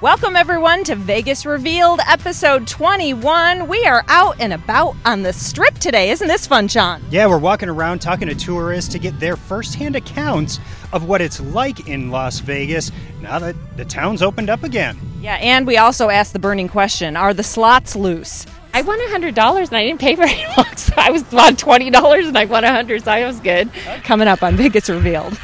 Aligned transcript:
Welcome, 0.00 0.36
everyone, 0.36 0.84
to 0.84 0.94
Vegas 0.94 1.44
Revealed, 1.44 1.98
episode 2.06 2.68
21. 2.68 3.66
We 3.66 3.84
are 3.84 4.04
out 4.06 4.36
and 4.38 4.52
about 4.52 4.94
on 5.04 5.24
the 5.24 5.32
strip 5.32 5.74
today. 5.78 6.10
Isn't 6.10 6.28
this 6.28 6.46
fun, 6.46 6.68
Sean? 6.68 7.02
Yeah, 7.10 7.26
we're 7.26 7.38
walking 7.38 7.68
around 7.68 7.98
talking 7.98 8.28
to 8.28 8.34
tourists 8.36 8.92
to 8.92 9.00
get 9.00 9.18
their 9.18 9.34
firsthand 9.34 9.96
accounts 9.96 10.60
of 10.92 11.08
what 11.08 11.20
it's 11.20 11.40
like 11.40 11.88
in 11.88 12.12
Las 12.12 12.38
Vegas 12.38 12.92
now 13.20 13.40
that 13.40 13.56
the 13.76 13.84
town's 13.84 14.22
opened 14.22 14.50
up 14.50 14.62
again. 14.62 14.96
Yeah, 15.20 15.34
and 15.40 15.66
we 15.66 15.78
also 15.78 16.10
asked 16.10 16.32
the 16.32 16.38
burning 16.38 16.68
question 16.68 17.16
Are 17.16 17.34
the 17.34 17.42
slots 17.42 17.96
loose? 17.96 18.46
I 18.72 18.82
won 18.82 19.00
hundred 19.08 19.34
dollars 19.34 19.70
and 19.70 19.78
I 19.78 19.84
didn't 19.84 20.00
pay 20.00 20.14
very 20.14 20.44
much. 20.56 20.78
So 20.78 20.92
I 20.96 21.10
was 21.10 21.34
on 21.34 21.56
twenty 21.56 21.90
dollars 21.90 22.28
and 22.28 22.38
I 22.38 22.44
won 22.44 22.62
a 22.62 22.70
hundred, 22.70 23.02
so 23.02 23.10
I 23.10 23.26
was 23.26 23.40
good. 23.40 23.68
Coming 24.04 24.28
up 24.28 24.44
on 24.44 24.54
Vegas 24.54 24.88
Revealed. 24.88 25.36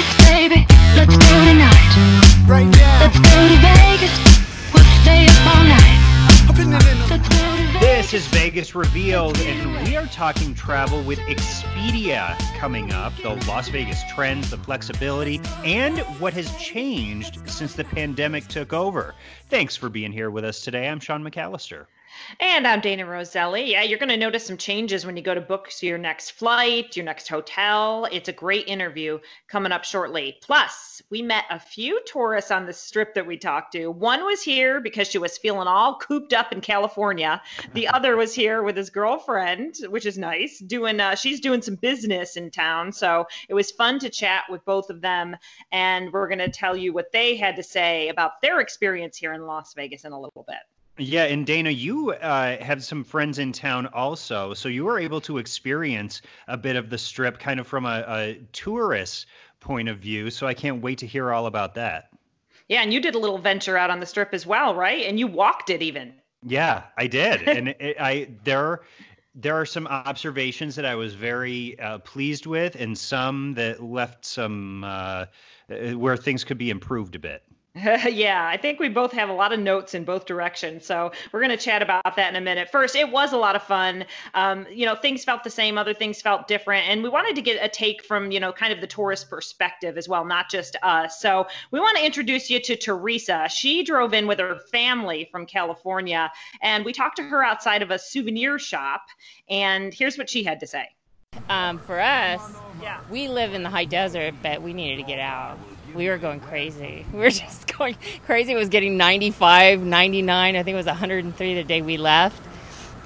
Vegas, 0.00 0.26
baby. 0.28 0.66
Let's 0.96 1.16
go 1.16 1.44
tonight. 1.44 2.46
Right 2.48 2.64
now, 2.64 3.00
Let's 3.00 3.18
go 3.18 3.48
to 3.48 3.56
Vegas. 3.60 4.72
We'll 4.72 4.84
stay 5.02 5.26
up 5.26 5.46
all 5.46 5.64
night. 5.64 6.48
up 6.48 6.58
in 6.58 6.70
the 6.70 7.06
Let's 7.10 7.28
go 7.28 7.56
to 7.56 7.62
Vegas. 7.72 7.80
This 7.80 8.14
is 8.14 8.26
Vegas 8.28 8.74
Revealed, 8.74 9.38
and 9.40 9.86
we 9.86 9.96
are 9.96 10.06
talking 10.06 10.54
travel 10.54 11.02
with 11.02 11.18
Expedia 11.20 12.38
coming 12.58 12.92
up 12.92 13.14
the 13.16 13.34
Las 13.46 13.68
Vegas 13.68 14.02
trends, 14.14 14.50
the 14.50 14.56
flexibility, 14.56 15.38
and 15.64 15.98
what 16.18 16.32
has 16.32 16.54
changed 16.56 17.38
since 17.48 17.74
the 17.74 17.84
pandemic 17.84 18.48
took 18.48 18.72
over. 18.72 19.14
Thanks 19.50 19.76
for 19.76 19.90
being 19.90 20.12
here 20.12 20.30
with 20.30 20.44
us 20.44 20.62
today. 20.62 20.88
I'm 20.88 21.00
Sean 21.00 21.22
McAllister. 21.22 21.86
And 22.38 22.66
I'm 22.66 22.80
Dayna 22.80 23.06
Roselli. 23.06 23.70
Yeah, 23.70 23.82
you're 23.82 23.98
going 23.98 24.08
to 24.10 24.16
notice 24.16 24.46
some 24.46 24.56
changes 24.56 25.04
when 25.04 25.16
you 25.16 25.22
go 25.22 25.34
to 25.34 25.40
book 25.40 25.70
your 25.80 25.98
next 25.98 26.32
flight, 26.32 26.96
your 26.96 27.04
next 27.04 27.28
hotel. 27.28 28.06
It's 28.10 28.28
a 28.28 28.32
great 28.32 28.68
interview 28.68 29.18
coming 29.48 29.72
up 29.72 29.84
shortly. 29.84 30.38
Plus, 30.42 31.02
we 31.10 31.22
met 31.22 31.44
a 31.50 31.58
few 31.58 32.00
tourists 32.06 32.50
on 32.50 32.66
the 32.66 32.72
strip 32.72 33.14
that 33.14 33.26
we 33.26 33.36
talked 33.36 33.72
to. 33.72 33.88
One 33.88 34.24
was 34.24 34.42
here 34.42 34.80
because 34.80 35.08
she 35.08 35.18
was 35.18 35.38
feeling 35.38 35.66
all 35.66 35.96
cooped 35.96 36.32
up 36.32 36.52
in 36.52 36.60
California. 36.60 37.42
The 37.74 37.88
other 37.94 38.16
was 38.16 38.34
here 38.34 38.62
with 38.62 38.76
his 38.76 38.90
girlfriend, 38.90 39.76
which 39.88 40.06
is 40.06 40.18
nice. 40.18 40.58
Doing, 40.58 41.00
uh, 41.00 41.14
she's 41.14 41.40
doing 41.40 41.62
some 41.62 41.76
business 41.76 42.36
in 42.36 42.50
town, 42.50 42.92
so 42.92 43.26
it 43.48 43.54
was 43.54 43.70
fun 43.70 43.98
to 44.00 44.10
chat 44.10 44.44
with 44.48 44.64
both 44.64 44.90
of 44.90 45.00
them. 45.00 45.36
And 45.72 46.12
we're 46.12 46.28
going 46.28 46.38
to 46.38 46.50
tell 46.50 46.76
you 46.76 46.92
what 46.92 47.12
they 47.12 47.36
had 47.36 47.56
to 47.56 47.62
say 47.62 48.08
about 48.08 48.40
their 48.40 48.60
experience 48.60 49.16
here 49.16 49.32
in 49.32 49.46
Las 49.46 49.74
Vegas 49.74 50.04
in 50.04 50.12
a 50.12 50.20
little 50.20 50.44
bit. 50.46 50.58
Yeah, 51.00 51.24
and 51.24 51.46
Dayna, 51.46 51.74
you 51.74 52.10
uh, 52.10 52.62
have 52.62 52.84
some 52.84 53.04
friends 53.04 53.38
in 53.38 53.52
town 53.52 53.86
also, 53.86 54.52
so 54.52 54.68
you 54.68 54.84
were 54.84 54.98
able 54.98 55.22
to 55.22 55.38
experience 55.38 56.20
a 56.46 56.58
bit 56.58 56.76
of 56.76 56.90
the 56.90 56.98
strip 56.98 57.38
kind 57.38 57.58
of 57.58 57.66
from 57.66 57.86
a, 57.86 58.04
a 58.06 58.40
tourist 58.52 59.26
point 59.60 59.88
of 59.88 59.98
view. 59.98 60.30
So 60.30 60.46
I 60.46 60.52
can't 60.52 60.82
wait 60.82 60.98
to 60.98 61.06
hear 61.06 61.32
all 61.32 61.46
about 61.46 61.74
that. 61.76 62.10
Yeah, 62.68 62.82
and 62.82 62.92
you 62.92 63.00
did 63.00 63.14
a 63.14 63.18
little 63.18 63.38
venture 63.38 63.78
out 63.78 63.88
on 63.88 63.98
the 63.98 64.06
strip 64.06 64.34
as 64.34 64.46
well, 64.46 64.74
right? 64.74 65.06
And 65.06 65.18
you 65.18 65.26
walked 65.26 65.70
it 65.70 65.80
even. 65.80 66.12
Yeah, 66.44 66.82
I 66.96 67.06
did, 67.06 67.42
and 67.48 67.68
it, 67.68 67.96
I 67.98 68.28
there 68.44 68.82
there 69.34 69.54
are 69.58 69.66
some 69.66 69.86
observations 69.86 70.76
that 70.76 70.84
I 70.84 70.96
was 70.96 71.14
very 71.14 71.78
uh, 71.78 71.98
pleased 71.98 72.46
with, 72.46 72.74
and 72.74 72.96
some 72.96 73.54
that 73.54 73.82
left 73.82 74.24
some 74.24 74.84
uh, 74.84 75.26
uh, 75.70 75.92
where 75.96 76.16
things 76.16 76.44
could 76.44 76.58
be 76.58 76.68
improved 76.68 77.14
a 77.14 77.18
bit. 77.18 77.42
yeah, 77.76 78.48
I 78.48 78.56
think 78.56 78.80
we 78.80 78.88
both 78.88 79.12
have 79.12 79.28
a 79.28 79.32
lot 79.32 79.52
of 79.52 79.60
notes 79.60 79.94
in 79.94 80.02
both 80.02 80.26
directions. 80.26 80.84
So 80.84 81.12
we're 81.30 81.38
going 81.38 81.56
to 81.56 81.62
chat 81.62 81.82
about 81.82 82.16
that 82.16 82.28
in 82.30 82.34
a 82.34 82.40
minute. 82.40 82.68
First, 82.68 82.96
it 82.96 83.08
was 83.08 83.32
a 83.32 83.36
lot 83.36 83.54
of 83.54 83.62
fun. 83.62 84.06
Um, 84.34 84.66
you 84.72 84.86
know, 84.86 84.96
things 84.96 85.22
felt 85.22 85.44
the 85.44 85.50
same, 85.50 85.78
other 85.78 85.94
things 85.94 86.20
felt 86.20 86.48
different. 86.48 86.88
And 86.88 87.00
we 87.00 87.08
wanted 87.08 87.36
to 87.36 87.42
get 87.42 87.64
a 87.64 87.68
take 87.68 88.04
from, 88.04 88.32
you 88.32 88.40
know, 88.40 88.52
kind 88.52 88.72
of 88.72 88.80
the 88.80 88.88
tourist 88.88 89.30
perspective 89.30 89.96
as 89.96 90.08
well, 90.08 90.24
not 90.24 90.50
just 90.50 90.74
us. 90.82 91.20
So 91.20 91.46
we 91.70 91.78
want 91.78 91.96
to 91.96 92.04
introduce 92.04 92.50
you 92.50 92.60
to 92.60 92.74
Teresa. 92.74 93.48
She 93.48 93.84
drove 93.84 94.14
in 94.14 94.26
with 94.26 94.40
her 94.40 94.58
family 94.72 95.28
from 95.30 95.46
California, 95.46 96.32
and 96.62 96.84
we 96.84 96.92
talked 96.92 97.16
to 97.16 97.22
her 97.22 97.44
outside 97.44 97.82
of 97.82 97.92
a 97.92 98.00
souvenir 98.00 98.58
shop. 98.58 99.02
And 99.48 99.94
here's 99.94 100.18
what 100.18 100.28
she 100.28 100.42
had 100.42 100.58
to 100.60 100.66
say. 100.66 100.88
Um, 101.48 101.78
for 101.78 102.00
us, 102.00 102.42
Yeah. 102.82 102.98
we 103.10 103.28
live 103.28 103.54
in 103.54 103.62
the 103.62 103.70
high 103.70 103.84
desert, 103.84 104.34
but 104.42 104.60
we 104.60 104.72
needed 104.72 104.96
to 104.96 105.02
get 105.04 105.20
out. 105.20 105.56
We 105.94 106.08
were 106.08 106.18
going 106.18 106.40
crazy. 106.40 107.04
We 107.12 107.18
were 107.18 107.30
just 107.30 107.76
going 107.76 107.96
crazy. 108.24 108.52
It 108.52 108.56
was 108.56 108.68
getting 108.68 108.96
95, 108.96 109.82
99. 109.82 110.56
I 110.56 110.62
think 110.62 110.74
it 110.74 110.76
was 110.76 110.86
103 110.86 111.54
the 111.54 111.64
day 111.64 111.82
we 111.82 111.96
left. 111.96 112.40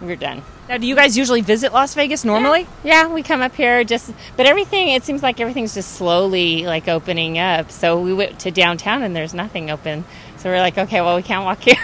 We 0.01 0.09
were 0.09 0.17
done. 0.17 0.43
Now, 0.69 0.79
do 0.79 0.87
you 0.87 0.95
guys 0.95 1.17
usually 1.17 1.41
visit 1.43 1.73
Las 1.73 1.95
Vegas 1.95 2.25
normally? 2.25 2.67
Yeah, 2.83 3.13
we 3.13 3.23
come 3.23 3.43
up 3.43 3.55
here 3.55 3.85
just, 3.85 4.13
but 4.37 4.47
everything, 4.47 4.89
it 4.89 5.05
seems 5.05 5.23
like 5.23 5.41
everything's 5.41 5.75
just 5.75 5.93
slowly 5.93 6.65
like 6.65 6.89
opening 6.89 7.39
up. 7.39 7.71
So 7.71 8.01
we 8.01 8.15
went 8.15 8.41
to 8.41 8.51
downtown 8.51 9.03
and 9.03 9.15
there's 9.15 9.35
nothing 9.35 9.71
open. 9.71 10.05
So 10.39 10.51
we're 10.51 10.61
like, 10.61 10.79
okay, 10.79 11.01
well, 11.01 11.17
we 11.17 11.23
can't 11.23 11.45
walk 11.45 11.61
here. 11.63 11.77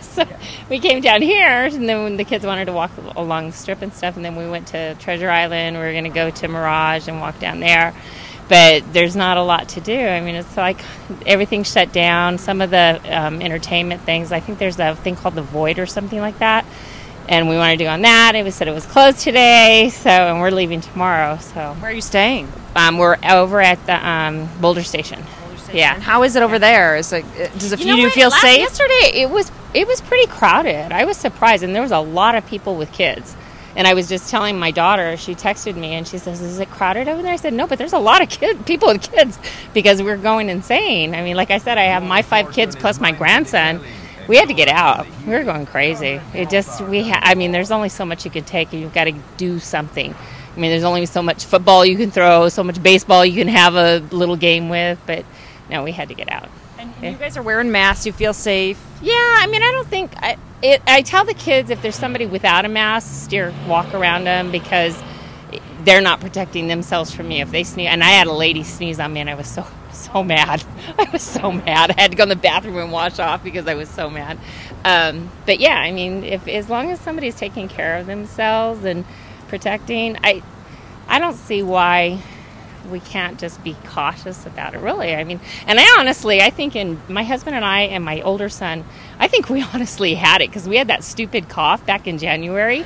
so 0.00 0.24
we 0.68 0.78
came 0.80 1.00
down 1.00 1.22
here 1.22 1.64
and 1.66 1.88
then 1.88 2.02
when 2.02 2.16
the 2.16 2.24
kids 2.24 2.44
wanted 2.44 2.64
to 2.66 2.72
walk 2.72 2.90
along 3.16 3.46
the 3.46 3.52
strip 3.52 3.80
and 3.82 3.92
stuff, 3.92 4.16
and 4.16 4.24
then 4.24 4.36
we 4.36 4.48
went 4.48 4.68
to 4.68 4.94
Treasure 4.96 5.30
Island. 5.30 5.76
We 5.76 5.82
were 5.82 5.92
going 5.92 6.04
to 6.04 6.10
go 6.10 6.30
to 6.30 6.48
Mirage 6.48 7.08
and 7.08 7.20
walk 7.20 7.38
down 7.38 7.60
there. 7.60 7.94
But 8.48 8.92
there's 8.92 9.16
not 9.16 9.36
a 9.38 9.42
lot 9.42 9.70
to 9.70 9.80
do. 9.80 9.98
I 9.98 10.20
mean, 10.20 10.36
it's 10.36 10.56
like 10.56 10.78
everything's 11.26 11.70
shut 11.70 11.92
down. 11.92 12.38
Some 12.38 12.60
of 12.60 12.70
the 12.70 13.00
um, 13.10 13.42
entertainment 13.42 14.02
things, 14.02 14.30
I 14.30 14.38
think 14.40 14.58
there's 14.58 14.78
a 14.78 14.94
thing 14.94 15.16
called 15.16 15.34
the 15.34 15.42
Void 15.42 15.78
or 15.80 15.86
something 15.86 16.20
like 16.20 16.38
that 16.38 16.64
and 17.28 17.48
we 17.48 17.56
wanted 17.56 17.78
to 17.78 17.82
go 17.84 17.90
on 17.90 18.02
that. 18.02 18.36
It 18.36 18.44
was 18.44 18.54
said 18.54 18.68
it 18.68 18.72
was 18.72 18.86
closed 18.86 19.18
today, 19.18 19.90
so 19.92 20.10
and 20.10 20.40
we're 20.40 20.50
leaving 20.52 20.80
tomorrow. 20.80 21.38
So 21.38 21.74
Where 21.80 21.90
are 21.90 21.92
you 21.92 22.00
staying? 22.00 22.46
um, 22.76 22.98
we're 22.98 23.16
over 23.28 23.60
at 23.60 23.84
the 23.86 24.08
um, 24.08 24.48
Boulder 24.60 24.84
Station. 24.84 25.24
Yeah. 25.72 25.94
And 25.94 26.02
how 26.04 26.22
is 26.22 26.36
it 26.36 26.44
over 26.44 26.60
there? 26.60 26.94
Is 26.96 27.12
it, 27.12 27.24
does 27.58 27.72
it 27.72 27.80
You 27.80 27.86
know 27.86 27.96
do 27.96 28.02
you 28.02 28.10
feel 28.10 28.28
Last- 28.28 28.42
safe? 28.42 28.60
Yesterday 28.60 29.10
it 29.22 29.28
was 29.30 29.50
it 29.74 29.88
was 29.88 30.00
pretty 30.00 30.28
crowded. 30.30 30.92
I 30.92 31.04
was 31.04 31.16
surprised, 31.16 31.64
and 31.64 31.74
there 31.74 31.82
was 31.82 31.90
a 31.90 31.98
lot 31.98 32.36
of 32.36 32.46
people 32.46 32.76
with 32.76 32.92
kids. 32.92 33.34
And 33.76 33.86
I 33.86 33.94
was 33.94 34.08
just 34.08 34.30
telling 34.30 34.58
my 34.58 34.70
daughter. 34.70 35.16
She 35.16 35.34
texted 35.34 35.76
me 35.76 35.92
and 35.94 36.08
she 36.08 36.18
says, 36.18 36.40
"Is 36.40 36.58
it 36.58 36.70
crowded 36.70 37.08
over 37.08 37.22
there?" 37.22 37.32
I 37.32 37.36
said, 37.36 37.52
"No, 37.52 37.66
but 37.66 37.78
there's 37.78 37.92
a 37.92 37.98
lot 37.98 38.22
of 38.22 38.28
kid 38.28 38.64
people 38.66 38.88
with 38.88 39.02
kids 39.02 39.38
because 39.74 40.02
we're 40.02 40.16
going 40.16 40.48
insane." 40.48 41.14
I 41.14 41.22
mean, 41.22 41.36
like 41.36 41.50
I 41.50 41.58
said, 41.58 41.76
I 41.76 41.84
have 41.84 42.02
my 42.02 42.22
five 42.22 42.52
kids 42.52 42.74
plus 42.74 43.00
my 43.00 43.12
grandson. 43.12 43.80
We 44.28 44.36
had 44.38 44.48
to 44.48 44.54
get 44.54 44.68
out. 44.68 45.06
We 45.26 45.34
were 45.34 45.44
going 45.44 45.66
crazy. 45.66 46.20
It 46.34 46.50
just 46.50 46.80
we. 46.80 47.08
Ha- 47.08 47.20
I 47.22 47.34
mean, 47.34 47.52
there's 47.52 47.70
only 47.70 47.90
so 47.90 48.04
much 48.04 48.24
you 48.24 48.30
can 48.30 48.44
take, 48.44 48.72
and 48.72 48.80
you've 48.80 48.94
got 48.94 49.04
to 49.04 49.12
do 49.36 49.60
something. 49.60 50.14
I 50.56 50.58
mean, 50.58 50.70
there's 50.70 50.84
only 50.84 51.04
so 51.04 51.22
much 51.22 51.44
football 51.44 51.84
you 51.84 51.96
can 51.96 52.10
throw, 52.10 52.48
so 52.48 52.64
much 52.64 52.82
baseball 52.82 53.26
you 53.26 53.44
can 53.44 53.48
have 53.48 53.76
a 53.76 53.98
little 54.10 54.36
game 54.36 54.70
with, 54.70 54.98
but 55.04 55.26
no, 55.68 55.84
we 55.84 55.92
had 55.92 56.08
to 56.08 56.14
get 56.14 56.32
out. 56.32 56.48
You 57.02 57.12
guys 57.12 57.36
are 57.36 57.42
wearing 57.42 57.70
masks. 57.70 58.06
You 58.06 58.12
feel 58.12 58.32
safe. 58.32 58.82
Yeah, 59.02 59.12
I 59.14 59.46
mean, 59.46 59.62
I 59.62 59.70
don't 59.72 59.88
think 59.88 60.12
I. 60.16 60.36
It, 60.62 60.82
I 60.86 61.02
tell 61.02 61.24
the 61.24 61.34
kids 61.34 61.68
if 61.70 61.82
there's 61.82 61.96
somebody 61.96 62.24
without 62.24 62.64
a 62.64 62.68
mask, 62.68 63.24
steer 63.26 63.52
walk 63.68 63.92
around 63.92 64.24
them 64.24 64.50
because 64.50 64.98
they're 65.80 66.00
not 66.00 66.20
protecting 66.20 66.66
themselves 66.66 67.14
from 67.14 67.28
me 67.28 67.40
if 67.42 67.50
they 67.50 67.62
sneeze. 67.62 67.88
And 67.88 68.02
I 68.02 68.08
had 68.08 68.26
a 68.26 68.32
lady 68.32 68.62
sneeze 68.62 68.98
on 68.98 69.12
me, 69.12 69.20
and 69.20 69.30
I 69.30 69.34
was 69.34 69.48
so 69.48 69.66
so 69.92 70.22
mad. 70.22 70.64
I 70.98 71.08
was 71.12 71.22
so 71.22 71.52
mad. 71.52 71.94
I 71.96 72.00
had 72.00 72.10
to 72.12 72.16
go 72.16 72.24
in 72.24 72.28
the 72.28 72.36
bathroom 72.36 72.76
and 72.78 72.92
wash 72.92 73.18
off 73.18 73.44
because 73.44 73.66
I 73.66 73.74
was 73.74 73.88
so 73.88 74.08
mad. 74.08 74.38
Um, 74.84 75.30
but 75.44 75.60
yeah, 75.60 75.76
I 75.76 75.92
mean, 75.92 76.24
if 76.24 76.48
as 76.48 76.68
long 76.70 76.90
as 76.90 77.00
somebody's 77.00 77.36
taking 77.36 77.68
care 77.68 77.98
of 77.98 78.06
themselves 78.06 78.84
and 78.84 79.04
protecting, 79.48 80.16
I 80.22 80.42
I 81.08 81.18
don't 81.18 81.36
see 81.36 81.62
why 81.62 82.20
we 82.90 83.00
can't 83.00 83.38
just 83.38 83.62
be 83.62 83.76
cautious 83.84 84.46
about 84.46 84.74
it 84.74 84.78
really. 84.78 85.14
I 85.14 85.24
mean 85.24 85.40
and 85.66 85.78
i 85.78 85.96
honestly 85.98 86.40
i 86.40 86.50
think 86.50 86.76
in 86.76 87.00
my 87.08 87.22
husband 87.22 87.56
and 87.56 87.64
i 87.64 87.82
and 87.82 88.04
my 88.04 88.20
older 88.22 88.48
son 88.48 88.84
i 89.18 89.28
think 89.28 89.48
we 89.48 89.62
honestly 89.74 90.14
had 90.14 90.40
it 90.40 90.50
because 90.50 90.68
we 90.68 90.76
had 90.76 90.88
that 90.88 91.04
stupid 91.04 91.48
cough 91.48 91.84
back 91.86 92.06
in 92.06 92.18
january 92.18 92.84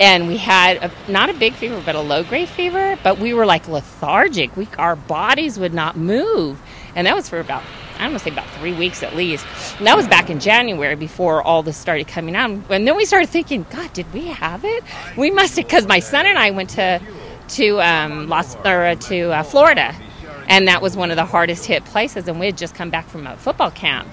and 0.00 0.26
we 0.26 0.36
had 0.36 0.78
a, 0.78 1.10
not 1.10 1.30
a 1.30 1.34
big 1.34 1.54
fever 1.54 1.80
but 1.84 1.94
a 1.94 2.00
low 2.00 2.24
grade 2.24 2.48
fever 2.48 2.98
but 3.02 3.18
we 3.18 3.34
were 3.34 3.46
like 3.46 3.68
lethargic. 3.68 4.56
We 4.56 4.68
our 4.78 4.96
bodies 4.96 5.58
would 5.58 5.74
not 5.74 5.96
move. 5.96 6.60
And 6.94 7.06
that 7.06 7.14
was 7.14 7.28
for 7.28 7.40
about 7.40 7.62
i 7.96 8.04
don't 8.04 8.12
want 8.12 8.24
to 8.24 8.30
say 8.30 8.32
about 8.32 8.48
three 8.58 8.72
weeks 8.72 9.02
at 9.02 9.14
least. 9.14 9.46
And 9.78 9.86
that 9.86 9.96
was 9.96 10.08
back 10.08 10.30
in 10.30 10.40
january 10.40 10.96
before 10.96 11.42
all 11.42 11.62
this 11.62 11.76
started 11.76 12.08
coming 12.08 12.34
out. 12.34 12.50
And 12.70 12.86
then 12.86 12.96
we 12.96 13.04
started 13.04 13.28
thinking 13.28 13.66
god 13.70 13.92
did 13.92 14.12
we 14.12 14.26
have 14.28 14.64
it? 14.64 14.82
We 15.16 15.30
must 15.30 15.56
have 15.56 15.66
because 15.66 15.86
my 15.86 16.00
son 16.00 16.26
and 16.26 16.38
i 16.38 16.50
went 16.50 16.70
to 16.70 17.00
to 17.52 17.80
um, 17.80 18.28
Las 18.28 18.56
or 18.64 18.94
to 18.94 19.30
uh, 19.30 19.42
Florida, 19.42 19.94
and 20.48 20.68
that 20.68 20.82
was 20.82 20.96
one 20.96 21.10
of 21.10 21.16
the 21.16 21.24
hardest 21.24 21.66
hit 21.66 21.84
places. 21.84 22.28
And 22.28 22.40
we 22.40 22.46
had 22.46 22.56
just 22.58 22.74
come 22.74 22.90
back 22.90 23.08
from 23.08 23.26
a 23.26 23.36
football 23.36 23.70
camp, 23.70 24.08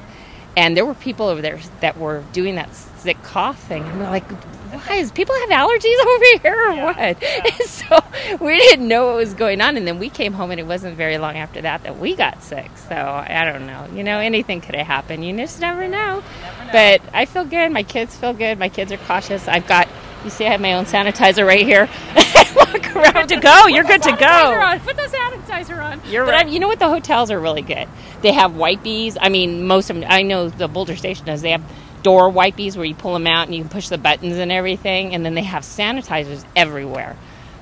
and 0.58 0.76
there 0.76 0.86
were 0.86 0.94
people 0.94 1.28
over 1.28 1.42
there 1.42 1.60
that 1.82 1.98
were 1.98 2.24
doing 2.34 2.56
that 2.56 2.74
sick 2.76 3.22
cough 3.24 3.60
thing. 3.64 3.84
And 3.84 4.00
we're 4.00 4.10
like, 4.10 4.30
"Why 4.72 4.96
is 4.96 5.12
people 5.12 5.36
have 5.36 5.50
allergies 5.50 6.00
over 6.06 6.26
here 6.42 6.72
or 6.72 6.76
what?" 6.86 7.24
so 7.66 8.00
we 8.40 8.58
didn't 8.58 8.88
know 8.88 9.08
what 9.08 9.16
was 9.16 9.34
going 9.34 9.62
on. 9.62 9.78
And 9.78 9.88
then 9.88 10.00
we 10.00 10.10
came 10.10 10.34
home, 10.34 10.52
and 10.52 10.60
it 10.60 10.68
wasn't 10.68 10.98
very 10.98 11.18
long 11.18 11.38
after 11.38 11.62
that 11.62 11.84
that 11.84 11.98
we 11.98 12.16
got 12.16 12.44
sick. 12.44 12.70
So 12.90 12.96
I 12.96 13.46
don't 13.46 13.66
know. 13.66 13.88
You 13.94 14.04
know, 14.04 14.20
anything 14.20 14.62
could 14.62 14.76
have 14.76 14.88
happened. 14.88 15.26
You 15.26 15.36
just 15.38 15.60
never 15.62 15.88
know. 15.88 16.24
But 16.72 17.02
I 17.14 17.26
feel 17.26 17.46
good. 17.46 17.72
My 17.72 17.84
kids 17.84 18.16
feel 18.16 18.34
good. 18.34 18.60
My 18.60 18.70
kids 18.70 18.92
are 18.92 18.98
cautious. 18.98 19.48
I've 19.48 19.68
got 19.68 19.88
You 20.24 20.30
see, 20.30 20.46
I 20.46 20.52
have 20.52 20.62
my 20.62 20.74
own 20.74 20.86
sanitizer 20.86 21.46
right 21.48 21.66
here. 21.66 21.88
Walk 22.56 22.96
around. 22.96 23.14
Good 23.14 23.36
to 23.36 23.40
go. 23.40 23.68
You're 23.68 23.86
good 23.86 24.02
to 24.04 24.12
go. 24.12 24.26
on. 24.26 24.80
Put 24.82 24.98
the 24.98 25.04
sanitizer 25.04 25.82
on. 25.84 26.02
You're 26.10 26.26
but 26.26 26.34
right. 26.34 26.46
I, 26.46 26.50
you 26.50 26.60
know 26.60 26.68
what? 26.68 26.80
The 26.80 26.90
hotels 26.90 27.32
are 27.32 27.40
really 27.40 27.62
good. 27.62 27.88
They 28.22 28.34
have 28.34 28.52
wipies. 28.52 29.18
I 29.20 29.30
mean, 29.30 29.66
most 29.66 29.90
of 29.90 29.96
them. 29.96 30.06
I 30.10 30.24
know 30.24 30.50
the 30.50 30.68
Boulder 30.68 30.96
Station 30.98 31.26
does. 31.26 31.42
They 31.42 31.52
have 31.52 31.64
door 32.04 32.30
wipies 32.32 32.76
where 32.76 32.86
you 32.86 32.96
pull 32.96 33.14
them 33.14 33.28
out 33.28 33.48
and 33.48 33.56
you 33.56 33.62
can 33.62 33.70
push 33.70 33.88
the 33.88 33.98
buttons 33.98 34.38
and 34.38 34.52
everything. 34.52 35.14
And 35.16 35.26
then 35.26 35.36
they 35.36 35.44
have 35.44 35.64
sanitizers 35.64 36.44
everywhere. 36.56 37.16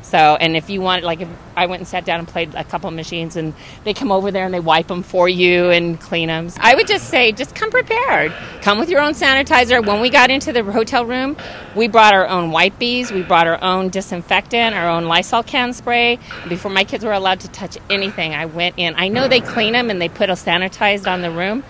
So, 0.08 0.38
and 0.40 0.56
if 0.56 0.70
you 0.70 0.80
want, 0.80 1.04
like, 1.04 1.20
if 1.20 1.28
I 1.58 1.66
went 1.66 1.82
and 1.82 1.88
sat 1.88 2.06
down 2.06 2.20
and 2.20 2.28
played 2.28 2.56
a 2.56 2.64
couple 2.64 2.90
machines, 2.92 3.36
and 3.36 3.54
they 3.84 3.94
come 3.94 4.10
over 4.10 4.32
there 4.32 4.46
and 4.46 4.54
they 4.54 4.62
wipe 4.62 4.88
them 4.88 5.04
for 5.04 5.28
you 5.28 5.70
and 5.70 6.00
clean 6.00 6.30
them. 6.30 6.50
I 6.60 6.76
would 6.76 6.88
just 6.88 7.10
say, 7.10 7.34
just 7.34 7.54
come 7.56 7.72
prepared. 7.72 8.32
Come 8.62 8.80
with 8.80 8.90
your 8.90 9.02
own 9.02 9.16
sanitizer. 9.16 9.86
When 9.86 10.00
we 10.00 10.10
got 10.10 10.32
into 10.32 10.54
the 10.54 10.64
hotel 10.64 11.06
room, 11.06 11.36
we 11.76 11.90
brought 11.90 12.14
our 12.14 12.26
own 12.26 12.52
wipies, 12.52 13.12
we 13.12 13.22
brought 13.22 13.48
our 13.48 13.62
own 13.62 13.90
disinfectant, 13.90 14.76
our 14.76 14.88
own 14.90 15.06
Lysol 15.06 15.44
can 15.44 15.74
spray. 15.74 16.20
Before 16.48 16.72
my 16.72 16.86
kids 16.86 17.04
were 17.04 17.12
allowed 17.12 17.42
to 17.42 17.50
touch 17.50 17.78
anything, 17.90 18.34
I 18.34 18.46
went 18.46 18.76
in. 18.78 18.96
I 18.96 19.10
know 19.10 19.28
they 19.28 19.42
clean 19.42 19.74
them 19.74 19.90
and 19.90 20.02
they 20.02 20.08
put 20.08 20.30
a 20.30 20.34
sanitized 20.34 21.06
on 21.12 21.22
the 21.22 21.32
room. 21.32 21.66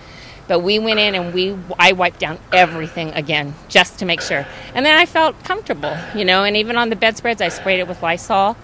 But 0.48 0.60
we 0.60 0.78
went 0.78 0.98
in 0.98 1.14
and 1.14 1.32
we 1.32 1.56
I 1.78 1.92
wiped 1.92 2.18
down 2.18 2.38
everything 2.52 3.12
again 3.12 3.54
just 3.68 3.98
to 4.00 4.04
make 4.04 4.20
sure. 4.20 4.46
And 4.74 4.84
then 4.84 4.98
I 4.98 5.06
felt 5.06 5.42
comfortable, 5.44 5.96
you 6.14 6.24
know, 6.24 6.44
and 6.44 6.56
even 6.56 6.76
on 6.76 6.88
the 6.88 6.96
bedspreads 6.96 7.40
I 7.40 7.48
sprayed 7.48 7.80
it 7.80 7.86
with 7.86 8.02
Lysol. 8.02 8.56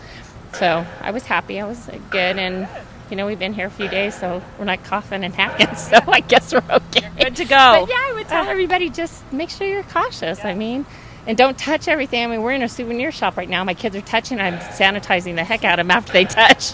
So 0.54 0.86
I 1.00 1.10
was 1.10 1.24
happy. 1.24 1.60
I 1.60 1.66
was 1.66 1.88
good 2.10 2.38
and 2.38 2.66
you 3.10 3.16
know, 3.16 3.26
we've 3.26 3.38
been 3.38 3.52
here 3.52 3.66
a 3.66 3.70
few 3.70 3.88
days, 3.88 4.18
so 4.18 4.42
we're 4.58 4.64
not 4.64 4.82
coughing 4.84 5.24
and 5.24 5.34
hacking, 5.34 5.76
so 5.76 5.98
I 6.08 6.20
guess 6.20 6.52
we're 6.52 6.62
okay. 6.68 7.08
Good 7.18 7.36
to 7.36 7.44
go. 7.44 7.80
But 7.80 7.90
yeah, 7.90 8.00
I 8.08 8.12
would 8.14 8.28
tell 8.28 8.46
everybody 8.46 8.88
just 8.88 9.30
make 9.30 9.50
sure 9.50 9.66
you're 9.66 9.82
cautious. 9.82 10.44
I 10.44 10.54
mean, 10.54 10.86
and 11.26 11.36
don't 11.36 11.56
touch 11.56 11.88
everything. 11.88 12.24
I 12.24 12.26
mean, 12.26 12.42
we're 12.42 12.52
in 12.52 12.62
a 12.62 12.68
souvenir 12.68 13.12
shop 13.12 13.36
right 13.36 13.48
now. 13.48 13.64
My 13.64 13.74
kids 13.74 13.96
are 13.96 14.00
touching. 14.00 14.40
I'm 14.40 14.58
sanitizing 14.58 15.36
the 15.36 15.44
heck 15.44 15.64
out 15.64 15.78
of 15.78 15.86
them 15.86 15.90
after 15.90 16.12
they 16.12 16.24
touch. 16.24 16.72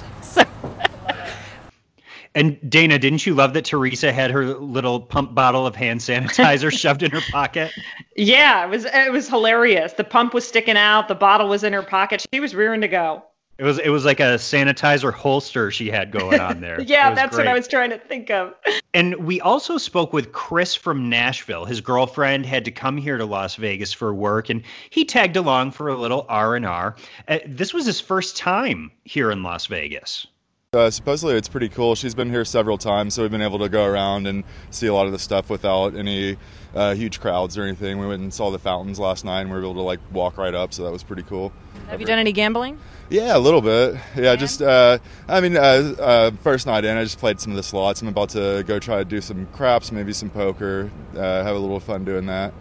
And 2.35 2.59
Dayna, 2.61 3.00
didn't 3.00 3.27
you 3.27 3.35
love 3.35 3.55
that 3.55 3.65
Teresa 3.65 4.12
had 4.12 4.31
her 4.31 4.55
little 4.55 5.00
pump 5.00 5.35
bottle 5.35 5.67
of 5.67 5.75
hand 5.75 6.00
sanitizer 6.00 6.71
shoved 6.79 7.03
in 7.03 7.11
her 7.11 7.21
pocket? 7.32 7.73
Yeah, 8.17 8.65
it 8.65 8.71
was 8.71 8.85
it 8.85 9.11
was 9.12 9.29
hilarious. 9.29 9.94
The 9.94 10.05
pump 10.05 10.32
was 10.35 10.47
sticking 10.47 10.77
out, 10.77 11.09
the 11.09 11.15
bottle 11.17 11.49
was 11.49 11.65
in 11.65 11.73
her 11.73 11.82
pocket. 11.82 12.25
She 12.32 12.41
was 12.41 12.55
rearing 12.55 12.82
to 12.82 12.88
go. 12.88 13.25
It 13.59 13.65
was 13.65 13.79
it 13.79 13.91
was 13.91 14.05
like 14.06 14.21
a 14.21 14.37
sanitizer 14.38 15.12
holster 15.12 15.71
she 15.71 15.91
had 15.91 16.12
going 16.12 16.41
on 16.41 16.61
there. 16.61 16.81
Yeah, 16.87 17.12
that's 17.12 17.37
what 17.37 17.47
I 17.47 17.53
was 17.53 17.69
trying 17.69 17.91
to 17.91 17.99
think 17.99 18.31
of. 18.31 18.55
And 18.94 19.17
we 19.17 19.41
also 19.41 19.77
spoke 19.77 20.12
with 20.15 20.32
Chris 20.32 20.75
from 20.75 21.11
Nashville. 21.11 21.65
His 21.67 21.81
girlfriend 21.82 22.47
had 22.47 22.65
to 22.65 22.71
come 22.71 22.97
here 22.97 23.19
to 23.19 23.27
Las 23.27 23.56
Vegas 23.56 23.93
for 23.93 24.15
work, 24.15 24.49
and 24.49 24.62
he 24.88 25.05
tagged 25.05 25.37
along 25.37 25.73
for 25.73 25.88
a 25.88 25.97
little 25.97 26.25
R 26.29 26.56
and 26.56 26.65
R. 26.65 26.97
Uh, 27.29 27.41
This 27.47 27.75
was 27.75 27.85
his 27.85 28.00
first 28.00 28.37
time 28.37 28.93
here 29.05 29.31
in 29.31 29.43
Las 29.43 29.67
Vegas. 29.67 30.27
Uh, 30.72 30.88
supposedly 30.88 31.34
it's 31.34 31.49
pretty 31.49 31.69
cool. 31.69 31.96
She's 31.96 32.14
been 32.14 32.31
here 32.31 32.44
several 32.44 32.78
times, 32.78 33.14
so 33.14 33.22
we've 33.22 33.31
been 33.32 33.43
able 33.43 33.58
to 33.58 33.69
go 33.69 33.84
around 33.84 34.28
and 34.28 34.44
see 34.70 34.87
a 34.87 34.94
lot 34.94 35.06
of 35.06 35.11
the 35.11 35.19
stuff 35.19 35.50
without 35.50 35.96
any 35.96 36.37
uh, 36.76 36.94
huge 36.94 37.19
crowds 37.19 37.58
or 37.58 37.64
anything. 37.64 37.99
We 37.99 38.06
went 38.06 38.22
and 38.22 38.32
saw 38.32 38.52
the 38.52 38.58
fountains 38.61 39.00
last 39.00 39.25
night, 39.25 39.40
and 39.40 39.50
we 39.50 39.56
were 39.56 39.62
able 39.64 39.75
to 39.75 39.81
like 39.81 39.99
walk 40.12 40.38
right 40.38 40.55
up, 40.55 40.72
so 40.72 40.84
that 40.84 40.93
was 40.93 41.02
pretty 41.02 41.25
cool. 41.25 41.52
Have 41.88 42.00
you 42.00 42.06
done 42.06 42.20
any 42.20 42.31
gambling? 42.31 42.78
Yeah, 43.08 43.37
a 43.37 43.40
little 43.40 43.61
bit. 43.61 43.96
Yeah, 44.17 44.37
just 44.37 44.62
uh, 44.62 44.99
I 45.26 45.40
mean, 45.40 45.56
uh, 45.56 45.61
uh, 45.99 46.31
first 46.44 46.69
night 46.69 46.84
in, 46.84 46.96
I 46.96 47.02
just 47.02 47.19
played 47.19 47.40
some 47.40 47.50
of 47.50 47.56
the 47.56 47.64
slots. 47.64 48.00
I'm 48.00 48.06
about 48.06 48.28
to 48.28 48.62
go 48.64 48.78
try 48.78 48.99
to 48.99 49.05
do 49.05 49.20
some 49.20 49.46
craps, 49.46 49.90
maybe 49.90 50.12
some 50.12 50.31
poker. 50.31 50.88
Uh, 51.17 51.43
have 51.43 51.56
a 51.56 51.58
little 51.58 51.81
fun 51.81 52.05
doing 52.05 52.26
that. 52.26 52.55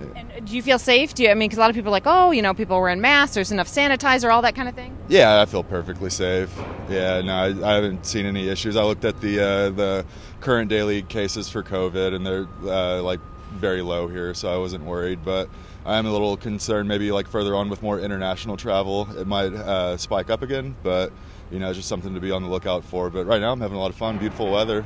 And 0.00 0.46
do 0.46 0.54
you 0.54 0.62
feel 0.62 0.78
safe? 0.78 1.14
Do 1.14 1.22
you, 1.22 1.30
I 1.30 1.34
mean, 1.34 1.48
because 1.48 1.58
a 1.58 1.60
lot 1.60 1.70
of 1.70 1.76
people 1.76 1.90
are 1.90 1.92
like, 1.92 2.06
oh, 2.06 2.30
you 2.30 2.42
know, 2.42 2.54
people 2.54 2.80
wearing 2.80 3.00
masks. 3.00 3.34
There's 3.34 3.52
enough 3.52 3.68
sanitizer, 3.68 4.32
all 4.32 4.42
that 4.42 4.54
kind 4.54 4.68
of 4.68 4.74
thing. 4.74 4.96
Yeah, 5.08 5.40
I 5.40 5.46
feel 5.46 5.64
perfectly 5.64 6.10
safe. 6.10 6.50
Yeah, 6.88 7.20
no, 7.20 7.34
I, 7.34 7.46
I 7.70 7.74
haven't 7.74 8.06
seen 8.06 8.26
any 8.26 8.48
issues. 8.48 8.76
I 8.76 8.82
looked 8.84 9.04
at 9.04 9.20
the 9.20 9.40
uh, 9.40 9.70
the 9.70 10.06
current 10.40 10.70
daily 10.70 11.02
cases 11.02 11.48
for 11.48 11.62
COVID, 11.62 12.14
and 12.14 12.26
they're 12.26 12.46
uh, 12.64 13.02
like 13.02 13.20
very 13.52 13.82
low 13.82 14.08
here, 14.08 14.34
so 14.34 14.52
I 14.52 14.58
wasn't 14.58 14.84
worried. 14.84 15.24
But 15.24 15.48
I'm 15.84 16.06
a 16.06 16.12
little 16.12 16.36
concerned, 16.36 16.88
maybe 16.88 17.10
like 17.10 17.26
further 17.28 17.54
on 17.54 17.68
with 17.68 17.82
more 17.82 17.98
international 17.98 18.56
travel, 18.56 19.08
it 19.18 19.26
might 19.26 19.52
uh, 19.52 19.96
spike 19.96 20.30
up 20.30 20.42
again. 20.42 20.76
But 20.82 21.12
you 21.50 21.58
know, 21.58 21.68
it's 21.68 21.78
just 21.78 21.88
something 21.88 22.14
to 22.14 22.20
be 22.20 22.30
on 22.30 22.42
the 22.42 22.48
lookout 22.48 22.84
for. 22.84 23.10
But 23.10 23.26
right 23.26 23.40
now, 23.40 23.52
I'm 23.52 23.60
having 23.60 23.76
a 23.76 23.80
lot 23.80 23.90
of 23.90 23.96
fun. 23.96 24.18
Beautiful 24.18 24.50
weather. 24.50 24.84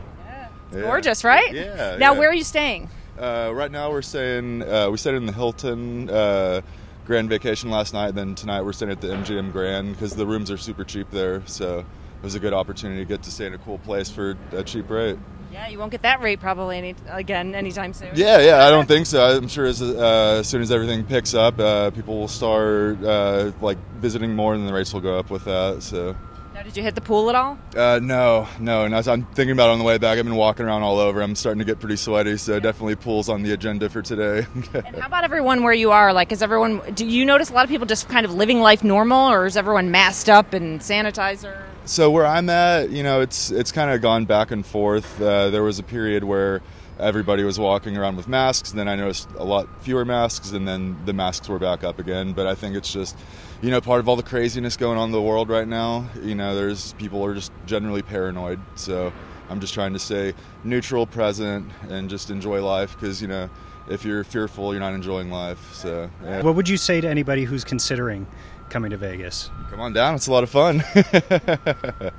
Yeah. 0.72 0.80
Gorgeous, 0.80 1.24
right? 1.24 1.52
Yeah. 1.52 1.96
Now, 1.98 2.12
yeah. 2.12 2.18
where 2.18 2.30
are 2.30 2.34
you 2.34 2.44
staying? 2.44 2.88
Uh, 3.18 3.52
right 3.54 3.70
now, 3.70 3.90
we're 3.90 4.02
staying. 4.02 4.62
Uh, 4.62 4.88
we 4.90 4.96
stayed 4.96 5.14
in 5.14 5.26
the 5.26 5.32
Hilton 5.32 6.08
uh, 6.08 6.62
Grand 7.04 7.28
Vacation 7.28 7.70
last 7.70 7.92
night. 7.92 8.14
Then 8.14 8.34
tonight, 8.34 8.62
we're 8.62 8.72
staying 8.72 8.92
at 8.92 9.00
the 9.00 9.08
MGM 9.08 9.52
Grand 9.52 9.92
because 9.92 10.14
the 10.14 10.26
rooms 10.26 10.50
are 10.50 10.56
super 10.56 10.84
cheap 10.84 11.10
there. 11.10 11.42
So 11.46 11.80
it 11.80 12.24
was 12.24 12.34
a 12.34 12.40
good 12.40 12.54
opportunity 12.54 13.00
to 13.00 13.04
get 13.04 13.22
to 13.24 13.30
stay 13.30 13.46
in 13.46 13.54
a 13.54 13.58
cool 13.58 13.78
place 13.78 14.10
for 14.10 14.36
a 14.52 14.62
cheap 14.62 14.88
rate. 14.88 15.18
Yeah, 15.52 15.68
you 15.68 15.78
won't 15.78 15.90
get 15.90 16.00
that 16.02 16.22
rate 16.22 16.40
probably 16.40 16.78
any 16.78 16.94
again 17.08 17.54
anytime 17.54 17.92
soon. 17.92 18.12
Yeah, 18.14 18.40
yeah. 18.40 18.64
I 18.64 18.70
don't 18.70 18.88
think 18.88 19.04
so. 19.04 19.22
I'm 19.22 19.48
sure 19.48 19.66
as 19.66 19.82
uh, 19.82 20.38
as 20.40 20.48
soon 20.48 20.62
as 20.62 20.72
everything 20.72 21.04
picks 21.04 21.34
up, 21.34 21.60
uh, 21.60 21.90
people 21.90 22.18
will 22.18 22.28
start 22.28 23.04
uh, 23.04 23.52
like 23.60 23.76
visiting 23.96 24.34
more, 24.34 24.54
and 24.54 24.66
the 24.66 24.72
rates 24.72 24.94
will 24.94 25.02
go 25.02 25.18
up 25.18 25.30
with 25.30 25.44
that. 25.44 25.82
So. 25.82 26.16
Did 26.64 26.76
you 26.76 26.82
hit 26.82 26.94
the 26.94 27.00
pool 27.00 27.28
at 27.28 27.34
all? 27.34 27.58
Uh, 27.76 27.98
no, 28.02 28.48
no. 28.60 28.84
And 28.84 28.94
as 28.94 29.08
I'm 29.08 29.24
thinking 29.24 29.52
about 29.52 29.68
it 29.68 29.72
on 29.72 29.78
the 29.78 29.84
way 29.84 29.98
back, 29.98 30.18
I've 30.18 30.24
been 30.24 30.36
walking 30.36 30.64
around 30.66 30.82
all 30.82 30.98
over. 30.98 31.20
I'm 31.20 31.34
starting 31.34 31.58
to 31.58 31.64
get 31.64 31.80
pretty 31.80 31.96
sweaty, 31.96 32.36
so 32.36 32.60
definitely 32.60 32.96
pools 32.96 33.28
on 33.28 33.42
the 33.42 33.52
agenda 33.52 33.88
for 33.88 34.02
today. 34.02 34.46
And 34.74 34.96
how 34.96 35.06
about 35.06 35.24
everyone 35.24 35.62
where 35.62 35.72
you 35.72 35.90
are? 35.90 36.12
Like, 36.12 36.32
is 36.32 36.42
everyone? 36.42 36.80
Do 36.94 37.06
you 37.06 37.24
notice 37.24 37.50
a 37.50 37.52
lot 37.52 37.64
of 37.64 37.70
people 37.70 37.86
just 37.86 38.08
kind 38.08 38.24
of 38.24 38.34
living 38.34 38.60
life 38.60 38.82
normal, 38.84 39.30
or 39.30 39.46
is 39.46 39.56
everyone 39.56 39.90
masked 39.90 40.28
up 40.28 40.52
and 40.52 40.80
sanitizer? 40.80 41.62
So 41.84 42.10
where 42.10 42.26
I'm 42.26 42.48
at, 42.48 42.90
you 42.90 43.02
know, 43.02 43.20
it's 43.20 43.50
it's 43.50 43.72
kind 43.72 43.90
of 43.90 44.00
gone 44.00 44.24
back 44.24 44.50
and 44.50 44.64
forth. 44.64 45.20
Uh, 45.20 45.50
there 45.50 45.62
was 45.62 45.78
a 45.78 45.82
period 45.82 46.24
where 46.24 46.62
everybody 46.98 47.42
was 47.42 47.58
walking 47.58 47.96
around 47.96 48.16
with 48.16 48.28
masks, 48.28 48.70
and 48.70 48.78
then 48.78 48.88
I 48.88 48.96
noticed 48.96 49.28
a 49.36 49.44
lot 49.44 49.68
fewer 49.82 50.04
masks, 50.04 50.52
and 50.52 50.66
then 50.66 50.96
the 51.04 51.12
masks 51.12 51.48
were 51.48 51.58
back 51.58 51.84
up 51.84 51.98
again. 51.98 52.32
But 52.32 52.46
I 52.46 52.54
think 52.54 52.76
it's 52.76 52.92
just, 52.92 53.16
you 53.62 53.70
know, 53.70 53.80
part 53.80 54.00
of 54.00 54.08
all 54.08 54.16
the 54.16 54.22
craziness 54.24 54.76
going 54.76 54.98
on 54.98 55.08
in 55.08 55.12
the 55.12 55.22
world 55.22 55.48
right 55.48 55.66
now. 55.66 56.10
You 56.20 56.34
know, 56.34 56.54
there's 56.54 56.92
people 56.94 57.24
are 57.24 57.32
just 57.32 57.52
generally 57.64 58.02
paranoid. 58.02 58.60
So 58.74 59.12
I'm 59.48 59.60
just 59.60 59.72
trying 59.72 59.92
to 59.92 60.00
stay 60.00 60.34
neutral, 60.64 61.06
present, 61.06 61.70
and 61.88 62.10
just 62.10 62.30
enjoy 62.30 62.62
life 62.62 62.94
because 62.98 63.22
you 63.22 63.28
know, 63.28 63.48
if 63.88 64.04
you're 64.04 64.24
fearful, 64.24 64.72
you're 64.72 64.80
not 64.80 64.94
enjoying 64.94 65.30
life. 65.30 65.72
So 65.72 66.10
yeah. 66.24 66.42
What 66.42 66.56
would 66.56 66.68
you 66.68 66.76
say 66.76 67.00
to 67.00 67.08
anybody 67.08 67.44
who's 67.44 67.62
considering 67.64 68.26
coming 68.68 68.90
to 68.90 68.96
Vegas? 68.96 69.48
come 69.70 69.80
on 69.80 69.92
down. 69.92 70.16
It's 70.16 70.26
a 70.26 70.32
lot 70.32 70.42
of 70.42 70.50
fun. 70.50 70.82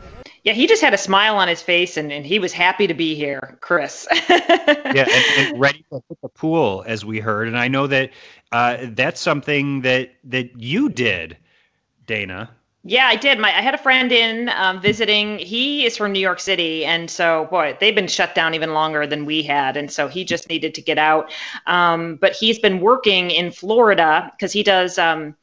Yeah, 0.43 0.51
he 0.51 0.67
just 0.67 0.81
had 0.81 0.93
a 0.93 0.97
smile 0.97 1.37
on 1.37 1.47
his 1.47 1.61
face 1.61 1.95
and, 1.95 2.11
and 2.11 2.25
he 2.25 2.37
was 2.37 2.51
happy 2.51 2.85
to 2.87 2.93
be 2.93 3.15
here, 3.15 3.57
Chris. 3.61 4.05
yeah, 4.29 5.07
and, 5.09 5.47
and 5.47 5.59
ready 5.59 5.85
to 5.89 6.03
hit 6.09 6.17
the 6.21 6.27
pool, 6.27 6.83
as 6.85 7.05
we 7.05 7.21
heard. 7.21 7.47
And 7.47 7.57
I 7.57 7.69
know 7.69 7.87
that 7.87 8.09
uh, 8.53 8.77
that's 8.91 9.19
something 9.19 9.81
that 9.81 10.11
that 10.25 10.61
you 10.61 10.87
did, 10.87 11.37
Dayna. 12.05 12.49
Yeah, 12.83 13.07
I 13.07 13.15
did. 13.15 13.39
My 13.39 13.47
I 13.47 13.61
had 13.61 13.73
a 13.73 13.79
friend 13.79 14.11
in 14.11 14.49
um, 14.49 14.79
visiting. 14.79 15.39
He 15.39 15.85
is 15.85 15.97
from 15.97 16.11
New 16.11 16.19
York 16.19 16.39
City, 16.39 16.85
and 16.85 17.09
so 17.09 17.47
boy, 17.49 17.75
they've 17.79 17.95
been 17.95 18.07
shut 18.07 18.35
down 18.35 18.53
even 18.53 18.73
longer 18.73 19.07
than 19.07 19.25
we 19.25 19.41
had, 19.41 19.75
and 19.75 19.91
so 19.91 20.07
he 20.07 20.23
just 20.23 20.49
needed 20.49 20.75
to 20.75 20.81
get 20.81 20.99
out. 20.99 21.31
Um, 21.65 22.17
but 22.17 22.33
he's 22.33 22.59
been 22.59 22.79
working 22.79 23.31
in 23.31 23.51
Florida 23.51 24.31
because 24.35 24.53
he 24.53 24.61
does. 24.61 24.99
Um, 24.99 25.35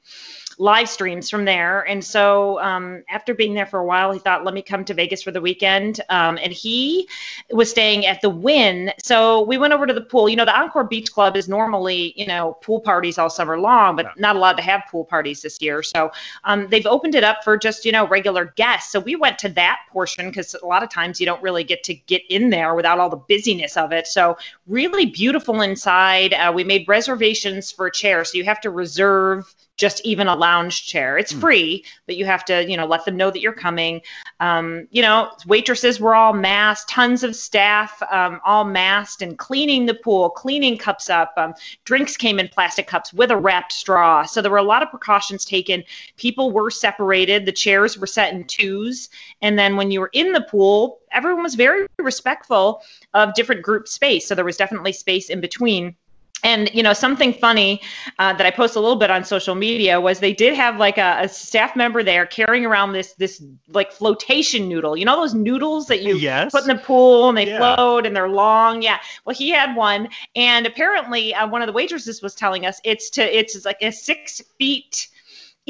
live 0.61 0.91
streams 0.91 1.31
from 1.31 1.47
there. 1.47 1.89
And 1.89 2.05
so 2.05 2.61
um, 2.61 3.03
after 3.09 3.33
being 3.33 3.55
there 3.55 3.65
for 3.65 3.81
a 3.81 3.85
while, 3.85 4.13
he 4.13 4.19
thought, 4.19 4.45
let 4.45 4.53
me 4.53 4.61
come 4.61 4.85
to 4.85 4.93
Vegas 4.93 5.23
for 5.23 5.31
the 5.31 5.41
weekend. 5.41 6.03
Um, 6.11 6.39
and 6.41 6.53
he 6.53 7.09
was 7.51 7.71
staying 7.71 8.05
at 8.05 8.21
the 8.21 8.29
Wynn. 8.29 8.93
So 9.03 9.41
we 9.41 9.57
went 9.57 9.73
over 9.73 9.87
to 9.87 9.95
the 9.95 10.03
pool. 10.03 10.29
You 10.29 10.37
know, 10.37 10.45
the 10.45 10.55
Encore 10.55 10.85
Beach 10.85 11.11
Club 11.11 11.35
is 11.35 11.49
normally, 11.49 12.13
you 12.15 12.27
know, 12.27 12.59
pool 12.61 12.79
parties 12.79 13.17
all 13.17 13.31
summer 13.31 13.59
long, 13.59 13.97
but 13.97 14.21
not 14.21 14.37
allowed 14.37 14.59
to 14.59 14.63
have 14.63 14.83
pool 14.91 15.03
parties 15.03 15.41
this 15.41 15.63
year. 15.63 15.83
So 15.83 16.13
um, 16.45 16.69
they've 16.69 16.87
opened 16.87 17.15
it 17.15 17.25
up 17.25 17.43
for 17.43 17.57
just, 17.57 17.87
you 17.87 17.93
know, 17.93 18.07
regular 18.07 18.53
guests. 18.57 18.93
So 18.93 19.01
we 19.01 19.17
went 19.17 19.39
to 19.39 19.49
that 19.51 19.79
portion 19.91 20.29
because 20.29 20.55
a 20.55 20.67
lot 20.67 20.83
of 20.83 20.91
times 20.91 21.19
you 21.21 21.25
don't 21.25 21.43
really 21.43 21.65
get 21.65 21.83
to 21.85 21.95
get 21.95 22.21
in 22.29 22.51
there 22.51 22.75
without 22.75 22.99
all 22.99 23.09
the 23.09 23.17
busyness 23.17 23.79
of 23.79 23.93
it. 23.93 24.07
So 24.07 24.37
really 24.67 25.07
beautiful 25.07 25.63
inside. 25.63 26.35
Uh, 26.35 26.53
we 26.55 26.65
made 26.65 26.87
reservations 26.87 27.73
for 27.73 27.87
a 27.87 27.91
chair. 27.91 28.27
So 28.27 28.37
you 28.37 28.45
have 28.45 28.61
to 28.61 28.71
reserve 28.71 29.55
just 29.81 30.01
even 30.05 30.29
a 30.29 30.37
lounge 30.37 30.87
chair. 30.87 31.17
It's 31.17 31.33
free, 31.33 31.85
but 32.07 32.17
you 32.17 32.27
have 32.27 32.45
to, 32.45 32.69
you 32.71 32.77
know, 32.77 32.85
let 32.85 33.07
them 33.07 33.17
know 33.17 33.31
that 33.31 33.41
you're 33.41 33.53
coming. 33.53 34.03
Um, 34.39 34.87
you 34.91 35.01
know, 35.01 35.33
waitresses 35.47 35.99
were 35.99 36.15
all 36.15 36.35
masked, 36.35 36.91
tons 36.91 37.25
of 37.25 37.35
staff 37.35 38.01
um, 38.13 38.41
all 38.45 38.65
masked 38.65 39.23
and 39.23 39.39
cleaning 39.39 39.87
the 39.87 39.95
pool, 39.95 40.29
cleaning 40.29 40.77
cups 40.77 41.09
up. 41.09 41.33
Um, 41.39 41.55
drinks 41.85 42.17
came 42.17 42.39
in 42.39 42.49
plastic 42.49 42.87
cups 42.87 43.13
with 43.15 43.31
a 43.31 43.37
wrapped 43.37 43.73
straw. 43.73 44.25
So 44.25 44.43
there 44.43 44.51
were 44.51 44.59
a 44.59 44.63
lot 44.63 44.83
of 44.83 44.91
precautions 44.91 45.47
taken. 45.47 45.83
People 46.17 46.53
were 46.53 46.71
separated. 46.71 47.47
The 47.47 47.53
chairs 47.53 47.97
were 47.97 48.07
set 48.07 48.35
in 48.35 48.45
twos. 48.45 49.09
And 49.41 49.59
then 49.59 49.77
when 49.77 49.91
you 49.91 50.01
were 50.01 50.11
in 50.13 50.33
the 50.33 50.43
pool, 50.43 51.01
everyone 51.11 51.43
was 51.43 51.55
very 51.55 51.87
respectful 51.99 52.83
of 53.15 53.35
different 53.35 53.63
group 53.63 53.89
space. 53.89 54.29
So 54.29 54.35
there 54.35 54.45
was 54.45 54.59
definitely 54.59 54.93
space 54.93 55.31
in 55.31 55.41
between 55.41 55.97
and 56.43 56.71
you 56.75 56.83
know 56.83 56.93
something 56.93 57.33
funny 57.33 57.81
uh, 58.19 58.33
that 58.35 58.47
I 58.47 58.51
posted 58.51 58.79
a 58.79 58.81
little 58.81 58.97
bit 58.97 59.11
on 59.11 59.25
social 59.25 59.55
media 59.55 60.01
was 60.01 60.21
they 60.21 60.33
did 60.33 60.55
have 60.55 60.77
like 60.77 60.99
a, 60.99 61.19
a, 61.23 61.29
staff 61.29 61.77
member 61.77 62.03
there 62.03 62.27
carrying 62.27 62.65
around 62.65 62.93
this 62.93 63.13
this 63.15 63.43
like 63.69 63.93
flotation 63.93 64.69
noodle. 64.69 64.97
You 64.97 65.05
know 65.05 65.17
those 65.17 65.35
noodles 65.35 65.87
that 65.89 66.03
you 66.03 66.17
yes. 66.17 66.53
put 66.53 66.63
in 66.63 66.77
the 66.77 66.83
pool 66.83 67.29
and 67.29 67.37
they 67.37 67.49
Yeah. 67.49 67.77
float 67.77 68.07
and 68.07 68.15
they're 68.15 68.29
long. 68.29 68.83
Yeah. 68.83 68.99
Well, 69.25 69.37
he 69.37 69.51
had 69.51 69.77
one, 69.77 70.09
and 70.35 70.67
apparently 70.67 71.35
uh, 71.35 71.47
one 71.49 71.63
of 71.63 71.67
the 71.67 71.73
waitresses 71.73 72.23
was 72.23 72.35
telling 72.35 72.67
us 72.67 72.81
it's 72.85 73.11
to 73.11 73.39
it's 73.39 73.65
like 73.65 73.79
a 73.83 73.93
six 73.93 74.41
feet 74.59 75.09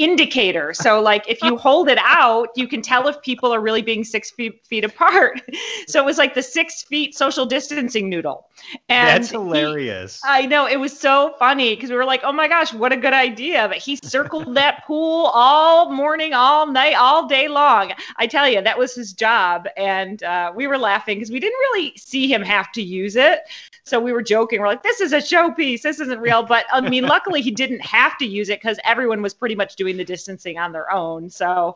indicator. 0.03 0.73
So 0.73 1.01
like 1.01 1.29
if 1.29 1.41
you 1.43 1.57
hold 1.57 1.89
it 1.89 1.99
out, 2.01 2.49
you 2.55 2.67
can 2.67 2.81
tell 2.81 3.07
if 3.07 3.21
people 3.21 3.53
are 3.53 3.59
really 3.61 3.81
being 3.81 4.03
six 4.03 4.31
feet, 4.31 4.65
feet 4.65 4.83
apart. 4.83 5.41
So 5.87 6.01
it 6.01 6.05
was 6.05 6.17
like 6.17 6.35
the 6.35 6.43
six 6.43 6.83
feet 6.83 7.15
social 7.15 7.45
distancing 7.45 8.07
noodle. 8.09 8.47
And 8.87 9.23
That's 9.23 9.31
he- 9.31 9.37
hilarious. 9.37 10.21
I 10.23 10.45
know 10.45 10.65
it 10.67 10.79
was 10.79 10.97
so 10.97 11.35
funny 11.39 11.75
because 11.75 11.89
we 11.89 11.95
were 11.95 12.05
like, 12.05 12.21
"Oh 12.23 12.31
my 12.31 12.47
gosh, 12.47 12.71
what 12.73 12.93
a 12.93 12.97
good 12.97 13.13
idea!" 13.13 13.67
But 13.67 13.77
he 13.77 13.97
circled 14.01 14.55
that 14.61 14.85
pool 14.85 15.25
all 15.33 15.91
morning, 15.91 16.33
all 16.33 16.67
night, 16.67 16.93
all 16.93 17.27
day 17.27 17.47
long. 17.47 17.93
I 18.17 18.27
tell 18.27 18.47
you, 18.47 18.61
that 18.61 18.77
was 18.77 18.93
his 18.95 19.11
job, 19.13 19.67
and 19.75 20.21
uh, 20.23 20.53
we 20.55 20.67
were 20.67 20.77
laughing 20.77 21.17
because 21.17 21.31
we 21.31 21.39
didn't 21.39 21.59
really 21.59 21.93
see 21.97 22.31
him 22.31 22.41
have 22.43 22.71
to 22.73 22.81
use 22.81 23.15
it. 23.15 23.41
So 23.83 23.99
we 23.99 24.13
were 24.13 24.21
joking. 24.21 24.61
We're 24.61 24.67
like, 24.67 24.83
"This 24.83 25.01
is 25.01 25.11
a 25.11 25.17
showpiece. 25.17 25.81
This 25.81 25.99
isn't 25.99 26.19
real." 26.19 26.43
But 26.43 26.65
I 26.71 26.79
mean, 26.81 27.05
luckily 27.07 27.41
he 27.41 27.51
didn't 27.51 27.81
have 27.81 28.17
to 28.19 28.25
use 28.25 28.49
it 28.49 28.61
because 28.61 28.79
everyone 28.85 29.21
was 29.21 29.33
pretty 29.33 29.55
much 29.55 29.75
doing 29.75 29.90
the 29.97 30.05
distancing 30.05 30.57
on 30.57 30.71
their 30.71 30.91
own. 30.91 31.29
So, 31.29 31.75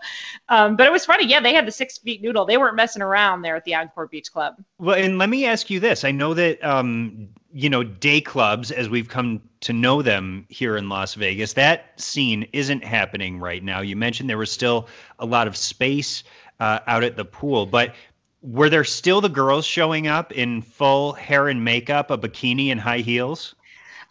um, 0.50 0.76
but 0.76 0.88
it 0.88 0.92
was 0.92 1.06
funny. 1.06 1.28
Yeah, 1.28 1.40
they 1.40 1.54
had 1.54 1.66
the 1.66 1.72
six 1.72 1.98
feet 1.98 2.22
noodle. 2.22 2.46
They 2.46 2.58
weren't 2.58 2.76
messing 2.76 3.02
around 3.02 3.42
there 3.42 3.56
at 3.56 3.66
the 3.66 3.76
Encore 3.76 4.08
Beach 4.08 4.32
Club. 4.32 4.56
Well, 4.78 4.96
and 4.96 5.18
let 5.18 5.30
me 5.30 5.46
ask 5.46 5.70
you 5.70 5.80
this. 5.80 6.04
I 6.04 6.12
know 6.12 6.34
that, 6.34 6.64
um, 6.64 7.30
you 7.54 7.70
know, 7.70 7.84
day 7.84 8.22
clubs, 8.22 8.72
as 8.72 8.90
we've 8.90 9.08
come 9.10 9.42
to 9.62 9.74
know 9.74 10.02
them 10.02 10.46
here 10.50 10.78
in 10.78 10.90
Las 10.90 11.14
Vegas, 11.14 11.54
that 11.54 12.00
scene 12.00 12.48
isn't 12.54 12.84
happening 12.84 13.40
right 13.40 13.64
now. 13.64 13.82
You 13.82 13.96
mentioned 13.96 14.30
there 14.30 14.38
was 14.38 14.52
still 14.52 14.88
a 15.20 15.26
lot 15.26 15.48
of 15.48 15.56
space 15.56 16.24
uh, 16.60 16.80
out 16.88 17.04
at 17.04 17.16
the 17.16 17.26
pool, 17.26 17.66
but 17.66 17.96
were 18.42 18.70
there 18.70 18.84
still 18.84 19.22
the 19.22 19.30
girls 19.30 19.66
showing 19.66 20.08
up 20.08 20.32
in 20.32 20.62
full 20.62 21.14
hair 21.14 21.48
and 21.48 21.64
makeup, 21.64 22.12
a 22.12 22.18
bikini, 22.18 22.68
and 22.72 22.80
high 22.80 23.00
heels? 23.00 23.56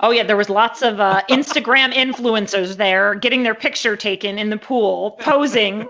Oh 0.00 0.10
yeah, 0.10 0.24
there 0.24 0.36
was 0.36 0.50
lots 0.50 0.82
of 0.82 1.00
uh, 1.00 1.22
Instagram 1.30 1.92
influencers 1.92 2.76
there 2.76 3.14
getting 3.14 3.42
their 3.42 3.54
picture 3.54 3.96
taken 3.96 4.38
in 4.38 4.50
the 4.50 4.56
pool, 4.56 5.12
posing. 5.20 5.88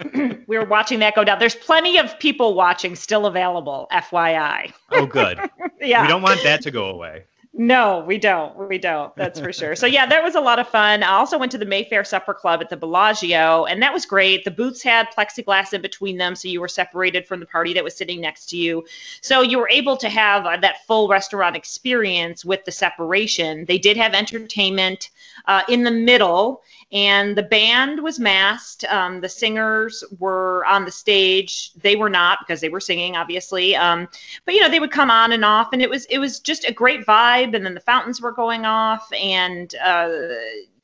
we 0.14 0.58
were 0.58 0.64
watching 0.64 1.00
that 1.00 1.14
go 1.14 1.24
down. 1.24 1.38
There's 1.38 1.54
plenty 1.54 1.98
of 1.98 2.18
people 2.18 2.54
watching 2.54 2.96
still 2.96 3.26
available, 3.26 3.88
FYI. 3.92 4.72
Oh, 4.92 5.06
good. 5.06 5.38
Yeah. 5.80 6.02
We 6.02 6.08
don't 6.08 6.22
want 6.22 6.42
that 6.42 6.62
to 6.62 6.72
go 6.72 6.86
away. 6.86 7.22
No, 7.60 8.04
we 8.06 8.18
don't. 8.18 8.56
We 8.68 8.78
don't. 8.78 9.14
That's 9.16 9.40
for 9.40 9.52
sure. 9.52 9.74
So 9.74 9.86
yeah, 9.86 10.06
that 10.06 10.22
was 10.22 10.36
a 10.36 10.40
lot 10.40 10.60
of 10.60 10.68
fun. 10.68 11.02
I 11.02 11.14
also 11.14 11.36
went 11.36 11.50
to 11.52 11.58
the 11.58 11.66
Mayfair 11.66 12.04
Supper 12.04 12.32
Club 12.32 12.60
at 12.60 12.70
the 12.70 12.76
Bellagio, 12.76 13.64
and 13.64 13.82
that 13.82 13.92
was 13.92 14.06
great. 14.06 14.44
The 14.44 14.52
booths 14.52 14.80
had 14.80 15.08
plexiglass 15.10 15.72
in 15.72 15.82
between 15.82 16.18
them, 16.18 16.36
so 16.36 16.46
you 16.46 16.60
were 16.60 16.68
separated 16.68 17.26
from 17.26 17.40
the 17.40 17.46
party 17.46 17.74
that 17.74 17.82
was 17.82 17.96
sitting 17.96 18.20
next 18.20 18.46
to 18.50 18.56
you. 18.56 18.86
So 19.22 19.42
you 19.42 19.58
were 19.58 19.68
able 19.70 19.96
to 19.96 20.08
have 20.08 20.46
uh, 20.46 20.56
that 20.58 20.86
full 20.86 21.08
restaurant 21.08 21.56
experience 21.56 22.44
with 22.44 22.64
the 22.64 22.70
separation. 22.70 23.64
They 23.64 23.78
did 23.78 23.96
have 23.96 24.14
entertainment 24.14 25.10
uh, 25.46 25.62
in 25.68 25.82
the 25.82 25.90
middle, 25.90 26.62
and 26.90 27.36
the 27.36 27.42
band 27.42 28.02
was 28.02 28.18
masked. 28.18 28.84
Um, 28.84 29.20
the 29.20 29.28
singers 29.28 30.02
were 30.18 30.64
on 30.66 30.84
the 30.84 30.90
stage. 30.90 31.72
They 31.74 31.96
were 31.96 32.08
not 32.08 32.38
because 32.40 32.60
they 32.60 32.70
were 32.70 32.80
singing, 32.80 33.16
obviously. 33.16 33.76
Um, 33.76 34.08
but 34.46 34.54
you 34.54 34.62
know, 34.62 34.70
they 34.70 34.80
would 34.80 34.90
come 34.90 35.10
on 35.10 35.32
and 35.32 35.44
off, 35.44 35.68
and 35.72 35.82
it 35.82 35.90
was 35.90 36.06
it 36.06 36.18
was 36.18 36.40
just 36.40 36.66
a 36.66 36.72
great 36.72 37.04
vibe. 37.04 37.54
And 37.54 37.64
then 37.64 37.74
the 37.74 37.80
fountains 37.80 38.22
were 38.22 38.32
going 38.32 38.64
off, 38.64 39.12
and 39.12 39.74
uh, 39.84 40.08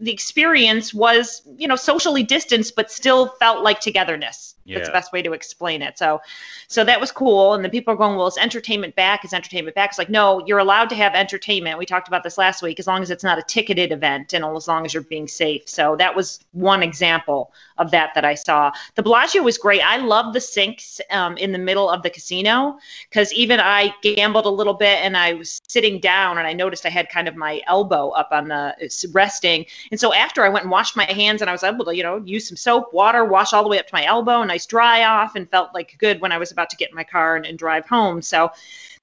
the 0.00 0.12
experience 0.12 0.92
was 0.92 1.42
you 1.56 1.68
know 1.68 1.76
socially 1.76 2.22
distanced, 2.22 2.76
but 2.76 2.90
still 2.90 3.28
felt 3.38 3.62
like 3.62 3.80
togetherness. 3.80 4.54
That's 4.66 4.88
the 4.88 4.92
best 4.92 5.12
way 5.12 5.20
to 5.22 5.32
explain 5.32 5.82
it. 5.82 5.98
So, 5.98 6.22
so 6.68 6.84
that 6.84 7.00
was 7.00 7.12
cool. 7.12 7.52
And 7.54 7.64
the 7.64 7.68
people 7.68 7.92
are 7.92 7.96
going, 7.96 8.16
well, 8.16 8.26
is 8.26 8.38
entertainment 8.38 8.94
back? 8.94 9.24
Is 9.24 9.34
entertainment 9.34 9.74
back? 9.74 9.90
It's 9.90 9.98
like, 9.98 10.08
no, 10.08 10.42
you're 10.46 10.58
allowed 10.58 10.88
to 10.90 10.94
have 10.94 11.14
entertainment. 11.14 11.78
We 11.78 11.84
talked 11.84 12.08
about 12.08 12.24
this 12.24 12.38
last 12.38 12.62
week, 12.62 12.80
as 12.80 12.86
long 12.86 13.02
as 13.02 13.10
it's 13.10 13.24
not 13.24 13.38
a 13.38 13.42
ticketed 13.42 13.92
event 13.92 14.32
and 14.32 14.44
as 14.44 14.66
long 14.66 14.86
as 14.86 14.94
you're 14.94 15.02
being 15.02 15.28
safe. 15.28 15.68
So 15.68 15.96
that 15.96 16.16
was 16.16 16.40
one 16.52 16.82
example 16.82 17.52
of 17.78 17.90
that 17.90 18.10
that 18.14 18.24
I 18.24 18.34
saw. 18.34 18.70
The 18.94 19.02
Bellagio 19.02 19.42
was 19.42 19.58
great. 19.58 19.80
I 19.80 19.96
love 19.96 20.32
the 20.32 20.40
sinks 20.40 21.00
um, 21.10 21.36
in 21.36 21.52
the 21.52 21.58
middle 21.58 21.88
of 21.90 22.02
the 22.02 22.10
casino 22.10 22.78
because 23.08 23.32
even 23.32 23.60
I 23.60 23.92
gambled 24.02 24.46
a 24.46 24.50
little 24.50 24.74
bit 24.74 25.00
and 25.02 25.16
I 25.16 25.34
was 25.34 25.60
sitting 25.68 25.98
down 26.00 26.38
and 26.38 26.46
I 26.46 26.52
noticed 26.52 26.86
I 26.86 26.90
had 26.90 27.08
kind 27.08 27.26
of 27.28 27.36
my 27.36 27.60
elbow 27.66 28.10
up 28.10 28.28
on 28.30 28.48
the 28.48 28.74
resting. 29.12 29.66
And 29.90 29.98
so 29.98 30.14
after 30.14 30.44
I 30.44 30.48
went 30.48 30.64
and 30.64 30.70
washed 30.70 30.96
my 30.96 31.04
hands 31.04 31.40
and 31.40 31.50
I 31.50 31.52
was 31.52 31.64
able 31.64 31.84
to, 31.86 31.96
you 31.96 32.02
know, 32.02 32.22
use 32.24 32.48
some 32.48 32.56
soap, 32.56 32.92
water, 32.92 33.24
wash 33.24 33.52
all 33.52 33.62
the 33.62 33.68
way 33.68 33.78
up 33.78 33.86
to 33.88 33.94
my 33.94 34.04
elbow, 34.04 34.42
a 34.42 34.46
nice 34.46 34.66
dry 34.66 35.04
off, 35.04 35.34
and 35.34 35.50
felt 35.50 35.74
like 35.74 35.96
good 35.98 36.20
when 36.20 36.32
I 36.32 36.38
was 36.38 36.52
about 36.52 36.70
to 36.70 36.76
get 36.76 36.90
in 36.90 36.94
my 36.94 37.04
car 37.04 37.36
and, 37.36 37.46
and 37.46 37.58
drive 37.58 37.86
home. 37.86 38.22
So 38.22 38.50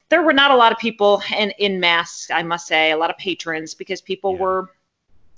there 0.10 0.22
were 0.22 0.34
not 0.34 0.52
a 0.52 0.56
lot 0.56 0.72
of 0.72 0.78
people 0.78 1.22
in, 1.38 1.52
in 1.52 1.80
masks, 1.80 2.30
I 2.32 2.44
must 2.44 2.68
say, 2.68 2.92
a 2.92 2.98
lot 2.98 3.10
of 3.10 3.18
patrons 3.18 3.74
because 3.74 4.02
people 4.02 4.34
Yeah. 4.34 4.40
were 4.40 4.70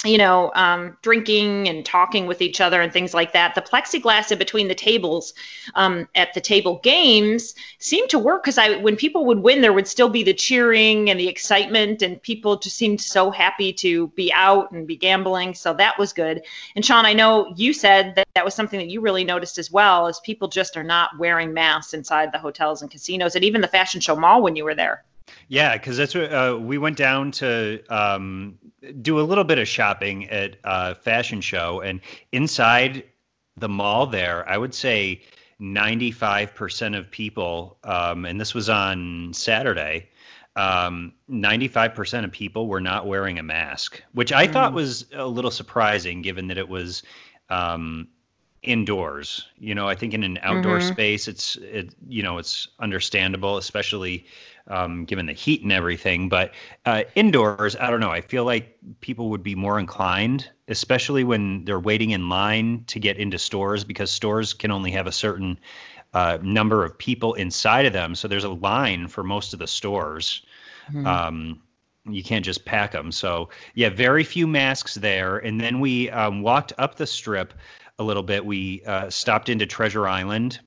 you 0.04 0.18
know, 0.18 0.52
um, 0.56 0.98
drinking 1.02 1.70
and 1.70 1.86
talking 1.86 2.28
with 2.28 2.42
each 2.42 2.60
other 2.60 2.82
and 2.82 2.92
things 2.92 3.14
like 3.14 3.34
that. 3.34 3.56
The 3.56 3.62
plexiglass 3.62 4.32
in 4.32 4.38
between 4.38 4.68
the 4.68 4.76
tables 4.76 5.34
um, 5.76 6.08
at 6.16 6.34
the 6.34 6.42
table 6.42 6.80
games 6.84 7.56
seemed 7.80 8.10
to 8.10 8.20
work 8.20 8.44
because 8.44 8.58
I, 8.58 8.78
when 8.78 8.96
people 8.96 9.26
would 9.26 9.40
win, 9.40 9.62
there 9.62 9.74
would 9.74 9.88
still 9.88 10.10
be 10.10 10.24
the 10.24 10.34
cheering 10.34 11.10
and 11.10 11.20
the 11.20 11.28
excitement, 11.28 12.02
and 12.02 12.22
people 12.22 12.58
just 12.58 12.76
seemed 12.76 13.00
so 13.00 13.32
happy 13.32 13.72
to 13.74 14.08
be 14.10 14.32
out 14.34 14.72
and 14.72 14.86
be 14.86 14.98
gambling. 14.98 15.54
So 15.54 15.74
that 15.76 15.98
was 15.98 16.12
good. 16.12 16.42
And 16.76 16.84
Sean, 16.84 17.06
I 17.06 17.14
know 17.14 17.54
you 17.56 17.74
said 17.74 18.16
that 18.16 18.28
that 18.36 18.46
was 18.46 18.54
something 18.54 18.80
that 18.80 18.90
you 18.90 19.02
really 19.02 19.24
noticed 19.24 19.58
as 19.58 19.72
well, 19.72 20.08
as 20.08 20.20
people 20.20 20.48
just 20.48 20.76
are 20.76 20.84
not 20.84 21.18
wearing 21.18 21.54
masks 21.54 21.94
inside 21.94 22.32
the 22.32 22.40
hotels 22.40 22.82
and 22.82 22.92
casinos, 22.92 23.36
and 23.36 23.46
even 23.46 23.62
the 23.62 23.68
Fashion 23.68 24.02
Show 24.02 24.16
Mall 24.16 24.42
when 24.42 24.56
you 24.56 24.64
were 24.64 24.76
there. 24.76 25.04
Yeah, 25.48 25.78
because 25.78 25.98
that's 25.98 26.16
what 26.16 26.32
uh, 26.34 26.58
we 26.60 26.78
went 26.78 26.98
down 26.98 27.32
to 27.32 27.84
um, 27.90 28.58
do 29.02 29.20
a 29.20 29.22
little 29.22 29.44
bit 29.44 29.60
of 29.60 29.68
shopping 29.68 30.30
at 30.30 30.58
a 30.64 30.96
Fashion 30.96 31.42
Show, 31.42 31.82
and 31.82 32.02
inside 32.32 33.04
the 33.58 33.70
mall 33.70 34.08
there, 34.08 34.48
I 34.50 34.58
would 34.58 34.74
say 34.74 35.22
95% 35.62 36.98
of 36.98 37.12
people, 37.12 37.78
um, 37.84 38.26
and 38.26 38.40
this 38.40 38.54
was 38.54 38.70
on 38.70 39.32
Saturday, 39.34 40.10
um, 40.56 41.14
95% 41.30 42.26
of 42.26 42.32
people 42.32 42.68
were 42.68 42.82
not 42.82 43.08
wearing 43.08 43.40
a 43.40 43.44
mask, 43.44 44.02
which 44.14 44.32
I 44.32 44.48
thought 44.48 44.74
was 44.74 45.06
a 45.14 45.26
little 45.26 45.52
surprising 45.52 46.22
given 46.22 46.48
that 46.48 46.58
it 46.58 46.70
was 46.70 47.04
um, 47.50 48.08
indoors. 48.62 49.48
You 49.58 49.74
know, 49.76 49.88
I 49.88 49.96
think 49.96 50.14
in 50.14 50.24
an 50.24 50.40
outdoor 50.42 50.80
space, 50.82 51.28
it's 51.28 51.56
it 51.56 51.96
you 52.08 52.22
know 52.24 52.38
it's 52.38 52.68
understandable, 52.80 53.58
especially 53.58 54.26
um, 54.68 55.06
given 55.06 55.26
the 55.26 55.34
heat 55.34 55.62
and 55.64 55.72
everything. 55.72 56.30
But 56.30 56.54
uh, 56.86 57.04
indoors, 57.16 57.76
I 57.76 57.90
don't 57.90 58.00
know. 58.00 58.12
I 58.12 58.22
feel 58.22 58.46
like 58.46 58.78
people 59.02 59.30
would 59.30 59.44
be 59.44 59.56
more 59.56 59.80
inclined, 59.80 60.50
especially 60.68 61.24
when 61.24 61.66
they're 61.66 61.80
waiting 61.80 62.12
in 62.12 62.30
line 62.30 62.84
to 62.88 63.00
get 63.00 63.18
into 63.18 63.38
stores, 63.38 63.84
because 63.84 64.10
stores 64.12 64.54
can 64.54 64.72
only 64.72 64.92
have 64.92 65.08
a 65.08 65.12
certain 65.12 65.60
uh, 66.14 66.38
number 66.42 66.86
of 66.86 66.98
people 66.98 67.34
inside 67.34 67.86
of 67.86 67.94
them. 67.94 68.16
So 68.16 68.28
there's 68.28 68.44
a 68.44 68.50
line 68.50 69.08
for 69.08 69.24
most 69.24 69.54
of 69.54 69.60
the 69.60 69.68
stores. 69.68 70.42
Um, 71.06 71.62
you 72.06 72.22
can't 72.24 72.44
just 72.44 72.66
pack 72.66 72.92
them. 72.92 73.12
So 73.12 73.50
yeah, 73.74 73.90
very 73.90 74.24
few 74.26 74.46
masks 74.46 74.96
there. 74.96 75.38
And 75.38 75.60
then 75.60 75.80
we 75.80 76.10
um, 76.10 76.42
walked 76.42 76.74
up 76.78 76.96
the 76.96 77.08
strip 77.08 77.54
a 78.00 78.04
little 78.04 78.24
bit. 78.24 78.46
We 78.46 78.84
uh, 78.86 79.10
stopped 79.10 79.48
into 79.50 79.66
Treasure 79.66 80.08
Island. 80.08 80.60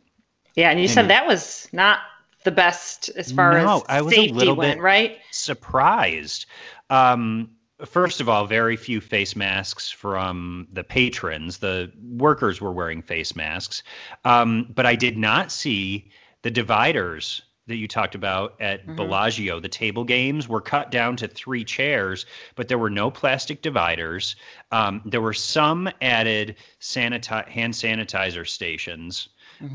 Yeah, 0.55 0.71
and 0.71 0.79
you 0.81 0.85
And- 0.85 0.93
said 0.93 1.09
that 1.09 1.27
was 1.27 1.69
not 1.73 1.99
the 2.47 2.51
best 2.53 3.11
as 3.11 3.31
far 3.31 3.53
No, 3.53 3.77
as 3.77 3.83
I 3.89 4.01
was 4.01 4.15
a 4.15 4.17
safety 4.17 4.33
little 4.33 4.57
went, 4.57 4.79
bit- 4.79 4.83
right? 4.83 5.19
surprised. 5.33 6.47
Um, 6.89 7.51
first 7.85 8.21
of 8.23 8.29
all, 8.29 8.47
very 8.47 8.77
few 8.77 9.01
face 9.03 9.37
masks 9.37 9.91
from 9.91 10.69
the 10.73 10.83
patrons. 10.85 11.59
The 11.59 11.93
workers 12.03 12.61
were 12.61 12.73
wearing 12.73 13.03
face 13.03 13.37
masks, 13.37 13.83
um, 14.25 14.73
but 14.75 14.87
I 14.87 14.95
did 14.97 15.19
not 15.19 15.53
see 15.53 16.11
the 16.43 16.51
dividers 16.51 17.43
that 17.67 17.77
you 17.77 17.89
talked 17.89 18.15
about 18.15 18.55
at 18.61 18.87
Bellagio. 18.95 19.59
The 19.59 19.69
table 19.69 20.05
games 20.05 20.49
were 20.49 20.61
cut 20.61 20.93
down 20.93 21.17
to 21.17 21.27
three 21.27 21.65
chairs, 21.65 22.25
but 22.55 22.69
there 22.69 22.79
were 22.79 22.91
no 22.91 23.11
plastic 23.11 23.61
dividers. 23.61 24.37
Um, 24.71 25.03
there 25.05 25.21
were 25.21 25.35
some 25.35 25.91
added 26.01 26.55
saniti- 26.81 27.49
hand 27.49 27.75
sanitizer 27.75 28.47
stations 28.47 29.29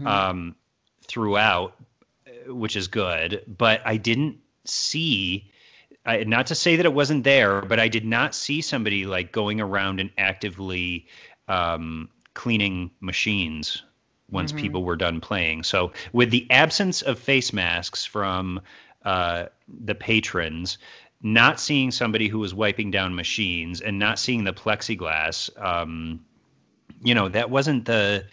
um, 0.05 0.55
throughout, 1.05 1.75
which 2.47 2.75
is 2.75 2.87
good. 2.87 3.43
But 3.47 3.81
I 3.85 3.97
didn't 3.97 4.37
see 4.65 5.51
I, 6.05 6.23
not 6.23 6.47
to 6.47 6.55
say 6.55 6.77
that 6.77 6.85
it 6.85 6.93
wasn't 6.93 7.23
there, 7.23 7.61
but 7.61 7.79
I 7.79 7.87
did 7.87 8.05
not 8.05 8.33
see 8.33 8.61
somebody 8.61 9.05
like 9.05 9.31
going 9.31 9.61
around 9.61 9.99
and 9.99 10.09
actively 10.17 11.07
um, 11.47 12.09
cleaning 12.33 12.91
machines 13.01 13.83
once 14.29 14.51
people 14.51 14.83
were 14.83 14.95
done 14.95 15.19
playing. 15.19 15.63
So, 15.63 15.91
with 16.13 16.31
the 16.31 16.47
absence 16.49 17.01
of 17.01 17.19
face 17.19 17.53
masks 17.53 18.05
from 18.05 18.61
uh, 19.03 19.47
the 19.67 19.93
patrons, 19.93 20.77
not 21.21 21.59
seeing 21.59 21.91
somebody 21.91 22.29
who 22.29 22.39
was 22.39 22.53
wiping 22.53 22.91
down 22.91 23.13
machines 23.13 23.81
and 23.81 23.99
not 23.99 24.17
seeing 24.17 24.43
the 24.43 24.53
plexiglass, 24.53 25.49
um, 25.63 26.25
you 27.03 27.13
know, 27.13 27.29
that 27.29 27.49
wasn't 27.49 27.85
the 27.85 28.25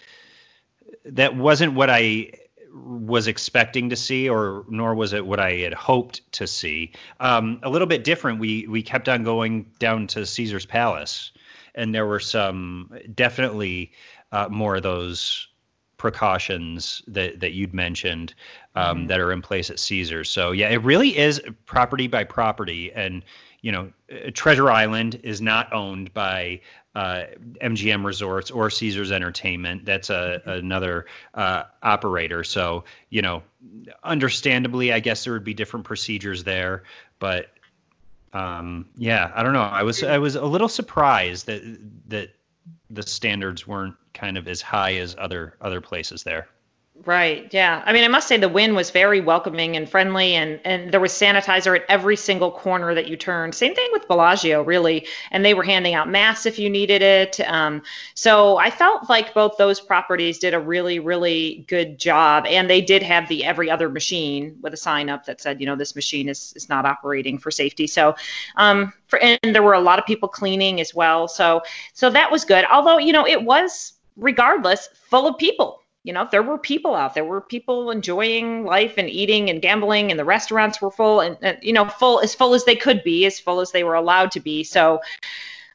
that 1.05 1.37
wasn't 1.37 1.75
what 1.75 1.91
I 1.91 2.31
was 2.73 3.27
expecting 3.27 3.91
to 3.91 3.97
see, 3.97 4.29
or 4.29 4.65
nor 4.69 4.95
was 4.95 5.13
it 5.13 5.27
what 5.27 5.41
I 5.41 5.55
had 5.55 5.75
hoped 5.75 6.31
to 6.33 6.47
see. 6.47 6.93
Um, 7.21 7.61
a 7.63 7.71
little 7.71 7.87
bit 7.87 8.05
different. 8.05 8.39
We 8.39 8.67
we 8.67 8.83
kept 8.83 9.09
on 9.09 9.25
going 9.25 9.71
down 9.79 10.07
to 10.09 10.27
Caesars 10.27 10.67
Palace, 10.67 11.33
and 11.75 11.95
there 11.95 12.07
were 12.07 12.21
some 12.21 12.93
definitely 13.15 13.93
uh, 14.33 14.49
more 14.51 14.77
of 14.77 14.83
those 14.83 15.49
precautions 15.97 17.03
that 17.09 17.41
that 17.41 17.53
you'd 17.53 17.75
mentioned 17.75 18.35
um, 18.75 18.99
mm-hmm. 18.99 19.07
that 19.09 19.21
are 19.21 19.33
in 19.33 19.43
place 19.43 19.71
at 19.71 19.79
Caesars. 19.79 20.31
So 20.31 20.53
yeah, 20.53 20.69
it 20.69 20.83
really 20.83 21.17
is 21.17 21.41
property 21.67 22.07
by 22.07 22.25
property, 22.25 22.93
and 22.93 23.25
you 23.61 23.73
know, 23.73 23.93
Treasure 24.35 24.71
Island 24.71 25.21
is 25.23 25.41
not 25.41 25.73
owned 25.73 26.15
by 26.15 26.61
uh, 26.99 27.27
MGM 27.63 28.05
Resorts 28.05 28.51
or 28.51 28.71
Caesars 28.71 29.13
Entertainment. 29.13 29.85
That's 29.85 30.11
a 30.11 30.43
another 30.45 31.07
uh, 31.33 31.63
operator. 31.81 32.43
So 32.43 32.85
you 33.09 33.23
know, 33.23 33.45
understandably, 34.03 34.93
I 34.93 34.99
guess 34.99 35.23
there 35.23 35.33
would 35.33 35.45
be 35.45 35.55
different 35.55 35.87
procedures 35.87 36.43
there. 36.43 36.83
But 37.21 37.51
um, 38.33 38.89
yeah, 38.97 39.31
I 39.33 39.45
don't 39.45 39.53
know. 39.53 39.63
I 39.63 39.85
was 39.85 40.03
I 40.03 40.19
was 40.19 40.35
a 40.35 40.45
little 40.45 40.69
surprised 40.69 41.47
that 41.47 41.63
that 42.09 42.31
the 42.91 43.05
standards 43.05 43.65
weren't 43.65 43.95
kind 44.13 44.37
of 44.37 44.49
as 44.49 44.61
high 44.61 44.97
as 44.97 45.15
other 45.17 45.55
other 45.61 45.81
places 45.81 46.25
there. 46.25 46.49
Right. 47.05 47.49
Yeah. 47.55 47.81
I 47.87 47.93
mean, 47.93 48.03
I 48.03 48.09
must 48.09 48.27
say 48.27 48.39
the 48.39 48.49
Wynn 48.49 48.75
was 48.75 48.91
very 48.91 49.21
welcoming 49.21 49.77
and 49.77 49.89
friendly, 49.89 50.35
and 50.35 50.61
and 50.65 50.91
there 50.93 50.99
was 50.99 51.13
sanitizer 51.13 51.77
at 51.77 51.85
every 51.89 52.17
single 52.17 52.51
corner 52.51 52.93
that 52.93 53.07
you 53.07 53.17
turned. 53.17 53.55
Same 53.55 53.73
thing 53.73 53.89
with 53.93 54.09
Bellagio, 54.09 54.63
really, 54.63 55.07
and 55.31 55.45
they 55.45 55.55
were 55.55 55.63
handing 55.63 55.95
out 55.95 56.09
masks 56.11 56.45
if 56.45 56.59
you 56.59 56.69
needed 56.69 57.01
it. 57.01 57.39
Um, 57.49 57.83
so 58.15 58.57
I 58.59 58.71
felt 58.71 59.09
like 59.09 59.33
both 59.33 59.57
those 59.59 59.81
properties 59.81 60.39
did 60.39 60.55
a 60.55 60.59
really, 60.59 60.99
really 60.99 61.65
good 61.69 61.99
job, 61.99 62.47
and 62.47 62.69
they 62.69 62.81
did 62.81 63.05
have 63.05 63.29
the 63.29 63.45
every 63.45 63.71
other 63.71 63.89
machine 63.89 64.57
with 64.61 64.75
a 64.75 64.77
sign 64.77 65.09
up 65.09 65.25
that 65.27 65.41
said, 65.41 65.61
you 65.61 65.67
know, 65.67 65.77
this 65.77 65.95
machine 65.95 66.29
is 66.29 66.53
is 66.57 66.69
not 66.69 66.85
operating 66.85 67.39
for 67.39 67.53
safety. 67.53 67.87
So, 67.87 68.17
um, 68.57 68.93
for, 69.07 69.21
and 69.21 69.39
there 69.55 69.63
were 69.63 69.75
a 69.75 69.81
lot 69.81 70.01
of 70.01 70.05
people 70.05 70.29
cleaning 70.29 70.81
as 70.81 70.95
well. 70.97 71.29
So 71.29 71.63
so 71.93 72.11
that 72.11 72.33
was 72.33 72.45
good. 72.45 72.65
Although 72.71 72.99
you 72.99 73.13
know, 73.13 73.27
it 73.27 73.45
was 73.45 73.93
regardless 74.17 74.89
full 74.95 75.29
of 75.29 75.39
people 75.39 75.78
you 76.05 76.13
know 76.13 76.27
there 76.31 76.43
were 76.43 76.59
people 76.59 76.95
out 76.95 77.15
there 77.15 77.25
were 77.25 77.41
people 77.41 77.91
enjoying 77.91 78.65
life 78.65 78.95
and 78.97 79.09
eating 79.09 79.51
and 79.51 79.63
gambling 79.63 80.11
and 80.11 80.19
the 80.19 80.25
restaurants 80.25 80.81
were 80.81 80.91
full 80.91 81.21
and, 81.21 81.37
and 81.43 81.59
you 81.63 81.73
know 81.73 81.87
full 81.87 82.21
as 82.21 82.35
full 82.35 82.55
as 82.55 82.65
they 82.65 82.77
could 82.77 83.03
be 83.03 83.27
as 83.27 83.41
full 83.41 83.61
as 83.61 83.73
they 83.73 83.85
were 83.85 83.95
allowed 83.95 84.31
to 84.33 84.41
be. 84.41 84.65
So 84.65 85.01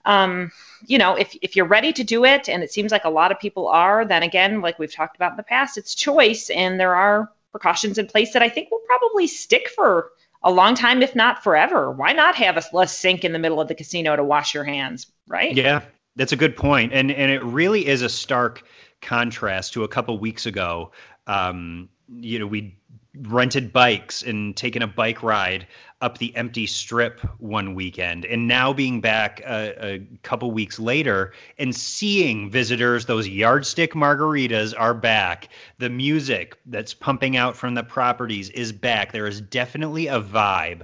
um, 0.05 0.51
you 0.85 0.97
know 0.97 1.15
if, 1.15 1.35
if 1.41 1.55
you're 1.55 1.65
ready 1.65 1.93
to 1.93 2.03
do 2.03 2.25
it 2.25 2.49
and 2.49 2.63
it 2.63 2.71
seems 2.71 2.91
like 2.91 3.05
a 3.05 3.09
lot 3.09 3.31
of 3.31 3.39
people 3.39 3.67
are 3.67 4.05
then 4.05 4.23
again 4.23 4.61
like 4.61 4.79
we've 4.79 4.93
talked 4.93 5.15
about 5.15 5.31
in 5.31 5.37
the 5.37 5.43
past 5.43 5.77
it's 5.77 5.95
choice 5.95 6.49
and 6.49 6.79
there 6.79 6.95
are 6.95 7.31
precautions 7.51 7.97
in 7.97 8.05
place 8.05 8.33
that 8.33 8.43
i 8.43 8.49
think 8.49 8.69
will 8.69 8.81
probably 8.85 9.25
stick 9.27 9.69
for 9.69 10.09
a 10.45 10.51
long 10.51 10.75
time 10.75 11.01
if 11.01 11.15
not 11.15 11.41
forever. 11.41 11.89
Why 11.89 12.11
not 12.11 12.35
have 12.35 12.57
a, 12.57 12.77
a 12.77 12.85
sink 12.85 13.23
in 13.23 13.31
the 13.31 13.39
middle 13.39 13.61
of 13.61 13.69
the 13.69 13.75
casino 13.75 14.13
to 14.17 14.25
wash 14.25 14.53
your 14.53 14.65
hands 14.65 15.07
right? 15.27 15.55
Yeah 15.55 15.83
that's 16.15 16.31
a 16.31 16.35
good 16.35 16.55
point 16.55 16.93
and 16.93 17.11
and 17.11 17.31
it 17.31 17.43
really 17.43 17.87
is 17.87 18.01
a 18.01 18.09
stark 18.09 18.63
contrast 19.03 19.73
to 19.73 19.83
a 19.83 19.87
couple 19.87 20.17
weeks 20.17 20.45
ago. 20.45 20.91
Um, 21.27 21.89
you 22.09 22.39
know, 22.39 22.47
we 22.47 22.77
rented 23.15 23.71
bikes 23.71 24.23
and 24.23 24.57
taken 24.57 24.81
a 24.81 24.87
bike 24.87 25.21
ride 25.21 25.67
up 26.01 26.17
the 26.17 26.35
empty 26.35 26.65
strip 26.65 27.19
one 27.39 27.75
weekend. 27.75 28.25
And 28.25 28.47
now 28.47 28.73
being 28.73 29.01
back 29.01 29.39
a, 29.41 29.93
a, 29.93 29.99
couple 30.23 30.51
weeks 30.51 30.79
later 30.79 31.33
and 31.59 31.75
seeing 31.75 32.49
visitors 32.49 33.05
those 33.05 33.27
yardstick 33.27 33.93
margaritas 33.93 34.73
are 34.77 34.95
back. 34.95 35.49
The 35.77 35.89
music 35.89 36.57
that's 36.65 36.93
pumping 36.93 37.37
out 37.37 37.55
from 37.55 37.75
the 37.75 37.83
properties 37.83 38.49
is 38.49 38.71
back. 38.71 39.11
There 39.11 39.27
is 39.27 39.41
definitely 39.41 40.07
a 40.07 40.19
vibe 40.19 40.81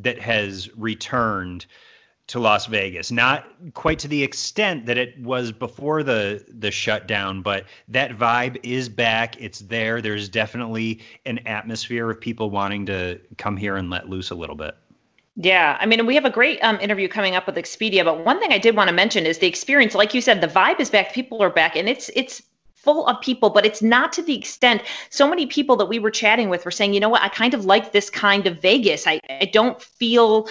that 0.00 0.18
has 0.18 0.68
returned 0.76 1.64
to 2.28 2.38
Las 2.38 2.66
Vegas. 2.66 3.10
Not 3.10 3.46
quite 3.74 3.98
to 4.00 4.08
the 4.08 4.22
extent 4.22 4.86
that 4.86 4.96
it 4.96 5.18
was 5.20 5.50
before 5.50 6.02
the 6.02 6.44
the 6.48 6.70
shutdown, 6.70 7.42
but 7.42 7.64
that 7.88 8.16
vibe 8.16 8.58
is 8.62 8.88
back. 8.88 9.40
It's 9.40 9.60
there. 9.60 10.00
There's 10.00 10.28
definitely 10.28 11.00
an 11.26 11.38
atmosphere 11.46 12.10
of 12.10 12.20
people 12.20 12.50
wanting 12.50 12.86
to 12.86 13.20
come 13.36 13.56
here 13.56 13.76
and 13.76 13.90
let 13.90 14.08
loose 14.08 14.30
a 14.30 14.34
little 14.34 14.56
bit. 14.56 14.76
Yeah, 15.40 15.78
I 15.80 15.86
mean, 15.86 16.04
we 16.04 16.16
have 16.16 16.24
a 16.24 16.30
great 16.30 16.58
um, 16.64 16.80
interview 16.80 17.06
coming 17.06 17.36
up 17.36 17.46
with 17.46 17.54
Expedia, 17.54 18.04
but 18.04 18.24
one 18.24 18.40
thing 18.40 18.52
I 18.52 18.58
did 18.58 18.74
want 18.74 18.88
to 18.88 18.94
mention 18.94 19.24
is 19.24 19.38
the 19.38 19.46
experience. 19.46 19.94
Like 19.94 20.12
you 20.12 20.20
said, 20.20 20.40
the 20.40 20.48
vibe 20.48 20.80
is 20.80 20.90
back. 20.90 21.14
People 21.14 21.40
are 21.42 21.50
back, 21.50 21.76
and 21.76 21.88
it's 21.88 22.10
it's 22.14 22.42
full 22.82 23.06
of 23.06 23.20
people, 23.20 23.50
but 23.50 23.66
it's 23.66 23.82
not 23.82 24.12
to 24.12 24.22
the 24.22 24.36
extent 24.36 24.82
so 25.10 25.28
many 25.28 25.46
people 25.46 25.76
that 25.76 25.86
we 25.86 25.98
were 25.98 26.10
chatting 26.10 26.48
with 26.48 26.64
were 26.64 26.70
saying, 26.70 26.94
you 26.94 27.00
know 27.00 27.08
what, 27.08 27.22
I 27.22 27.28
kind 27.28 27.54
of 27.54 27.64
like 27.64 27.92
this 27.92 28.08
kind 28.08 28.46
of 28.46 28.60
Vegas. 28.60 29.06
I, 29.06 29.20
I 29.28 29.46
don't 29.52 29.80
feel 29.82 30.48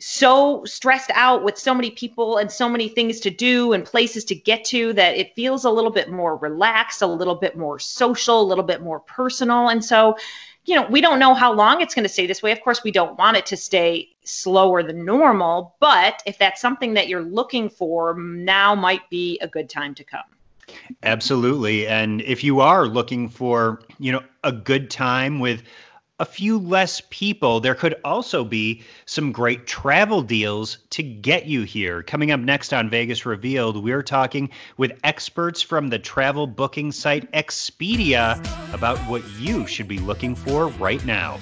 so 0.00 0.64
stressed 0.64 1.10
out 1.14 1.42
with 1.42 1.58
so 1.58 1.74
many 1.74 1.90
people 1.90 2.36
and 2.36 2.50
so 2.50 2.68
many 2.68 2.88
things 2.88 3.20
to 3.20 3.30
do 3.30 3.72
and 3.72 3.84
places 3.84 4.24
to 4.26 4.34
get 4.34 4.64
to 4.64 4.92
that 4.92 5.16
it 5.16 5.34
feels 5.34 5.64
a 5.64 5.70
little 5.70 5.90
bit 5.90 6.10
more 6.10 6.36
relaxed, 6.36 7.02
a 7.02 7.06
little 7.06 7.34
bit 7.34 7.56
more 7.56 7.78
social, 7.78 8.40
a 8.40 8.46
little 8.46 8.64
bit 8.64 8.80
more 8.80 9.00
personal. 9.00 9.68
And 9.68 9.84
so, 9.84 10.16
you 10.64 10.76
know, 10.76 10.86
we 10.88 11.00
don't 11.00 11.18
know 11.18 11.34
how 11.34 11.52
long 11.52 11.80
it's 11.80 11.94
going 11.94 12.04
to 12.04 12.08
stay 12.08 12.26
this 12.26 12.42
way. 12.42 12.52
Of 12.52 12.60
course, 12.60 12.84
we 12.84 12.92
don't 12.92 13.18
want 13.18 13.36
it 13.36 13.46
to 13.46 13.56
stay 13.56 14.08
slower 14.24 14.82
than 14.82 15.04
normal, 15.04 15.76
but 15.80 16.22
if 16.26 16.38
that's 16.38 16.60
something 16.60 16.94
that 16.94 17.08
you're 17.08 17.22
looking 17.22 17.68
for, 17.68 18.14
now 18.18 18.74
might 18.74 19.08
be 19.10 19.38
a 19.40 19.48
good 19.48 19.68
time 19.68 19.94
to 19.96 20.04
come. 20.04 20.37
Absolutely. 21.02 21.86
And 21.86 22.20
if 22.22 22.44
you 22.44 22.60
are 22.60 22.86
looking 22.86 23.28
for, 23.28 23.80
you 23.98 24.12
know, 24.12 24.22
a 24.44 24.52
good 24.52 24.90
time 24.90 25.40
with 25.40 25.62
a 26.20 26.24
few 26.24 26.58
less 26.58 27.00
people, 27.10 27.60
there 27.60 27.76
could 27.76 27.94
also 28.04 28.44
be 28.44 28.82
some 29.06 29.30
great 29.30 29.66
travel 29.66 30.22
deals 30.22 30.78
to 30.90 31.02
get 31.02 31.46
you 31.46 31.62
here. 31.62 32.02
Coming 32.02 32.32
up 32.32 32.40
next 32.40 32.74
on 32.74 32.90
Vegas 32.90 33.24
Revealed, 33.24 33.82
we're 33.82 34.02
talking 34.02 34.50
with 34.76 34.98
experts 35.04 35.62
from 35.62 35.88
the 35.88 35.98
travel 35.98 36.46
booking 36.46 36.90
site 36.90 37.30
Expedia 37.32 38.38
about 38.74 38.98
what 39.08 39.22
you 39.38 39.66
should 39.66 39.86
be 39.88 39.98
looking 40.00 40.34
for 40.34 40.68
right 40.70 41.04
now. 41.04 41.38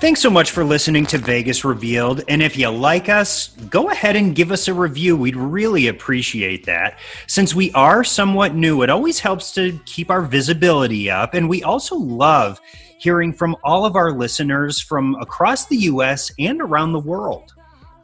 Thanks 0.00 0.20
so 0.20 0.30
much 0.30 0.52
for 0.52 0.62
listening 0.62 1.06
to 1.06 1.18
Vegas 1.18 1.64
Revealed. 1.64 2.22
And 2.28 2.40
if 2.40 2.56
you 2.56 2.68
like 2.68 3.08
us, 3.08 3.48
go 3.68 3.90
ahead 3.90 4.14
and 4.14 4.32
give 4.32 4.52
us 4.52 4.68
a 4.68 4.72
review. 4.72 5.16
We'd 5.16 5.34
really 5.34 5.88
appreciate 5.88 6.64
that. 6.66 7.00
Since 7.26 7.52
we 7.52 7.72
are 7.72 8.04
somewhat 8.04 8.54
new, 8.54 8.82
it 8.82 8.90
always 8.90 9.18
helps 9.18 9.50
to 9.54 9.76
keep 9.86 10.08
our 10.08 10.22
visibility 10.22 11.10
up. 11.10 11.34
And 11.34 11.48
we 11.48 11.64
also 11.64 11.96
love 11.96 12.60
hearing 12.98 13.32
from 13.32 13.56
all 13.64 13.84
of 13.84 13.96
our 13.96 14.12
listeners 14.12 14.78
from 14.78 15.16
across 15.16 15.66
the 15.66 15.76
U.S. 15.76 16.30
and 16.38 16.62
around 16.62 16.92
the 16.92 17.00
world. 17.00 17.54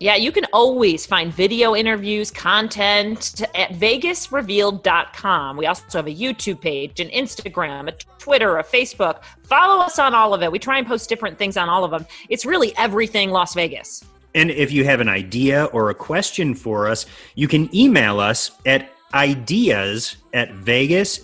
Yeah, 0.00 0.16
you 0.16 0.32
can 0.32 0.44
always 0.52 1.06
find 1.06 1.32
video 1.32 1.74
interviews, 1.76 2.30
content 2.30 3.42
at 3.54 3.70
vegasrevealed.com. 3.70 5.56
We 5.56 5.66
also 5.66 5.98
have 5.98 6.06
a 6.06 6.14
YouTube 6.14 6.60
page, 6.60 6.98
an 7.00 7.08
Instagram, 7.08 7.88
a 7.88 7.92
Twitter, 8.18 8.58
a 8.58 8.64
Facebook. 8.64 9.22
Follow 9.44 9.82
us 9.82 9.98
on 9.98 10.14
all 10.14 10.34
of 10.34 10.42
it. 10.42 10.50
We 10.50 10.58
try 10.58 10.78
and 10.78 10.86
post 10.86 11.08
different 11.08 11.38
things 11.38 11.56
on 11.56 11.68
all 11.68 11.84
of 11.84 11.92
them. 11.92 12.06
It's 12.28 12.44
really 12.44 12.76
everything 12.76 13.30
Las 13.30 13.54
Vegas. 13.54 14.04
And 14.34 14.50
if 14.50 14.72
you 14.72 14.84
have 14.84 15.00
an 15.00 15.08
idea 15.08 15.66
or 15.66 15.90
a 15.90 15.94
question 15.94 16.54
for 16.54 16.88
us, 16.88 17.06
you 17.36 17.46
can 17.46 17.74
email 17.74 18.18
us 18.18 18.50
at 18.66 18.90
ideas 19.14 20.16
at 20.32 20.52
vegas 20.52 21.20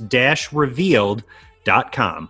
revealed.com. 0.52 2.28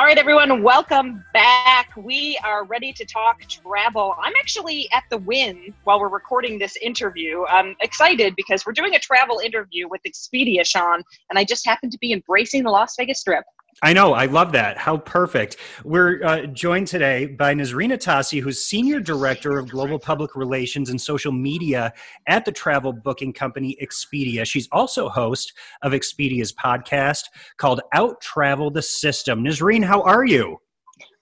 All 0.00 0.06
right, 0.06 0.16
everyone, 0.16 0.62
welcome 0.62 1.22
back. 1.34 1.90
We 1.94 2.40
are 2.42 2.64
ready 2.64 2.90
to 2.90 3.04
talk 3.04 3.42
travel. 3.48 4.14
I'm 4.18 4.32
actually 4.40 4.88
at 4.92 5.04
the 5.10 5.18
Wynn 5.18 5.74
while 5.84 6.00
we're 6.00 6.08
recording 6.08 6.58
this 6.58 6.74
interview. 6.76 7.44
I'm 7.50 7.76
excited 7.82 8.34
because 8.34 8.64
we're 8.64 8.72
doing 8.72 8.94
a 8.94 8.98
travel 8.98 9.40
interview 9.40 9.90
with 9.90 10.00
Expedia, 10.04 10.64
Sean, 10.64 11.02
and 11.28 11.38
I 11.38 11.44
just 11.44 11.66
happen 11.66 11.90
to 11.90 11.98
be 11.98 12.14
embracing 12.14 12.62
the 12.62 12.70
Las 12.70 12.94
Vegas 12.96 13.20
Strip. 13.20 13.44
I 13.82 13.92
know. 13.92 14.12
I 14.12 14.26
love 14.26 14.52
that. 14.52 14.76
How 14.76 14.98
perfect. 14.98 15.56
We're 15.84 16.22
uh, 16.22 16.46
joined 16.46 16.86
today 16.86 17.26
by 17.26 17.54
Nisreene 17.54 17.92
Atassi, 17.92 18.40
who's 18.40 18.62
Senior 18.62 19.00
Director 19.00 19.58
of 19.58 19.70
Global 19.70 19.98
Public 19.98 20.36
Relations 20.36 20.90
and 20.90 21.00
Social 21.00 21.32
Media 21.32 21.92
at 22.26 22.44
the 22.44 22.52
travel 22.52 22.92
booking 22.92 23.32
company 23.32 23.76
Expedia. 23.82 24.44
She's 24.44 24.68
also 24.70 25.08
host 25.08 25.54
of 25.82 25.92
Expedia's 25.92 26.52
podcast 26.52 27.22
called 27.56 27.80
Out 27.94 28.20
Travel 28.20 28.70
the 28.70 28.82
System. 28.82 29.42
Nisreene, 29.42 29.84
how 29.84 30.02
are 30.02 30.26
you? 30.26 30.58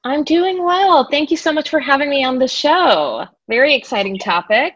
I'm 0.04 0.24
doing 0.24 0.64
well. 0.64 1.08
Thank 1.10 1.30
you 1.30 1.36
so 1.36 1.52
much 1.52 1.70
for 1.70 1.80
having 1.80 2.08
me 2.08 2.24
on 2.24 2.38
the 2.38 2.48
show. 2.48 3.24
Very 3.48 3.74
exciting 3.74 4.18
topic. 4.18 4.74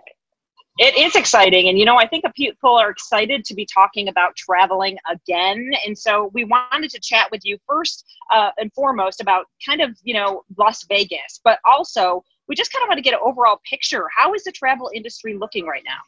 It 0.84 0.98
is 0.98 1.14
exciting. 1.14 1.68
And, 1.68 1.78
you 1.78 1.84
know, 1.84 1.96
I 1.96 2.08
think 2.08 2.24
people 2.34 2.74
are 2.74 2.90
excited 2.90 3.44
to 3.44 3.54
be 3.54 3.64
talking 3.64 4.08
about 4.08 4.34
traveling 4.34 4.98
again. 5.08 5.70
And 5.86 5.96
so 5.96 6.32
we 6.34 6.42
wanted 6.42 6.90
to 6.90 6.98
chat 6.98 7.28
with 7.30 7.42
you 7.44 7.56
first 7.68 8.04
uh, 8.32 8.50
and 8.58 8.72
foremost 8.72 9.20
about 9.20 9.46
kind 9.64 9.80
of, 9.80 9.96
you 10.02 10.12
know, 10.12 10.42
Las 10.58 10.84
Vegas, 10.88 11.40
but 11.44 11.60
also 11.64 12.24
we 12.48 12.56
just 12.56 12.72
kind 12.72 12.82
of 12.82 12.88
want 12.88 12.98
to 12.98 13.02
get 13.02 13.14
an 13.14 13.20
overall 13.22 13.60
picture. 13.64 14.08
How 14.16 14.34
is 14.34 14.42
the 14.42 14.50
travel 14.50 14.90
industry 14.92 15.36
looking 15.38 15.66
right 15.66 15.84
now? 15.86 16.00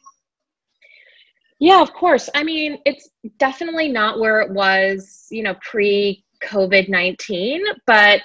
Yeah, 1.59 1.81
of 1.81 1.93
course. 1.93 2.29
I 2.35 2.43
mean, 2.43 2.79
it's 2.85 3.09
definitely 3.37 3.87
not 3.87 4.19
where 4.19 4.41
it 4.41 4.51
was, 4.51 5.27
you 5.31 5.41
know, 5.41 5.55
pre 5.61 6.25
COVID 6.43 6.89
19, 6.89 7.63
but 7.87 8.19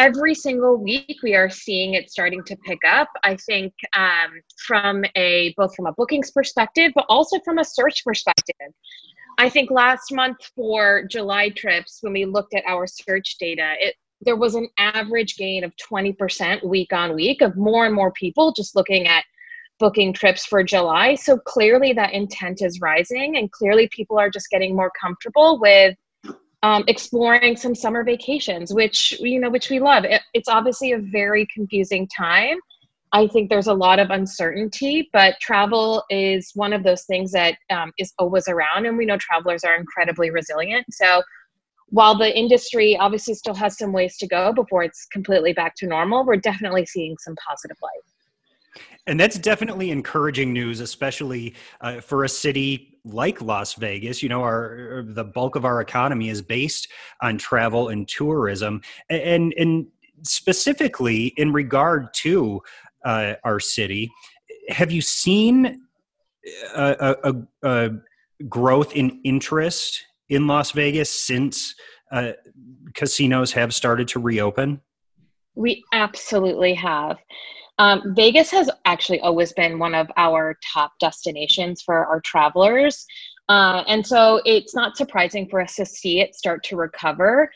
every 0.00 0.34
single 0.34 0.78
week 0.78 1.18
we 1.22 1.34
are 1.34 1.50
seeing 1.50 1.92
it 1.92 2.10
starting 2.10 2.42
to 2.42 2.56
pick 2.64 2.78
up. 2.88 3.08
I 3.22 3.36
think 3.36 3.74
um, 3.94 4.40
from 4.66 5.04
a 5.14 5.52
both 5.58 5.76
from 5.76 5.86
a 5.86 5.92
bookings 5.92 6.30
perspective 6.30 6.92
but 6.94 7.04
also 7.10 7.38
from 7.44 7.58
a 7.58 7.64
search 7.64 8.02
perspective. 8.02 8.72
I 9.38 9.50
think 9.50 9.70
last 9.70 10.10
month 10.10 10.38
for 10.56 11.04
july 11.10 11.50
trips 11.50 11.98
when 12.00 12.14
we 12.14 12.24
looked 12.24 12.54
at 12.54 12.64
our 12.66 12.86
search 12.86 13.36
data 13.38 13.74
it 13.78 13.94
there 14.22 14.36
was 14.36 14.54
an 14.54 14.68
average 14.78 15.36
gain 15.36 15.64
of 15.64 15.72
20% 15.76 16.64
week 16.66 16.92
on 16.92 17.14
week 17.14 17.42
of 17.42 17.56
more 17.56 17.86
and 17.86 17.94
more 17.94 18.12
people 18.12 18.52
just 18.52 18.76
looking 18.76 19.06
at 19.06 19.24
booking 19.78 20.12
trips 20.12 20.44
for 20.44 20.62
july. 20.62 21.14
So 21.14 21.38
clearly 21.38 21.94
that 21.94 22.12
intent 22.12 22.60
is 22.60 22.82
rising 22.82 23.38
and 23.38 23.50
clearly 23.50 23.88
people 23.90 24.18
are 24.18 24.28
just 24.28 24.50
getting 24.50 24.76
more 24.76 24.92
comfortable 25.00 25.58
with 25.58 25.96
um, 26.62 26.84
exploring 26.88 27.56
some 27.56 27.74
summer 27.74 28.04
vacations, 28.04 28.72
which 28.74 29.18
you 29.20 29.40
know, 29.40 29.50
which 29.50 29.70
we 29.70 29.80
love. 29.80 30.04
It, 30.04 30.22
it's 30.34 30.48
obviously 30.48 30.92
a 30.92 30.98
very 30.98 31.46
confusing 31.52 32.08
time. 32.08 32.58
I 33.12 33.26
think 33.26 33.50
there's 33.50 33.66
a 33.66 33.74
lot 33.74 33.98
of 33.98 34.10
uncertainty, 34.10 35.08
but 35.12 35.34
travel 35.40 36.04
is 36.10 36.52
one 36.54 36.72
of 36.72 36.84
those 36.84 37.04
things 37.04 37.32
that 37.32 37.56
um, 37.70 37.92
is 37.98 38.12
always 38.18 38.46
around, 38.46 38.86
and 38.86 38.96
we 38.96 39.06
know 39.06 39.16
travelers 39.18 39.64
are 39.64 39.74
incredibly 39.74 40.30
resilient. 40.30 40.86
So, 40.90 41.22
while 41.86 42.16
the 42.16 42.36
industry 42.38 42.96
obviously 42.96 43.34
still 43.34 43.54
has 43.54 43.76
some 43.76 43.92
ways 43.92 44.16
to 44.18 44.28
go 44.28 44.52
before 44.52 44.84
it's 44.84 45.06
completely 45.06 45.52
back 45.52 45.74
to 45.76 45.86
normal, 45.86 46.24
we're 46.24 46.36
definitely 46.36 46.86
seeing 46.86 47.16
some 47.18 47.34
positive 47.48 47.76
light. 47.82 48.19
And 49.06 49.18
that's 49.18 49.38
definitely 49.38 49.90
encouraging 49.90 50.52
news, 50.52 50.80
especially 50.80 51.54
uh, 51.80 52.00
for 52.00 52.24
a 52.24 52.28
city 52.28 52.98
like 53.04 53.40
Las 53.40 53.74
Vegas. 53.74 54.22
You 54.22 54.28
know, 54.28 54.42
our 54.42 55.04
the 55.06 55.24
bulk 55.24 55.56
of 55.56 55.64
our 55.64 55.80
economy 55.80 56.28
is 56.28 56.42
based 56.42 56.88
on 57.22 57.38
travel 57.38 57.88
and 57.88 58.06
tourism, 58.06 58.82
and 59.08 59.54
and 59.56 59.86
specifically 60.22 61.28
in 61.36 61.52
regard 61.52 62.12
to 62.12 62.60
uh, 63.04 63.34
our 63.44 63.58
city, 63.58 64.10
have 64.68 64.90
you 64.90 65.00
seen 65.00 65.80
a, 66.74 67.16
a, 67.24 67.34
a, 67.62 67.90
growth 68.48 68.94
in 68.94 69.20
interest 69.24 70.04
in 70.28 70.46
Las 70.46 70.70
Vegas 70.72 71.10
since 71.10 71.74
uh, 72.12 72.32
casinos 72.94 73.52
have 73.52 73.74
started 73.74 74.08
to 74.08 74.20
reopen? 74.20 74.80
We 75.54 75.84
absolutely 75.92 76.74
have. 76.74 77.18
Um, 77.80 78.14
Vegas 78.14 78.50
has 78.50 78.68
actually 78.84 79.20
always 79.20 79.54
been 79.54 79.78
one 79.78 79.94
of 79.94 80.10
our 80.18 80.58
top 80.70 80.92
destinations 81.00 81.80
for 81.80 82.04
our 82.04 82.20
travelers. 82.20 83.06
Uh, 83.48 83.82
and 83.88 84.06
so 84.06 84.42
it's 84.44 84.74
not 84.74 84.98
surprising 84.98 85.48
for 85.48 85.62
us 85.62 85.76
to 85.76 85.86
see 85.86 86.20
it 86.20 86.34
start 86.34 86.62
to 86.64 86.76
recover 86.76 87.50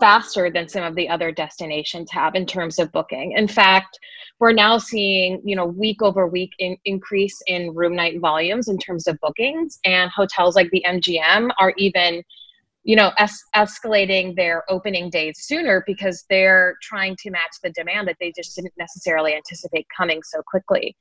faster 0.00 0.50
than 0.50 0.70
some 0.70 0.84
of 0.84 0.94
the 0.94 1.06
other 1.06 1.30
destinations 1.30 2.10
have 2.10 2.34
in 2.34 2.46
terms 2.46 2.78
of 2.78 2.90
booking. 2.92 3.32
In 3.32 3.46
fact, 3.46 3.98
we're 4.38 4.52
now 4.52 4.78
seeing, 4.78 5.42
you 5.44 5.54
know, 5.54 5.66
week 5.66 6.00
over 6.00 6.26
week 6.26 6.52
in, 6.58 6.78
increase 6.86 7.42
in 7.46 7.74
room 7.74 7.94
night 7.94 8.20
volumes 8.20 8.68
in 8.68 8.78
terms 8.78 9.06
of 9.06 9.20
bookings 9.20 9.78
and 9.84 10.10
hotels 10.10 10.56
like 10.56 10.70
the 10.70 10.82
MGM 10.88 11.50
are 11.60 11.74
even 11.76 12.22
you 12.82 12.96
know 12.96 13.12
es- 13.18 13.44
escalating 13.54 14.34
their 14.34 14.64
opening 14.70 15.10
days 15.10 15.34
sooner 15.40 15.82
because 15.86 16.24
they're 16.30 16.76
trying 16.82 17.16
to 17.16 17.30
match 17.30 17.56
the 17.62 17.70
demand 17.70 18.08
that 18.08 18.16
they 18.20 18.32
just 18.34 18.56
didn't 18.56 18.72
necessarily 18.78 19.34
anticipate 19.34 19.86
coming 19.96 20.22
so 20.22 20.40
quickly. 20.46 20.96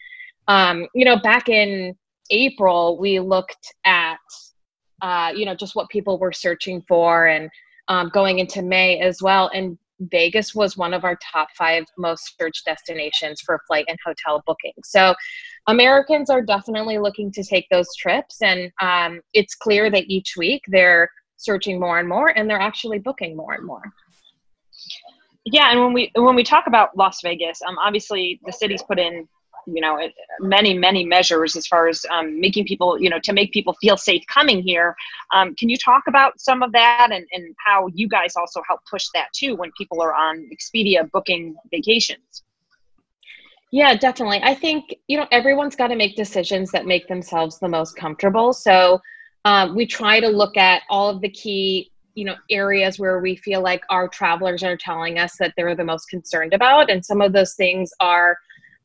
Um, 0.47 0.87
you 0.93 1.05
know 1.05 1.19
back 1.19 1.49
in 1.49 1.95
april 2.31 2.99
we 2.99 3.19
looked 3.19 3.73
at 3.85 4.17
uh, 5.01 5.31
you 5.35 5.45
know 5.45 5.55
just 5.55 5.75
what 5.75 5.89
people 5.89 6.19
were 6.19 6.31
searching 6.31 6.83
for 6.87 7.27
and 7.27 7.49
um, 7.87 8.09
going 8.09 8.39
into 8.39 8.61
may 8.61 8.99
as 8.99 9.21
well 9.21 9.49
and 9.53 9.77
vegas 10.11 10.55
was 10.55 10.77
one 10.77 10.93
of 10.93 11.03
our 11.03 11.17
top 11.31 11.49
five 11.57 11.83
most 11.97 12.35
searched 12.39 12.63
destinations 12.65 13.41
for 13.41 13.59
flight 13.67 13.85
and 13.89 13.97
hotel 14.05 14.43
bookings. 14.45 14.85
So 14.85 15.13
americans 15.67 16.29
are 16.29 16.41
definitely 16.41 16.97
looking 16.97 17.31
to 17.31 17.43
take 17.43 17.67
those 17.69 17.93
trips 17.95 18.41
and 18.41 18.71
um, 18.81 19.21
it's 19.33 19.55
clear 19.55 19.89
that 19.89 20.05
each 20.07 20.35
week 20.37 20.63
they're 20.67 21.09
searching 21.39 21.80
more 21.80 21.99
and 21.99 22.08
more 22.08 22.30
and 22.30 22.49
they're 22.49 22.60
actually 22.60 22.99
booking 22.99 23.36
more 23.36 23.54
and 23.54 23.65
more. 23.65 23.82
Yeah 25.45 25.71
and 25.71 25.80
when 25.80 25.93
we 25.93 26.12
when 26.15 26.36
we 26.36 26.43
talk 26.43 26.67
about 26.67 26.95
las 26.95 27.21
vegas 27.23 27.60
um, 27.67 27.78
obviously 27.80 28.39
the 28.45 28.52
city's 28.52 28.84
put 28.84 28.99
in 28.99 29.28
you 29.73 29.82
know 29.82 29.99
many 30.39 30.78
many 30.78 31.06
measures 31.06 31.56
as 31.56 31.65
far 31.67 31.88
as 31.88 32.06
um, 32.12 32.39
making 32.39 32.65
people 32.65 32.99
you 32.99 33.10
know 33.10 33.19
to 33.23 33.34
make 33.34 33.52
people 33.52 33.73
feel 33.82 33.97
safe 33.97 34.23
coming 34.28 34.62
here. 34.62 34.95
Um, 35.34 35.56
can 35.56 35.69
you 35.69 35.78
talk 35.78 36.04
about 36.08 36.39
some 36.39 36.62
of 36.62 36.71
that 36.73 37.10
and, 37.12 37.25
and 37.34 37.56
how 37.65 37.88
you 37.93 38.08
guys 38.08 38.34
also 38.36 38.62
help 38.67 38.82
push 38.89 39.06
that 39.13 39.28
too 39.34 39.56
when 39.56 39.71
people 39.78 40.02
are 40.02 40.13
on 40.13 40.49
expedia 40.54 41.10
booking 41.12 41.56
vacations? 41.71 42.43
Yeah 43.71 43.95
definitely. 43.95 44.41
I 44.43 44.56
think 44.56 44.95
you 45.08 45.17
know 45.17 45.28
everyone's 45.32 45.75
got 45.75 45.88
to 45.88 45.95
make 45.95 46.15
decisions 46.15 46.71
that 46.71 46.86
make 46.86 47.08
themselves 47.08 47.60
the 47.60 47.69
most 47.69 47.95
comfortable. 47.95 48.54
So 48.54 48.99
um, 49.45 49.75
we 49.75 49.86
try 49.86 50.19
to 50.19 50.28
look 50.28 50.58
at 50.58 50.84
all 50.89 51.10
of 51.10 51.21
the 51.21 51.30
key 51.30 51.91
you 52.15 52.25
know 52.25 52.36
areas 52.49 52.99
where 52.99 53.19
we 53.19 53.36
feel 53.36 53.62
like 53.62 53.82
our 53.89 54.08
travelers 54.08 54.63
are 54.63 54.75
telling 54.75 55.19
us 55.19 55.36
that 55.39 55.54
they're 55.56 55.75
the 55.75 55.84
most 55.84 56.10
concerned 56.10 56.54
about. 56.54 56.89
And 56.89 57.06
some 57.06 57.21
of 57.21 57.34
those 57.34 57.54
things 57.54 57.91
are 57.99 58.38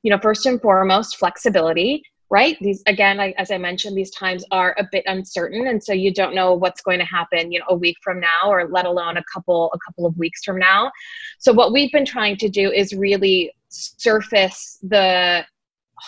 you 0.03 0.11
know 0.11 0.19
first 0.19 0.47
and 0.47 0.61
foremost 0.61 1.17
flexibility 1.17 2.03
right? 2.31 2.57
These 2.61 2.83
again 2.87 3.21
I, 3.21 3.33
as 3.39 3.51
i 3.51 3.59
mentioned 3.59 3.97
these 3.97 4.11
times 4.11 4.45
are 4.51 4.75
a 4.79 4.89
bit 4.91 5.05
uncertain. 5.07 5.69
And 5.69 5.83
so 5.83 5.93
you 5.93 6.13
don't 6.13 6.35
know 6.35 6.55
what's 6.55 6.83
going 6.83 6.99
to 6.99 7.05
happen 7.05 7.53
you 7.53 7.59
know 7.61 7.67
a 7.69 7.77
week 7.77 7.97
from 8.03 8.19
now 8.19 8.49
or 8.49 8.69
let 8.69 8.87
alone 8.87 9.17
a 9.19 9.25
couple 9.33 9.71
a 9.73 9.79
couple 9.87 10.07
of 10.07 10.17
weeks 10.17 10.43
from 10.43 10.59
now. 10.59 10.91
So 11.39 11.53
what 11.53 11.73
we've 11.73 11.93
been 11.93 12.07
trying 12.07 12.37
to 12.39 12.49
do 12.49 12.73
is 12.73 12.93
really 12.93 13.53
surface 13.69 14.79
the 14.83 15.45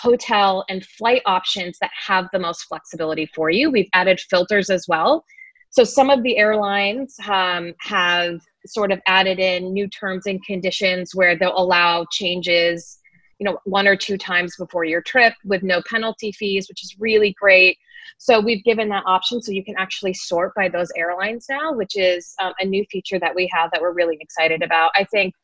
hotel 0.03 0.65
and 0.69 0.85
flight 0.85 1.23
options 1.27 1.79
that 1.81 1.91
have 2.07 2.29
the 2.33 2.39
most 2.39 2.63
flexibility 2.65 3.27
for 3.35 3.51
you. 3.51 3.71
We've 3.71 3.89
added 3.93 4.21
filters 4.21 4.71
as 4.71 4.87
well. 4.89 5.25
So 5.71 5.85
some 5.85 6.11
of 6.11 6.23
the 6.23 6.39
airlines 6.39 7.17
um, 7.29 7.75
have 7.81 8.41
sort 8.67 8.93
of 8.93 9.01
added 9.07 9.39
in 9.39 9.73
new 9.73 9.89
terms 9.89 10.27
and 10.27 10.43
conditions 10.45 11.15
where 11.15 11.37
they'll 11.37 11.57
allow 11.57 12.07
changes, 12.11 12.99
you 13.39 13.45
know, 13.45 13.59
one 13.65 13.87
or 13.87 13.97
two 13.97 14.17
times 14.17 14.55
before 14.57 14.85
your 14.85 15.03
trip 15.03 15.35
with 15.45 15.63
no 15.63 15.83
penalty 15.89 16.33
fees, 16.33 16.69
which 16.69 16.83
is 16.83 16.97
really 16.99 17.35
great. 17.39 17.77
So 18.19 18.41
we've 18.41 18.65
given 18.65 18.89
that 18.91 19.05
option 19.07 19.43
so 19.43 19.53
you 19.53 19.65
can 19.65 19.77
actually 19.77 20.15
sort 20.15 20.53
by 20.55 20.69
those 20.69 20.91
airlines 20.97 21.47
now, 21.51 21.73
which 21.75 21.97
is 21.97 22.35
um, 22.41 22.55
a 22.59 22.65
new 22.65 22.85
feature 22.91 23.19
that 23.19 23.35
we 23.35 23.49
have 23.53 23.71
that 23.73 23.83
we're 23.83 23.93
really 23.93 24.17
excited 24.21 24.63
about. 24.63 24.93
I 24.95 25.05
think 25.05 25.35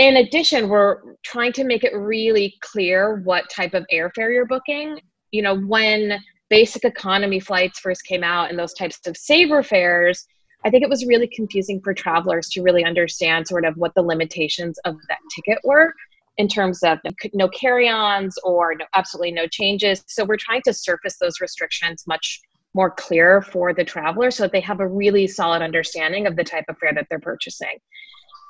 in 0.00 0.16
addition, 0.16 0.70
we're 0.70 0.96
trying 1.22 1.52
to 1.52 1.62
make 1.62 1.84
it 1.84 1.94
really 1.94 2.54
clear 2.62 3.16
what 3.16 3.50
type 3.50 3.74
of 3.74 3.84
airfare 3.92 4.32
you're 4.32 4.46
booking. 4.46 4.98
You 5.30 5.42
know, 5.42 5.60
when 5.60 6.18
basic 6.48 6.86
economy 6.86 7.38
flights 7.38 7.80
first 7.80 8.06
came 8.06 8.24
out 8.24 8.48
and 8.48 8.58
those 8.58 8.72
types 8.72 9.06
of 9.06 9.14
saver 9.14 9.62
fares, 9.62 10.26
I 10.64 10.70
think 10.70 10.82
it 10.82 10.88
was 10.88 11.04
really 11.04 11.28
confusing 11.28 11.82
for 11.84 11.92
travelers 11.92 12.48
to 12.48 12.62
really 12.62 12.82
understand 12.82 13.46
sort 13.46 13.66
of 13.66 13.76
what 13.76 13.94
the 13.94 14.00
limitations 14.00 14.78
of 14.86 14.96
that 15.10 15.18
ticket 15.36 15.58
were 15.64 15.92
in 16.38 16.48
terms 16.48 16.82
of 16.82 16.98
no 17.34 17.48
carry-ons 17.48 18.38
or 18.42 18.76
no, 18.76 18.86
absolutely 18.94 19.32
no 19.32 19.46
changes. 19.48 20.02
So 20.06 20.24
we're 20.24 20.38
trying 20.38 20.62
to 20.64 20.72
surface 20.72 21.18
those 21.20 21.42
restrictions 21.42 22.04
much 22.06 22.40
more 22.72 22.90
clear 22.90 23.42
for 23.42 23.74
the 23.74 23.84
traveler 23.84 24.30
so 24.30 24.44
that 24.44 24.52
they 24.52 24.60
have 24.60 24.80
a 24.80 24.88
really 24.88 25.26
solid 25.26 25.60
understanding 25.60 26.26
of 26.26 26.36
the 26.36 26.44
type 26.44 26.64
of 26.70 26.78
fare 26.78 26.94
that 26.94 27.06
they're 27.10 27.18
purchasing. 27.18 27.78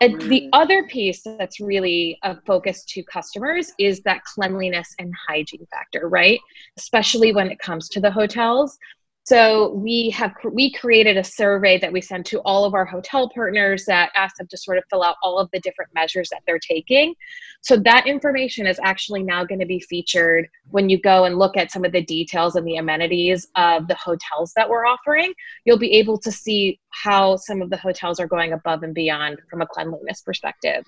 And 0.00 0.20
the 0.22 0.48
other 0.54 0.84
piece 0.84 1.22
that's 1.22 1.60
really 1.60 2.18
a 2.22 2.40
focus 2.46 2.84
to 2.86 3.02
customers 3.02 3.72
is 3.78 4.00
that 4.02 4.24
cleanliness 4.24 4.94
and 4.98 5.12
hygiene 5.28 5.66
factor, 5.70 6.08
right? 6.08 6.40
Especially 6.78 7.34
when 7.34 7.50
it 7.50 7.58
comes 7.58 7.88
to 7.90 8.00
the 8.00 8.10
hotels. 8.10 8.78
So 9.30 9.68
we 9.74 10.10
have 10.10 10.34
we 10.52 10.72
created 10.72 11.16
a 11.16 11.22
survey 11.22 11.78
that 11.78 11.92
we 11.92 12.00
send 12.00 12.26
to 12.26 12.40
all 12.40 12.64
of 12.64 12.74
our 12.74 12.84
hotel 12.84 13.30
partners 13.32 13.84
that 13.84 14.10
ask 14.16 14.34
them 14.34 14.48
to 14.48 14.56
sort 14.56 14.76
of 14.76 14.82
fill 14.90 15.04
out 15.04 15.18
all 15.22 15.38
of 15.38 15.48
the 15.52 15.60
different 15.60 15.94
measures 15.94 16.30
that 16.30 16.42
they're 16.48 16.58
taking. 16.58 17.14
So 17.60 17.76
that 17.76 18.08
information 18.08 18.66
is 18.66 18.80
actually 18.82 19.22
now 19.22 19.44
going 19.44 19.60
to 19.60 19.66
be 19.66 19.78
featured 19.78 20.48
when 20.72 20.88
you 20.88 21.00
go 21.00 21.26
and 21.26 21.38
look 21.38 21.56
at 21.56 21.70
some 21.70 21.84
of 21.84 21.92
the 21.92 22.02
details 22.02 22.56
and 22.56 22.66
the 22.66 22.78
amenities 22.78 23.46
of 23.54 23.86
the 23.86 23.94
hotels 23.94 24.52
that 24.56 24.68
we're 24.68 24.84
offering. 24.84 25.32
You'll 25.64 25.78
be 25.78 25.92
able 25.92 26.18
to 26.18 26.32
see 26.32 26.80
how 26.88 27.36
some 27.36 27.62
of 27.62 27.70
the 27.70 27.76
hotels 27.76 28.18
are 28.18 28.26
going 28.26 28.52
above 28.52 28.82
and 28.82 28.96
beyond 28.96 29.38
from 29.48 29.62
a 29.62 29.66
cleanliness 29.68 30.22
perspective. 30.22 30.84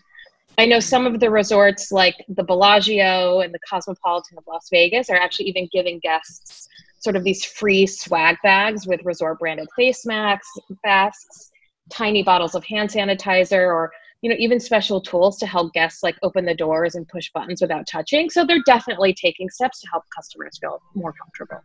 I 0.58 0.66
know 0.66 0.80
some 0.80 1.06
of 1.06 1.20
the 1.20 1.30
resorts 1.30 1.92
like 1.92 2.16
the 2.28 2.42
Bellagio 2.42 3.38
and 3.38 3.54
the 3.54 3.60
Cosmopolitan 3.70 4.36
of 4.36 4.44
Las 4.48 4.66
Vegas 4.68 5.10
are 5.10 5.16
actually 5.16 5.46
even 5.46 5.68
giving 5.72 6.00
guests 6.00 6.68
sort 7.02 7.16
of 7.16 7.24
these 7.24 7.44
free 7.44 7.86
swag 7.86 8.36
bags 8.42 8.86
with 8.86 9.00
resort 9.04 9.38
branded 9.38 9.68
face 9.76 10.06
masks, 10.06 10.48
masks, 10.84 11.50
tiny 11.90 12.22
bottles 12.22 12.54
of 12.54 12.64
hand 12.64 12.88
sanitizer, 12.88 13.66
or 13.66 13.90
you 14.22 14.30
know 14.30 14.36
even 14.38 14.60
special 14.60 15.00
tools 15.00 15.38
to 15.38 15.46
help 15.46 15.72
guests 15.72 16.02
like 16.02 16.16
open 16.22 16.44
the 16.44 16.54
doors 16.54 16.94
and 16.94 17.06
push 17.08 17.30
buttons 17.34 17.60
without 17.60 17.86
touching. 17.86 18.30
So 18.30 18.46
they're 18.46 18.62
definitely 18.64 19.14
taking 19.14 19.50
steps 19.50 19.80
to 19.80 19.88
help 19.90 20.04
customers 20.14 20.58
feel 20.60 20.80
more 20.94 21.12
comfortable. 21.12 21.62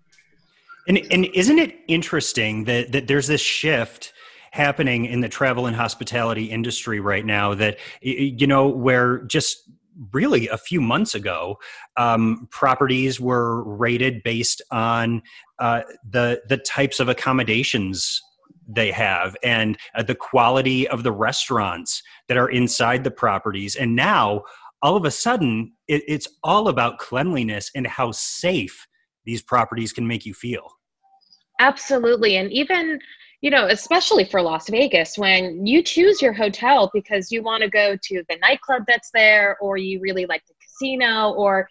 And, 0.88 1.00
and 1.12 1.26
isn't 1.26 1.60
it 1.60 1.76
interesting 1.88 2.64
that, 2.64 2.94
that 2.94 3.08
there's 3.08 3.28
this 3.28 3.42
shift 3.42 4.14
happening 4.52 5.06
in 5.06 5.20
the 5.20 5.28
travel 5.28 5.66
and 5.66 5.76
hospitality 5.76 6.46
industry 6.46 7.00
right 7.00 7.26
now 7.26 7.54
that 7.54 7.78
you 8.02 8.48
know 8.48 8.68
where 8.68 9.20
just 9.20 9.70
really 10.12 10.48
a 10.48 10.58
few 10.58 10.82
months 10.82 11.16
ago 11.16 11.58
um, 11.98 12.48
properties 12.52 13.20
were 13.20 13.64
rated 13.64 14.22
based 14.24 14.62
on 14.72 15.22
uh, 15.60 15.82
the 16.08 16.42
the 16.48 16.58
types 16.58 17.00
of 17.00 17.10
accommodations 17.10 18.22
they 18.68 18.92
have 18.92 19.36
and 19.44 19.78
uh, 19.96 20.04
the 20.04 20.16
quality 20.16 20.88
of 20.88 21.04
the 21.04 21.12
restaurants 21.12 22.04
that 22.28 22.38
are 22.38 22.50
inside 22.50 23.04
the 23.04 23.12
properties. 23.12 23.76
And 23.76 23.96
now 23.96 24.44
all 24.82 24.96
of 24.96 25.06
a 25.06 25.12
sudden 25.12 25.74
it, 25.88 26.04
it's 26.08 26.28
all 26.44 26.68
about 26.68 27.00
cleanliness 27.00 27.72
and 27.74 27.88
how 27.88 28.12
safe 28.12 28.88
these 29.26 29.42
properties 29.42 29.94
can 29.94 30.08
make 30.08 30.26
you 30.26 30.34
feel. 30.34 30.70
Absolutely. 31.60 32.36
And 32.36 32.52
even 32.52 33.00
you 33.42 33.52
know 33.52 33.68
especially 33.68 34.24
for 34.24 34.42
las 34.42 34.68
vegas 34.70 35.18
when 35.18 35.66
you 35.66 35.84
choose 35.84 36.22
your 36.22 36.34
hotel 36.34 36.90
because 36.94 37.32
you 37.32 37.44
want 37.44 37.62
to 37.62 37.70
go 37.70 37.96
to 38.02 38.24
the 38.30 38.38
nightclub 38.42 38.84
that's 38.88 39.12
there 39.14 39.58
or 39.62 39.78
you 39.78 40.00
really 40.00 40.26
like 40.26 40.44
the 40.48 40.54
casino 40.62 41.32
or 41.34 41.68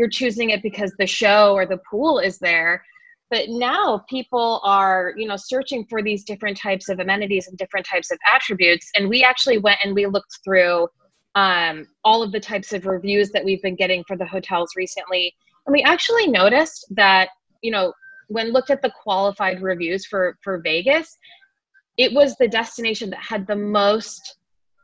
you're 0.00 0.08
choosing 0.08 0.50
it 0.50 0.62
because 0.62 0.92
the 0.98 1.06
show 1.06 1.52
or 1.52 1.66
the 1.66 1.78
pool 1.88 2.18
is 2.18 2.38
there. 2.38 2.82
But 3.30 3.48
now 3.48 4.02
people 4.08 4.60
are 4.64 5.12
you 5.16 5.28
know 5.28 5.36
searching 5.36 5.86
for 5.88 6.02
these 6.02 6.24
different 6.24 6.56
types 6.56 6.88
of 6.88 6.98
amenities 6.98 7.46
and 7.46 7.56
different 7.58 7.86
types 7.86 8.10
of 8.10 8.18
attributes. 8.32 8.90
And 8.96 9.08
we 9.08 9.22
actually 9.22 9.58
went 9.58 9.78
and 9.84 9.94
we 9.94 10.06
looked 10.06 10.38
through 10.42 10.88
um, 11.36 11.86
all 12.02 12.22
of 12.22 12.32
the 12.32 12.40
types 12.40 12.72
of 12.72 12.86
reviews 12.86 13.30
that 13.30 13.44
we've 13.44 13.62
been 13.62 13.76
getting 13.76 14.02
for 14.04 14.16
the 14.16 14.26
hotels 14.26 14.72
recently. 14.74 15.32
And 15.66 15.72
we 15.72 15.82
actually 15.82 16.26
noticed 16.26 16.86
that 16.90 17.28
you 17.62 17.70
know 17.70 17.92
when 18.30 18.52
looked 18.52 18.70
at 18.70 18.82
the 18.82 18.92
qualified 19.02 19.60
reviews 19.62 20.06
for 20.06 20.36
for 20.42 20.58
vegas 20.58 21.16
it 21.96 22.12
was 22.12 22.36
the 22.36 22.48
destination 22.48 23.10
that 23.10 23.20
had 23.20 23.46
the 23.46 23.56
most 23.56 24.36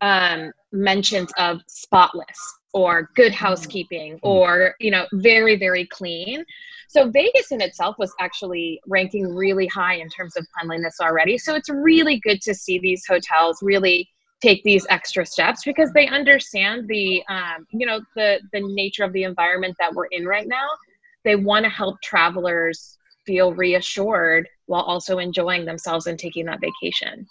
um, 0.03 0.53
mentions 0.73 1.33
of 1.39 1.61
spotless 1.67 2.55
or 2.75 3.11
good 3.15 3.33
mm. 3.33 3.37
housekeeping 3.37 4.15
mm. 4.15 4.21
or 4.23 4.75
you 4.81 4.91
know 4.91 5.07
very 5.13 5.57
very 5.57 5.87
clean 5.87 6.45
so 6.89 7.11
Vegas 7.11 7.51
in 7.51 7.61
itself 7.61 7.97
was 7.99 8.15
actually 8.21 8.81
ranking 8.87 9.35
really 9.35 9.67
high 9.67 9.95
in 9.95 10.09
terms 10.09 10.37
of 10.37 10.47
cleanliness 10.57 10.97
already. 11.01 11.37
So 11.37 11.55
it's 11.55 11.69
really 11.69 12.21
good 12.21 12.41
to 12.43 12.55
see 12.55 12.79
these 12.79 13.05
hotels 13.07 13.59
really 13.61 14.09
take 14.43 14.63
these 14.65 14.87
extra 14.91 15.25
steps 15.25 15.63
because 15.65 15.93
they 15.93 16.07
understand 16.09 16.87
the 16.89 17.23
um, 17.29 17.67
you 17.71 17.87
know 17.87 18.01
the 18.15 18.41
the 18.53 18.61
nature 18.61 19.05
of 19.05 19.13
the 19.13 19.25
environment 19.25 19.75
that 19.81 19.95
we're 19.95 20.07
in 20.07 20.27
right 20.27 20.47
now. 20.47 20.69
They 21.25 21.37
want 21.37 21.65
to 21.65 21.71
help 21.71 22.01
travelers 22.03 22.99
feel 23.27 23.53
reassured 23.53 24.49
while 24.67 24.83
also 24.83 25.19
enjoying 25.19 25.65
themselves 25.65 26.07
and 26.07 26.19
taking 26.19 26.47
that 26.47 26.61
vacation. 26.61 27.27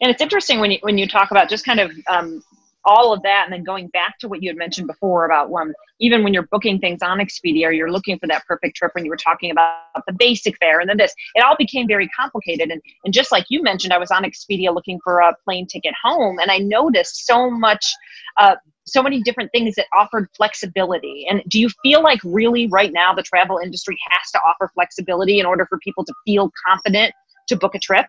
And 0.00 0.10
it's 0.10 0.22
interesting 0.22 0.60
when 0.60 0.70
you 0.70 0.78
when 0.82 0.98
you 0.98 1.06
talk 1.06 1.30
about 1.30 1.48
just 1.48 1.64
kind 1.64 1.80
of 1.80 1.90
um, 2.08 2.42
all 2.86 3.12
of 3.12 3.20
that 3.22 3.42
and 3.44 3.52
then 3.52 3.64
going 3.64 3.88
back 3.88 4.18
to 4.20 4.28
what 4.28 4.42
you 4.42 4.48
had 4.48 4.56
mentioned 4.56 4.86
before 4.86 5.26
about 5.26 5.52
um, 5.52 5.74
even 5.98 6.22
when 6.22 6.32
you're 6.32 6.46
booking 6.52 6.78
things 6.78 7.02
on 7.02 7.18
expedia 7.18 7.76
you're 7.76 7.90
looking 7.90 8.18
for 8.18 8.28
that 8.28 8.44
perfect 8.46 8.76
trip 8.76 8.92
when 8.94 9.04
you 9.04 9.10
were 9.10 9.16
talking 9.16 9.50
about 9.50 10.02
the 10.06 10.12
basic 10.12 10.56
fare 10.58 10.78
and 10.78 10.88
then 10.88 10.96
this 10.96 11.12
it 11.34 11.44
all 11.44 11.56
became 11.58 11.88
very 11.88 12.08
complicated 12.08 12.70
and, 12.70 12.80
and 13.04 13.12
just 13.12 13.32
like 13.32 13.44
you 13.48 13.62
mentioned 13.62 13.92
i 13.92 13.98
was 13.98 14.10
on 14.10 14.22
expedia 14.22 14.72
looking 14.72 15.00
for 15.02 15.18
a 15.18 15.34
plane 15.44 15.66
ticket 15.66 15.94
home 16.02 16.38
and 16.38 16.50
i 16.50 16.58
noticed 16.58 17.26
so 17.26 17.50
much 17.50 17.92
uh, 18.38 18.54
so 18.86 19.02
many 19.02 19.20
different 19.22 19.50
things 19.52 19.74
that 19.74 19.86
offered 19.96 20.28
flexibility 20.36 21.26
and 21.28 21.42
do 21.48 21.60
you 21.60 21.68
feel 21.82 22.02
like 22.02 22.20
really 22.24 22.66
right 22.68 22.92
now 22.92 23.12
the 23.12 23.22
travel 23.22 23.58
industry 23.58 23.96
has 24.10 24.30
to 24.30 24.38
offer 24.40 24.70
flexibility 24.74 25.40
in 25.40 25.46
order 25.46 25.66
for 25.66 25.78
people 25.78 26.04
to 26.04 26.14
feel 26.24 26.50
confident 26.66 27.12
to 27.48 27.56
book 27.56 27.74
a 27.74 27.78
trip 27.78 28.06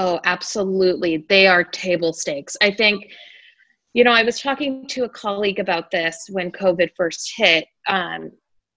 Oh, 0.00 0.20
absolutely. 0.24 1.26
They 1.28 1.48
are 1.48 1.64
table 1.64 2.12
stakes. 2.12 2.56
I 2.62 2.70
think 2.70 3.10
you 3.94 4.04
know, 4.04 4.12
I 4.12 4.22
was 4.22 4.40
talking 4.40 4.86
to 4.88 5.04
a 5.04 5.08
colleague 5.08 5.58
about 5.58 5.90
this 5.90 6.26
when 6.30 6.52
COVID 6.52 6.90
first 6.96 7.32
hit. 7.36 7.66
Um, 7.88 8.30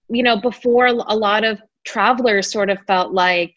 you 0.08 0.22
know, 0.22 0.40
before 0.40 0.86
a 0.86 0.92
lot 0.92 1.44
of 1.44 1.60
travelers 1.84 2.50
sort 2.50 2.70
of 2.70 2.78
felt 2.86 3.12
like 3.12 3.54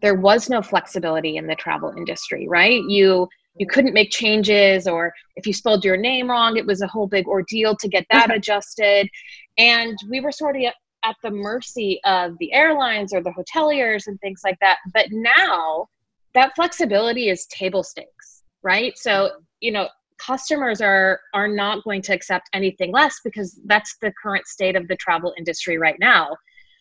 there 0.00 0.14
was 0.14 0.48
no 0.48 0.62
flexibility 0.62 1.36
in 1.36 1.46
the 1.46 1.56
travel 1.56 1.92
industry, 1.96 2.46
right? 2.46 2.82
You 2.88 3.26
you 3.56 3.66
couldn't 3.66 3.94
make 3.94 4.10
changes 4.10 4.86
or 4.86 5.12
if 5.36 5.46
you 5.46 5.52
spelled 5.52 5.84
your 5.84 5.96
name 5.96 6.30
wrong, 6.30 6.56
it 6.56 6.66
was 6.66 6.80
a 6.80 6.86
whole 6.86 7.06
big 7.06 7.26
ordeal 7.26 7.76
to 7.76 7.88
get 7.88 8.06
that 8.10 8.34
adjusted. 8.34 9.08
And 9.56 9.96
we 10.08 10.20
were 10.20 10.32
sort 10.32 10.56
of 10.56 10.62
at 11.04 11.16
the 11.22 11.30
mercy 11.30 12.00
of 12.04 12.36
the 12.38 12.52
airlines 12.52 13.12
or 13.12 13.22
the 13.22 13.30
hoteliers 13.30 14.06
and 14.06 14.18
things 14.20 14.40
like 14.44 14.58
that. 14.60 14.78
But 14.92 15.06
now 15.10 15.86
that 16.34 16.52
flexibility 16.54 17.28
is 17.28 17.46
table 17.46 17.82
stakes, 17.82 18.42
right? 18.62 18.96
So, 18.96 19.30
you 19.60 19.72
know, 19.72 19.88
customers 20.18 20.80
are 20.80 21.20
are 21.32 21.48
not 21.48 21.84
going 21.84 22.02
to 22.02 22.12
accept 22.12 22.48
anything 22.52 22.92
less 22.92 23.20
because 23.24 23.60
that's 23.66 23.96
the 24.02 24.12
current 24.20 24.46
state 24.46 24.76
of 24.76 24.88
the 24.88 24.96
travel 24.96 25.32
industry 25.38 25.78
right 25.78 25.96
now 26.00 26.36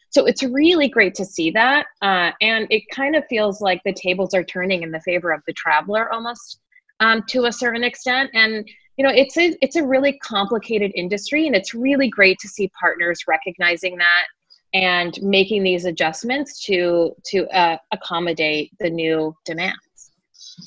so 0.10 0.26
it's 0.26 0.44
really 0.44 0.88
great 0.88 1.16
to 1.16 1.26
see 1.26 1.52
that 1.52 1.86
uh, 2.02 2.32
and 2.42 2.68
it 2.70 2.84
kind 2.94 3.16
of 3.16 3.24
feels 3.30 3.62
like 3.62 3.82
the 3.84 3.94
tables 3.94 4.34
are 4.34 4.44
turning 4.44 4.84
in 4.84 4.92
the 4.92 5.02
favor 5.02 5.32
of 5.32 5.42
the 5.48 5.54
traveler 5.54 6.12
almost 6.12 6.60
um, 7.00 7.24
to 7.30 7.46
a 7.46 7.52
certain 7.52 7.84
extent. 7.84 8.30
And 8.34 8.68
you 8.98 9.06
know 9.06 9.14
it's 9.14 9.38
a 9.38 9.56
it's 9.62 9.76
a 9.76 9.86
really 9.86 10.18
complicated 10.20 10.92
industry 10.96 11.46
and 11.46 11.56
it's 11.56 11.74
really 11.74 12.10
great 12.10 12.40
to 12.40 12.48
see 12.48 12.72
partners 12.80 13.20
recognizing 13.28 13.98
that 13.98 14.26
and 14.74 15.18
making 15.22 15.64
these 15.64 15.86
adjustments 15.86 16.64
to 16.66 17.14
to 17.26 17.48
uh, 17.50 17.78
accommodate 17.92 18.72
the 18.80 18.90
new 18.90 19.36
demands. 19.46 20.12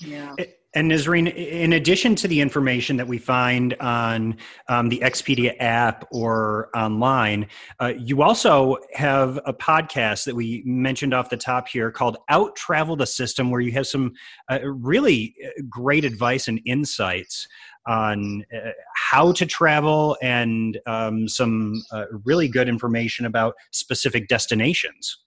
Yeah 0.01 0.35
and 0.75 0.91
Nisreene, 0.91 1.35
in 1.35 1.73
addition 1.73 2.15
to 2.17 2.29
the 2.29 2.41
information 2.41 2.97
that 2.99 3.09
we 3.09 3.19
find 3.19 3.75
on 3.81 4.37
um, 4.69 4.89
the 4.89 5.01
Expedia 5.01 5.57
app 5.59 6.07
or 6.13 6.71
online, 6.77 7.49
uh, 7.81 7.93
you 7.99 8.23
also 8.23 8.77
have 8.93 9.41
a 9.45 9.53
podcast 9.53 10.25
that 10.27 10.37
we 10.37 10.63
mentioned 10.65 11.13
off 11.13 11.29
the 11.29 11.37
top 11.37 11.67
here 11.67 11.91
called 11.91 12.19
Out 12.29 12.55
Travel 12.55 12.95
the 12.95 13.07
System, 13.07 13.51
where 13.51 13.61
you 13.61 13.73
have 13.73 13.89
some 13.89 14.13
uh, 14.49 14.61
really 14.63 15.35
uh, 15.45 15.63
great 15.69 16.05
advice 16.05 16.47
and 16.47 16.61
insights 16.65 17.49
on 17.87 18.45
uh, 18.55 18.71
how 18.95 19.33
to 19.33 19.47
travel 19.47 20.17
and 20.23 20.79
um, 20.87 21.27
some 21.27 21.83
uh, 21.91 22.05
really 22.25 22.47
good 22.47 22.69
information 22.69 23.27
about 23.27 23.55
specific 23.73 24.29
destinations. 24.29 25.19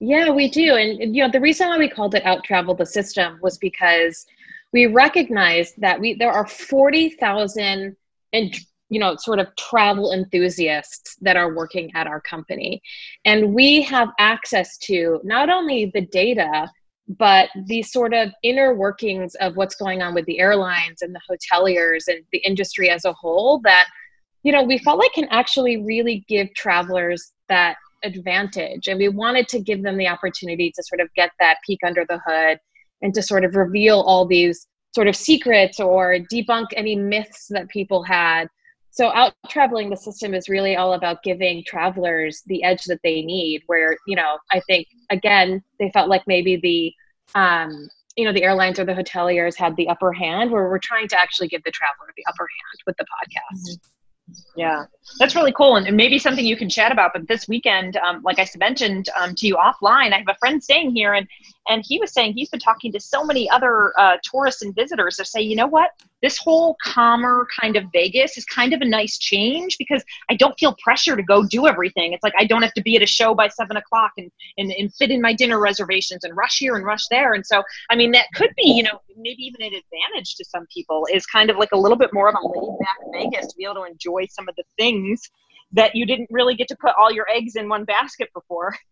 Yeah, 0.00 0.30
we 0.30 0.50
do. 0.50 0.74
And, 0.74 1.14
you 1.14 1.22
know, 1.22 1.30
the 1.30 1.40
reason 1.40 1.68
why 1.68 1.78
we 1.78 1.88
called 1.88 2.14
it 2.16 2.26
Out 2.26 2.42
Travel 2.42 2.74
the 2.74 2.84
System 2.84 3.38
was 3.40 3.56
because 3.56 4.26
we 4.74 4.86
recognize 4.86 5.72
that 5.78 6.00
we 6.00 6.14
there 6.14 6.32
are 6.32 6.46
40,000 6.46 7.96
and 8.32 8.54
you 8.90 9.00
know 9.00 9.14
sort 9.16 9.38
of 9.38 9.46
travel 9.56 10.12
enthusiasts 10.12 11.16
that 11.22 11.36
are 11.36 11.54
working 11.54 11.90
at 11.94 12.06
our 12.06 12.20
company. 12.20 12.82
And 13.24 13.54
we 13.54 13.80
have 13.82 14.08
access 14.18 14.76
to 14.78 15.20
not 15.24 15.48
only 15.48 15.90
the 15.94 16.02
data 16.02 16.68
but 17.06 17.50
the 17.66 17.82
sort 17.82 18.14
of 18.14 18.30
inner 18.42 18.74
workings 18.74 19.34
of 19.36 19.56
what's 19.56 19.76
going 19.76 20.00
on 20.00 20.14
with 20.14 20.24
the 20.24 20.40
airlines 20.40 21.02
and 21.02 21.14
the 21.14 21.20
hoteliers 21.30 22.08
and 22.08 22.24
the 22.32 22.38
industry 22.38 22.88
as 22.88 23.04
a 23.04 23.12
whole 23.12 23.60
that 23.62 23.86
you 24.42 24.50
know 24.50 24.62
we 24.62 24.78
felt 24.78 24.98
like 24.98 25.12
can 25.12 25.28
actually 25.30 25.76
really 25.84 26.24
give 26.28 26.52
travelers 26.54 27.32
that 27.48 27.76
advantage. 28.02 28.88
And 28.88 28.98
we 28.98 29.08
wanted 29.08 29.48
to 29.48 29.60
give 29.60 29.82
them 29.82 29.96
the 29.96 30.08
opportunity 30.08 30.72
to 30.74 30.82
sort 30.82 31.00
of 31.00 31.08
get 31.14 31.30
that 31.40 31.58
peek 31.64 31.78
under 31.86 32.04
the 32.08 32.20
hood 32.26 32.58
and 33.04 33.14
to 33.14 33.22
sort 33.22 33.44
of 33.44 33.54
reveal 33.54 34.00
all 34.00 34.26
these 34.26 34.66
sort 34.94 35.06
of 35.06 35.14
secrets 35.14 35.78
or 35.78 36.18
debunk 36.32 36.66
any 36.76 36.96
myths 36.96 37.46
that 37.50 37.68
people 37.68 38.02
had. 38.02 38.48
So 38.90 39.12
out 39.12 39.34
traveling 39.48 39.90
the 39.90 39.96
system 39.96 40.34
is 40.34 40.48
really 40.48 40.76
all 40.76 40.94
about 40.94 41.22
giving 41.22 41.62
travelers 41.64 42.42
the 42.46 42.62
edge 42.64 42.84
that 42.84 43.00
they 43.04 43.22
need 43.22 43.62
where, 43.66 43.96
you 44.06 44.16
know, 44.16 44.38
I 44.50 44.60
think 44.68 44.86
again, 45.10 45.62
they 45.78 45.90
felt 45.90 46.08
like 46.08 46.22
maybe 46.26 46.56
the 46.56 47.38
um, 47.38 47.88
you 48.16 48.24
know, 48.24 48.32
the 48.32 48.44
airlines 48.44 48.78
or 48.78 48.84
the 48.84 48.92
hoteliers 48.92 49.56
had 49.56 49.74
the 49.76 49.88
upper 49.88 50.12
hand 50.12 50.52
where 50.52 50.68
we're 50.68 50.78
trying 50.78 51.08
to 51.08 51.20
actually 51.20 51.48
give 51.48 51.64
the 51.64 51.72
traveler 51.72 52.06
the 52.16 52.24
upper 52.28 52.44
hand 52.44 52.82
with 52.86 52.96
the 52.96 53.04
podcast. 53.04 53.70
Mm-hmm. 53.70 53.93
Yeah, 54.56 54.84
that's 55.18 55.34
really 55.34 55.52
cool, 55.52 55.76
and, 55.76 55.96
maybe 55.96 56.18
something 56.18 56.44
you 56.44 56.56
can 56.56 56.68
chat 56.68 56.90
about. 56.90 57.12
But 57.12 57.28
this 57.28 57.46
weekend, 57.46 57.96
um, 57.98 58.22
like 58.22 58.38
I 58.38 58.46
mentioned 58.58 59.10
um, 59.20 59.34
to 59.34 59.46
you 59.46 59.56
offline, 59.56 60.12
I 60.12 60.18
have 60.18 60.28
a 60.28 60.36
friend 60.38 60.62
staying 60.62 60.94
here, 60.94 61.12
and 61.14 61.28
And 61.68 61.82
he 61.86 61.98
was 61.98 62.12
saying 62.12 62.34
he's 62.34 62.50
been 62.50 62.60
talking 62.60 62.92
to 62.92 63.00
so 63.00 63.24
many 63.24 63.48
other 63.48 63.98
uh, 63.98 64.18
tourists 64.22 64.62
and 64.62 64.74
visitors 64.74 65.16
that 65.16 65.26
say, 65.26 65.40
you 65.40 65.56
know 65.56 65.66
what, 65.66 65.90
this 66.24 66.38
whole 66.38 66.74
calmer 66.82 67.46
kind 67.60 67.76
of 67.76 67.84
Vegas 67.92 68.38
is 68.38 68.46
kind 68.46 68.72
of 68.72 68.80
a 68.80 68.84
nice 68.86 69.18
change 69.18 69.76
because 69.76 70.02
I 70.30 70.36
don't 70.36 70.58
feel 70.58 70.74
pressure 70.82 71.16
to 71.16 71.22
go 71.22 71.44
do 71.44 71.66
everything. 71.66 72.14
It's 72.14 72.22
like 72.22 72.32
I 72.38 72.46
don't 72.46 72.62
have 72.62 72.72
to 72.74 72.82
be 72.82 72.96
at 72.96 73.02
a 73.02 73.06
show 73.06 73.34
by 73.34 73.48
seven 73.48 73.76
o'clock 73.76 74.12
and, 74.16 74.32
and, 74.56 74.72
and 74.72 74.92
fit 74.94 75.10
in 75.10 75.20
my 75.20 75.34
dinner 75.34 75.60
reservations 75.60 76.24
and 76.24 76.34
rush 76.34 76.56
here 76.56 76.76
and 76.76 76.86
rush 76.86 77.08
there. 77.10 77.34
And 77.34 77.44
so, 77.44 77.62
I 77.90 77.96
mean, 77.96 78.10
that 78.12 78.28
could 78.34 78.48
be, 78.56 78.70
you 78.70 78.82
know, 78.82 79.02
maybe 79.18 79.42
even 79.42 79.60
an 79.60 79.74
advantage 79.74 80.36
to 80.36 80.46
some 80.46 80.66
people 80.72 81.06
is 81.12 81.26
kind 81.26 81.50
of 81.50 81.58
like 81.58 81.72
a 81.72 81.78
little 81.78 81.98
bit 81.98 82.14
more 82.14 82.30
of 82.30 82.34
a 82.34 82.46
laid 82.46 82.78
back 82.80 82.96
Vegas 83.12 83.48
to 83.48 83.56
be 83.58 83.64
able 83.64 83.74
to 83.74 83.84
enjoy 83.84 84.24
some 84.30 84.48
of 84.48 84.56
the 84.56 84.64
things 84.78 85.30
that 85.72 85.94
you 85.94 86.06
didn't 86.06 86.28
really 86.30 86.54
get 86.54 86.68
to 86.68 86.76
put 86.76 86.92
all 86.98 87.12
your 87.12 87.28
eggs 87.28 87.54
in 87.54 87.68
one 87.68 87.84
basket 87.84 88.30
before. 88.32 88.74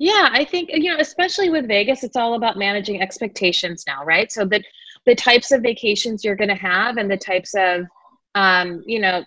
Yeah, 0.00 0.28
I 0.30 0.44
think 0.44 0.70
you 0.72 0.92
know, 0.92 1.00
especially 1.00 1.50
with 1.50 1.66
Vegas, 1.66 2.04
it's 2.04 2.14
all 2.14 2.34
about 2.34 2.56
managing 2.56 3.02
expectations 3.02 3.82
now, 3.84 4.04
right? 4.04 4.30
So 4.30 4.44
that 4.44 4.62
the 5.08 5.14
types 5.14 5.52
of 5.52 5.62
vacations 5.62 6.22
you're 6.22 6.36
going 6.36 6.50
to 6.50 6.54
have 6.54 6.98
and 6.98 7.10
the 7.10 7.16
types 7.16 7.54
of 7.54 7.86
um, 8.34 8.82
you 8.86 9.00
know 9.00 9.24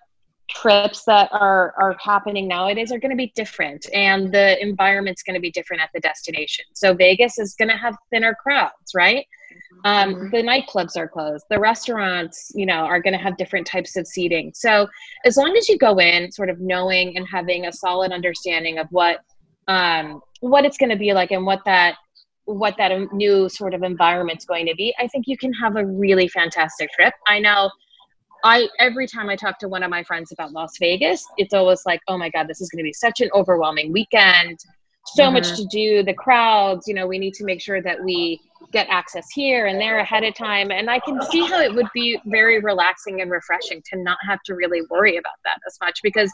trips 0.48 1.06
that 1.06 1.28
are 1.32 1.74
are 1.80 1.96
happening 2.00 2.48
nowadays 2.48 2.91
are 2.91 3.00
going 3.00 3.10
to 3.10 3.17
be 3.17 3.32
different 3.36 3.88
and 3.94 4.32
the 4.32 4.62
environment's 4.62 5.24
going 5.24 5.34
to 5.34 5.39
be 5.39 5.50
different 5.52 5.82
at 5.82 5.89
the 5.94 6.00
destination. 6.00 6.65
So 6.74 6.94
vegas 6.94 7.39
is 7.39 7.56
going 7.56 7.70
to 7.70 7.78
have 7.78 7.96
thinner 8.12 8.36
crowds 8.36 8.91
right? 8.96 9.26
Um, 9.84 10.13
Mm-hmm. 10.13 10.30
the 10.36 10.44
nightclubs 10.44 10.96
are 10.98 11.08
closed. 11.08 11.46
The 11.50 11.60
restaurants 11.60 12.52
you 12.54 12.67
know 12.67 12.82
are 12.91 13.02
going 13.02 13.17
to 13.17 13.24
have 13.26 13.36
different 13.38 13.65
types 13.65 13.98
of 13.98 14.06
seating. 14.06 14.52
So 14.54 14.88
as 15.26 15.36
long 15.36 15.58
as 15.58 15.67
you 15.67 15.78
go 15.80 16.00
in 16.00 16.32
sort 16.32 16.52
of 16.52 16.60
knowing 16.60 17.17
and 17.17 17.26
having 17.28 17.65
a 17.65 17.74
solid 17.74 18.12
understanding 18.12 18.78
of 18.78 18.88
what 18.91 19.17
um, 19.67 20.22
what 20.41 20.63
it's 20.65 20.78
going 20.78 20.91
to 20.91 21.02
be 21.08 21.13
like 21.13 21.32
and 21.32 21.46
what 21.46 21.62
that 21.65 21.96
what 22.46 22.76
that 22.78 22.92
new 23.14 23.48
sort 23.48 23.74
of 23.74 23.84
environment's 23.84 24.46
going 24.46 24.66
to 24.66 24.76
be 24.76 24.94
i 25.00 25.08
think 25.08 25.26
you 25.28 25.38
can 25.38 25.54
have 25.54 25.76
a 25.76 25.86
really 25.86 26.28
fantastic 26.28 26.90
trip 26.92 27.14
i 27.28 27.40
know 27.40 27.70
I 28.44 28.68
every 28.80 29.08
time 29.08 29.30
I 29.30 29.36
talk 29.36 29.60
to 29.60 29.68
one 29.68 29.84
of 29.84 29.90
my 29.90 30.04
friends 30.04 30.32
about 30.32 30.52
Las 30.52 30.72
Vegas, 30.80 31.24
it's 31.38 31.54
always 31.54 31.84
like, 31.86 32.02
oh 32.08 32.18
my 32.18 32.30
God, 32.30 32.48
this 32.48 32.60
is 32.62 32.70
going 32.70 32.80
to 32.80 32.84
be 32.84 32.94
such 32.94 33.22
an 33.22 33.30
overwhelming 33.34 33.92
weekend. 33.92 34.58
So 35.06 35.30
much 35.30 35.44
Mhm. 35.44 35.56
to 35.58 35.66
do, 35.66 36.04
the 36.04 36.14
crowds, 36.14 36.88
you 36.88 36.94
know, 36.94 37.08
we 37.08 37.20
need 37.20 37.34
to 37.36 37.44
make 37.44 37.62
sure 37.62 37.82
that 37.82 38.04
we 38.04 38.40
get 38.72 38.88
access 38.90 39.28
here 39.34 39.66
and 39.66 39.80
there 39.82 40.00
ahead 40.00 40.24
of 40.24 40.34
time. 40.36 40.72
And 40.72 40.90
I 40.90 41.00
can 41.00 41.22
see 41.24 41.46
how 41.46 41.60
it 41.60 41.74
would 41.74 41.90
be 41.94 42.20
very 42.26 42.60
relaxing 42.60 43.22
and 43.22 43.30
refreshing 43.30 43.82
to 43.92 43.98
not 44.02 44.18
have 44.28 44.42
to 44.46 44.56
really 44.56 44.82
worry 44.90 45.18
about 45.18 45.38
that 45.44 45.58
as 45.68 45.78
much 45.82 46.00
because 46.02 46.32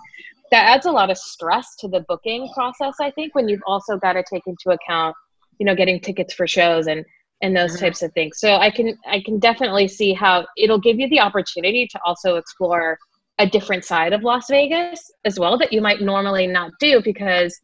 that 0.52 0.66
adds 0.66 0.86
a 0.86 0.92
lot 0.92 1.10
of 1.10 1.18
stress 1.18 1.76
to 1.78 1.88
the 1.88 2.02
booking 2.08 2.50
process, 2.54 2.96
I 3.02 3.12
think, 3.12 3.36
when 3.36 3.48
you've 3.50 3.64
also 3.66 3.98
got 3.98 4.14
to 4.14 4.24
take 4.24 4.44
into 4.48 4.70
account, 4.70 5.16
you 5.60 5.66
know, 5.66 5.76
getting 5.76 6.00
tickets 6.00 6.34
for 6.34 6.48
shows 6.48 6.88
and 6.88 7.06
and 7.42 7.56
those 7.56 7.74
mm-hmm. 7.74 7.86
types 7.86 8.02
of 8.02 8.12
things. 8.14 8.40
So 8.40 8.56
I 8.56 8.70
can 8.72 8.98
I 9.08 9.22
can 9.22 9.40
definitely 9.40 9.88
see 9.88 10.14
how 10.14 10.46
it'll 10.58 10.80
give 10.80 11.00
you 11.00 11.10
the 11.10 11.20
opportunity 11.20 11.88
to 11.88 12.00
also 12.06 12.36
explore 12.38 12.98
a 13.40 13.48
different 13.48 13.86
side 13.86 14.14
of 14.14 14.24
Las 14.24 14.48
Vegas 14.50 15.12
as 15.26 15.40
well 15.40 15.58
that 15.58 15.72
you 15.72 15.82
might 15.82 16.02
normally 16.02 16.48
not 16.48 16.72
do 16.80 17.02
because 17.04 17.58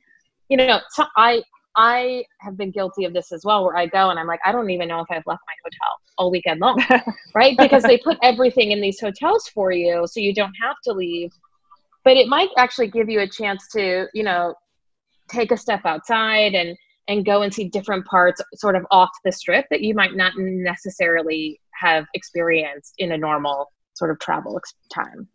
you 0.50 0.58
know 0.58 0.80
so 0.92 1.06
I 1.18 1.42
I 1.76 2.24
have 2.42 2.56
been 2.56 2.70
guilty 2.70 3.06
of 3.06 3.14
this 3.14 3.32
as 3.32 3.44
well 3.44 3.66
where 3.66 3.76
I 3.76 3.88
go 3.88 4.10
and 4.10 4.20
I'm 4.20 4.28
like 4.28 4.40
I 4.46 4.52
don't 4.52 4.70
even 4.70 4.88
know 4.88 5.00
if 5.00 5.08
I've 5.10 5.24
left 5.26 5.42
my 5.48 5.54
hotel 5.64 5.96
all 6.20 6.30
weekend 6.30 6.60
long 6.60 6.78
right? 7.36 7.58
Because 7.58 7.82
they 7.84 7.98
put 7.98 8.18
everything 8.22 8.72
in 8.72 8.82
these 8.82 9.00
hotels 9.00 9.48
for 9.48 9.72
you 9.72 10.06
so 10.06 10.20
you 10.20 10.34
don't 10.34 10.54
have 10.62 10.76
to 10.84 10.94
leave. 10.94 11.32
But 12.04 12.18
it 12.18 12.28
might 12.28 12.50
actually 12.58 12.90
give 12.90 13.10
you 13.10 13.22
a 13.22 13.28
chance 13.28 13.68
to 13.70 14.08
you 14.14 14.24
know 14.24 14.54
take 15.30 15.52
a 15.52 15.58
step 15.58 15.82
outside 15.86 16.54
and 16.54 16.78
and 17.08 17.26
go 17.26 17.42
and 17.42 17.54
see 17.54 17.68
different 17.68 18.06
parts 18.06 18.42
sort 18.56 18.76
of 18.76 18.86
off 18.92 19.10
the 19.26 19.32
strip 19.32 19.66
that 19.70 19.82
you 19.82 19.94
might 19.94 20.16
not 20.16 20.34
necessarily 20.38 21.60
have 21.80 22.06
experienced 22.14 22.94
in 22.98 23.12
a 23.12 23.18
normal 23.18 23.72
sort 23.94 24.12
of 24.12 24.20
travel 24.20 24.60
time. 24.94 25.28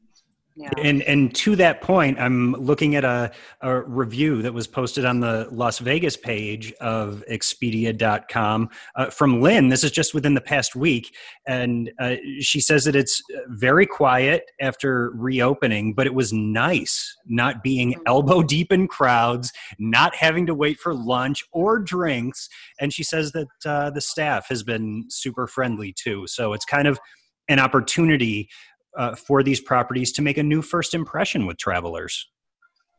Yeah. 0.58 0.70
And 0.76 1.02
and 1.02 1.32
to 1.36 1.54
that 1.56 1.82
point, 1.82 2.18
I'm 2.18 2.52
looking 2.54 2.96
at 2.96 3.04
a, 3.04 3.30
a 3.60 3.80
review 3.82 4.42
that 4.42 4.52
was 4.52 4.66
posted 4.66 5.04
on 5.04 5.20
the 5.20 5.46
Las 5.52 5.78
Vegas 5.78 6.16
page 6.16 6.72
of 6.80 7.22
Expedia.com 7.30 8.68
uh, 8.96 9.06
from 9.06 9.40
Lynn. 9.40 9.68
This 9.68 9.84
is 9.84 9.92
just 9.92 10.14
within 10.14 10.34
the 10.34 10.40
past 10.40 10.74
week, 10.74 11.14
and 11.46 11.92
uh, 12.00 12.16
she 12.40 12.60
says 12.60 12.82
that 12.86 12.96
it's 12.96 13.22
very 13.46 13.86
quiet 13.86 14.50
after 14.60 15.12
reopening, 15.14 15.94
but 15.94 16.08
it 16.08 16.14
was 16.14 16.32
nice 16.32 17.16
not 17.28 17.62
being 17.62 17.94
elbow 18.04 18.42
deep 18.42 18.72
in 18.72 18.88
crowds, 18.88 19.52
not 19.78 20.16
having 20.16 20.44
to 20.46 20.56
wait 20.56 20.80
for 20.80 20.92
lunch 20.92 21.44
or 21.52 21.78
drinks, 21.78 22.48
and 22.80 22.92
she 22.92 23.04
says 23.04 23.30
that 23.30 23.46
uh, 23.64 23.90
the 23.90 24.00
staff 24.00 24.48
has 24.48 24.64
been 24.64 25.04
super 25.08 25.46
friendly 25.46 25.94
too. 25.96 26.26
So 26.26 26.52
it's 26.52 26.64
kind 26.64 26.88
of 26.88 26.98
an 27.48 27.60
opportunity 27.60 28.48
uh, 28.96 29.14
for 29.14 29.42
these 29.42 29.60
properties 29.60 30.12
to 30.12 30.22
make 30.22 30.38
a 30.38 30.42
new 30.42 30.62
first 30.62 30.94
impression 30.94 31.46
with 31.46 31.56
travelers. 31.56 32.28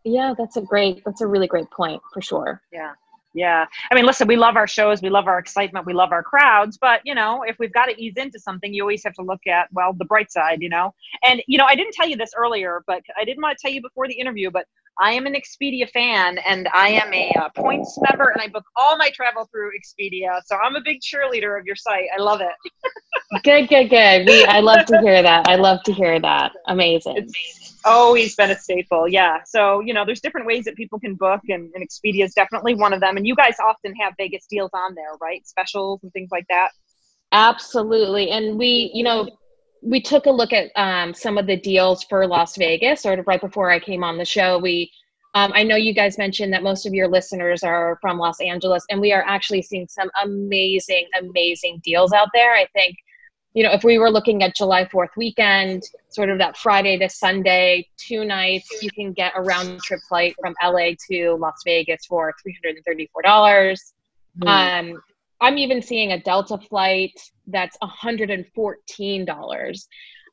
Yeah, 0.04 0.34
that's 0.38 0.58
a 0.58 0.62
great, 0.62 1.04
that's 1.06 1.22
a 1.22 1.28
really 1.28 1.48
great 1.48 1.70
point 1.72 2.02
for 2.14 2.22
sure. 2.22 2.62
Yeah. 2.72 2.94
Yeah. 3.36 3.66
I 3.92 3.96
mean, 3.96 4.06
listen, 4.06 4.28
we 4.28 4.38
love 4.38 4.56
our 4.56 4.66
shows, 4.68 5.04
we 5.04 5.10
love 5.10 5.28
our 5.28 5.38
excitement, 5.38 5.86
we 5.86 5.94
love 5.94 6.12
our 6.12 6.24
crowds, 6.24 6.80
but 6.80 7.02
you 7.06 7.14
know, 7.14 7.44
if 7.44 7.60
we've 7.60 7.74
got 7.74 7.86
to 7.86 8.02
ease 8.02 8.16
into 8.18 8.40
something, 8.40 8.74
you 8.74 8.82
always 8.82 9.04
have 9.04 9.14
to 9.14 9.22
look 9.22 9.46
at, 9.46 9.68
well, 9.72 9.94
the 9.94 10.06
bright 10.06 10.32
side, 10.32 10.62
you 10.62 10.70
know. 10.70 10.94
And 11.24 11.42
you 11.48 11.58
know, 11.58 11.66
I 11.66 11.76
didn't 11.76 11.94
tell 11.94 12.08
you 12.08 12.18
this 12.18 12.32
earlier, 12.36 12.82
but 12.88 13.04
I 13.20 13.26
didn't 13.26 13.44
want 13.44 13.56
to 13.58 13.62
tell 13.62 13.72
you 13.72 13.82
before 13.82 14.08
the 14.08 14.16
interview, 14.16 14.50
but 14.50 14.66
I 15.00 15.14
am 15.14 15.26
an 15.26 15.34
Expedia 15.34 15.90
fan 15.90 16.38
and 16.40 16.68
I 16.74 16.90
am 16.90 17.14
a 17.14 17.32
uh, 17.40 17.50
points 17.56 17.98
member 18.10 18.30
and 18.30 18.42
I 18.42 18.48
book 18.48 18.66
all 18.76 18.98
my 18.98 19.10
travel 19.12 19.48
through 19.52 19.72
Expedia. 19.80 20.42
So 20.46 20.58
I'm 20.58 20.76
a 20.76 20.82
big 20.82 21.00
cheerleader 21.00 21.58
of 21.58 21.66
your 21.66 21.76
site. 21.76 22.06
I 22.18 22.22
love 22.22 22.42
it. 22.42 22.54
Good, 23.44 23.70
good, 23.70 23.90
good. 23.92 24.28
We, 24.28 24.44
I 24.46 24.60
love 24.60 24.86
to 24.88 25.00
hear 25.02 25.22
that. 25.22 25.48
I 25.48 25.56
love 25.56 25.84
to 25.84 25.94
hear 25.94 26.20
that. 26.20 26.52
Amazing. 26.66 27.18
It's 27.18 27.80
always 27.86 28.36
been 28.36 28.50
a 28.50 28.58
staple. 28.58 29.08
Yeah. 29.08 29.44
So, 29.46 29.82
you 29.82 29.94
know, 29.94 30.04
there's 30.04 30.20
different 30.20 30.48
ways 30.48 30.66
that 30.66 30.76
people 30.76 31.00
can 31.00 31.14
book, 31.14 31.42
and, 31.48 31.72
and 31.76 31.88
Expedia 31.88 32.26
is 32.26 32.34
definitely 32.34 32.74
one 32.74 32.92
of 32.92 33.02
them. 33.02 33.18
And 33.18 33.28
you 33.28 33.36
guys 33.36 33.56
often 33.64 33.94
have 33.98 34.14
Vegas 34.18 34.48
deals 34.50 34.72
on 34.74 34.96
there, 34.96 35.12
right? 35.22 35.46
Specials 35.48 36.00
and 36.02 36.12
things 36.12 36.30
like 36.32 36.46
that. 36.50 36.70
Absolutely. 37.32 38.32
And 38.32 38.58
we, 38.58 38.90
you 38.96 39.04
know, 39.04 39.30
we 39.82 40.02
took 40.02 40.26
a 40.26 40.32
look 40.32 40.54
at 40.54 40.72
um, 40.76 41.14
some 41.14 41.38
of 41.38 41.48
the 41.48 41.58
deals 41.58 42.04
for 42.04 42.26
Las 42.28 42.58
Vegas, 42.58 43.02
sort 43.02 43.20
of 43.20 43.28
right 43.28 43.42
before 43.42 43.72
I 43.72 43.80
came 43.80 44.04
on 44.04 44.18
the 44.18 44.26
show. 44.26 44.58
We, 44.58 44.92
um, 45.36 45.52
I 45.54 45.64
know 45.64 45.76
you 45.76 45.94
guys 45.94 46.18
mentioned 46.18 46.52
that 46.54 46.64
most 46.64 46.86
of 46.86 46.94
your 46.94 47.08
listeners 47.08 47.64
are 47.64 47.98
from 48.02 48.18
Los 48.18 48.42
Angeles, 48.42 48.84
and 48.90 49.00
we 49.00 49.14
are 49.14 49.24
actually 49.26 49.62
seeing 49.62 49.88
some 49.88 50.10
amazing, 50.24 51.08
amazing 51.20 51.82
deals 51.84 52.12
out 52.12 52.30
there. 52.34 52.54
I 52.54 52.68
think, 52.74 52.96
you 53.54 53.64
know, 53.64 53.72
if 53.72 53.84
we 53.84 53.98
were 53.98 54.12
looking 54.12 54.44
at 54.44 54.56
July 54.56 54.86
4th 54.86 55.16
weekend, 55.16 55.84
sort 56.10 56.30
of 56.30 56.38
that 56.40 56.58
Friday 56.58 56.98
to 56.98 57.10
Sunday, 57.10 57.88
two 57.98 58.26
nights, 58.26 58.82
you 58.82 58.90
can 58.92 59.14
get 59.14 59.34
a 59.36 59.42
round 59.42 59.82
trip 59.82 60.02
flight 60.10 60.36
from 60.42 60.56
LA 60.64 60.92
to 61.10 61.36
Las 61.40 61.62
Vegas 61.66 62.06
for 62.06 62.34
$334. 62.46 63.76
Um, 64.46 65.02
I'm 65.42 65.58
even 65.58 65.82
seeing 65.82 66.12
a 66.12 66.20
Delta 66.20 66.58
flight 66.58 67.14
that's 67.48 67.78
$114. 67.82 69.88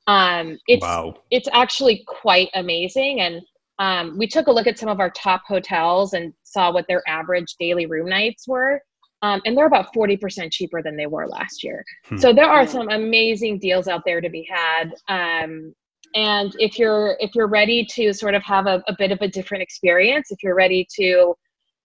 Um, 0.08 0.58
it's 0.68 0.82
Wow. 0.82 1.14
it's 1.30 1.48
actually 1.52 2.04
quite 2.06 2.48
amazing, 2.54 3.20
and 3.20 3.42
um, 3.78 4.16
we 4.16 4.26
took 4.26 4.46
a 4.46 4.52
look 4.52 4.66
at 4.66 4.78
some 4.78 4.88
of 4.88 5.00
our 5.00 5.10
top 5.10 5.42
hotels 5.46 6.14
and 6.14 6.32
saw 6.44 6.72
what 6.72 6.86
their 6.88 7.02
average 7.08 7.56
daily 7.58 7.86
room 7.86 8.08
nights 8.08 8.46
were, 8.46 8.80
um, 9.22 9.40
and 9.44 9.56
they're 9.56 9.66
about 9.66 9.92
40% 9.94 10.52
cheaper 10.52 10.82
than 10.82 10.96
they 10.96 11.06
were 11.06 11.26
last 11.26 11.64
year. 11.64 11.84
Hmm. 12.04 12.18
So 12.18 12.32
there 12.32 12.48
are 12.48 12.66
some 12.66 12.88
amazing 12.90 13.58
deals 13.58 13.88
out 13.88 14.02
there 14.04 14.20
to 14.20 14.30
be 14.30 14.48
had. 14.48 14.94
Um, 15.08 15.74
and 16.14 16.54
if 16.58 16.78
you're 16.78 17.16
if 17.20 17.34
you're 17.34 17.48
ready 17.48 17.84
to 17.92 18.12
sort 18.12 18.34
of 18.34 18.42
have 18.44 18.66
a, 18.66 18.82
a 18.88 18.94
bit 18.96 19.12
of 19.12 19.20
a 19.20 19.28
different 19.28 19.62
experience, 19.62 20.30
if 20.30 20.42
you're 20.42 20.54
ready 20.54 20.86
to 20.94 21.34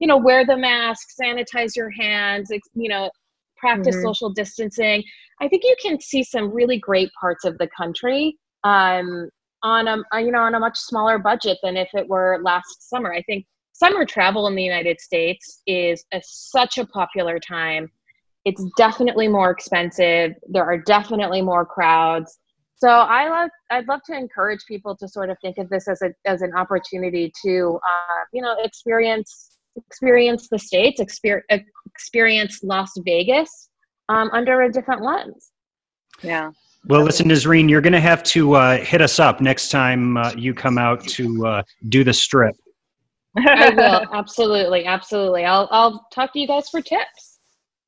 you 0.02 0.08
know 0.08 0.18
wear 0.18 0.46
the 0.46 0.58
mask 0.58 1.10
sanitize 1.22 1.76
your 1.76 1.92
hands 1.92 2.52
you 2.74 2.90
know 2.90 3.10
practice 3.56 3.96
Mhm. 3.96 4.02
social 4.02 4.30
distancing. 4.34 5.04
I 5.40 5.48
think 5.48 5.64
you 5.64 5.76
can 5.82 6.02
see 6.02 6.24
some 6.24 6.52
really 6.52 6.80
great 6.80 7.10
parts 7.20 7.46
of 7.46 7.58
the 7.60 7.70
country 7.78 8.38
um, 8.64 9.30
on 9.64 9.88
a 9.88 10.04
uh, 10.14 10.18
you 10.18 10.32
know 10.32 10.42
on 10.42 10.56
a 10.56 10.60
much 10.60 10.78
smaller 10.78 11.20
budget 11.20 11.60
than 11.64 11.78
if 11.78 11.90
it 11.94 12.08
were 12.10 12.40
last 12.44 12.90
summer. 12.90 13.14
I 13.14 13.22
think 13.22 13.46
summer 13.74 14.06
travel 14.06 14.48
in 14.48 14.56
the 14.56 14.64
united 14.64 15.00
states 15.00 15.62
is 15.68 16.04
a, 16.12 16.22
such 16.26 16.78
a 16.78 16.86
popular 16.88 17.40
time. 17.40 17.90
It's 18.44 18.66
definitely 18.76 19.28
more 19.28 19.52
expensive. 19.52 20.34
There 20.50 20.66
are 20.66 20.80
definitely 20.80 21.44
more 21.44 21.64
crowds. 21.64 22.40
So 22.76 22.90
I 22.90 23.30
love, 23.30 23.52
I'd 23.70 23.88
love 23.88 24.00
to 24.08 24.18
encourage 24.18 24.66
people 24.68 24.98
to 24.98 25.08
sort 25.08 25.30
of 25.30 25.38
think 25.44 25.60
of 25.60 25.70
this 25.70 25.88
as 25.88 26.02
a 26.02 26.12
as 26.26 26.42
an 26.42 26.52
opportunity 26.56 27.32
to, 27.46 27.80
uh, 27.88 28.24
you 28.34 28.42
know, 28.42 28.56
experience 28.64 29.51
experience 29.76 30.48
the 30.50 30.60
states, 30.60 31.00
experience 31.00 31.64
experience 31.86 32.60
Las 32.64 32.92
Vegas 33.06 33.70
um, 34.10 34.30
under 34.34 34.62
a 34.62 34.72
different 34.72 35.04
lens. 35.04 35.52
Yeah. 36.22 36.52
Well, 36.88 37.04
listen, 37.04 37.28
Nisreene, 37.28 37.70
you're 37.70 37.82
going 37.82 37.94
to 37.94 38.00
have 38.00 38.24
to 38.24 38.56
uh, 38.56 38.78
hit 38.78 39.02
us 39.02 39.20
up 39.20 39.40
next 39.40 39.70
time 39.70 40.18
uh, 40.18 40.34
you 40.36 40.54
come 40.54 40.78
out 40.78 41.04
to 41.10 41.46
uh, 41.46 41.64
do 41.90 42.04
the 42.04 42.14
strip. 42.14 42.56
I 43.38 43.70
will 43.70 44.14
absolutely, 44.14 44.86
absolutely. 44.86 45.46
I'll 45.46 45.68
I'll 45.72 46.08
talk 46.14 46.34
to 46.34 46.40
you 46.40 46.48
guys 46.48 46.70
for 46.70 46.82
tips. 46.82 47.40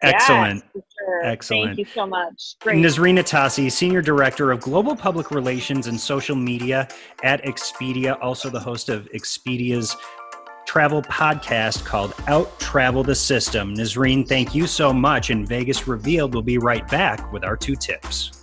Excellent. 0.03 0.64
Yes, 0.76 0.84
sure. 0.99 1.26
Excellent. 1.26 1.66
Thank 1.70 1.80
you 1.80 1.86
so 1.86 2.05
much. 2.05 2.55
Great. 2.60 2.78
Nisreene 2.78 3.20
Atassi, 3.20 3.72
Senior 3.72 4.01
Director 4.01 4.51
of 4.51 4.60
Global 4.60 4.95
Public 4.95 5.32
Relations 5.32 5.88
and 5.88 5.97
Social 5.97 6.36
Media 6.36 6.89
at 7.24 7.41
Expedia, 7.43 8.18
also 8.22 8.49
the 8.49 8.60
host 8.60 8.89
of 8.89 9.07
Expedia's 9.14 9.95
travel 10.66 11.01
podcast 11.01 11.86
called 11.86 12.14
Out 12.28 12.59
Travel 12.59 13.03
the 13.03 13.16
System. 13.16 13.74
Nisreene, 13.74 14.28
thank 14.28 14.53
you 14.53 14.68
so 14.68 14.93
much. 14.93 15.30
And 15.30 15.47
Vegas 15.47 15.88
Revealed 15.88 16.36
will 16.36 16.41
be 16.41 16.57
right 16.57 16.88
back 16.88 17.32
with 17.32 17.43
our 17.43 17.57
two 17.57 17.76
tips. 17.76 18.43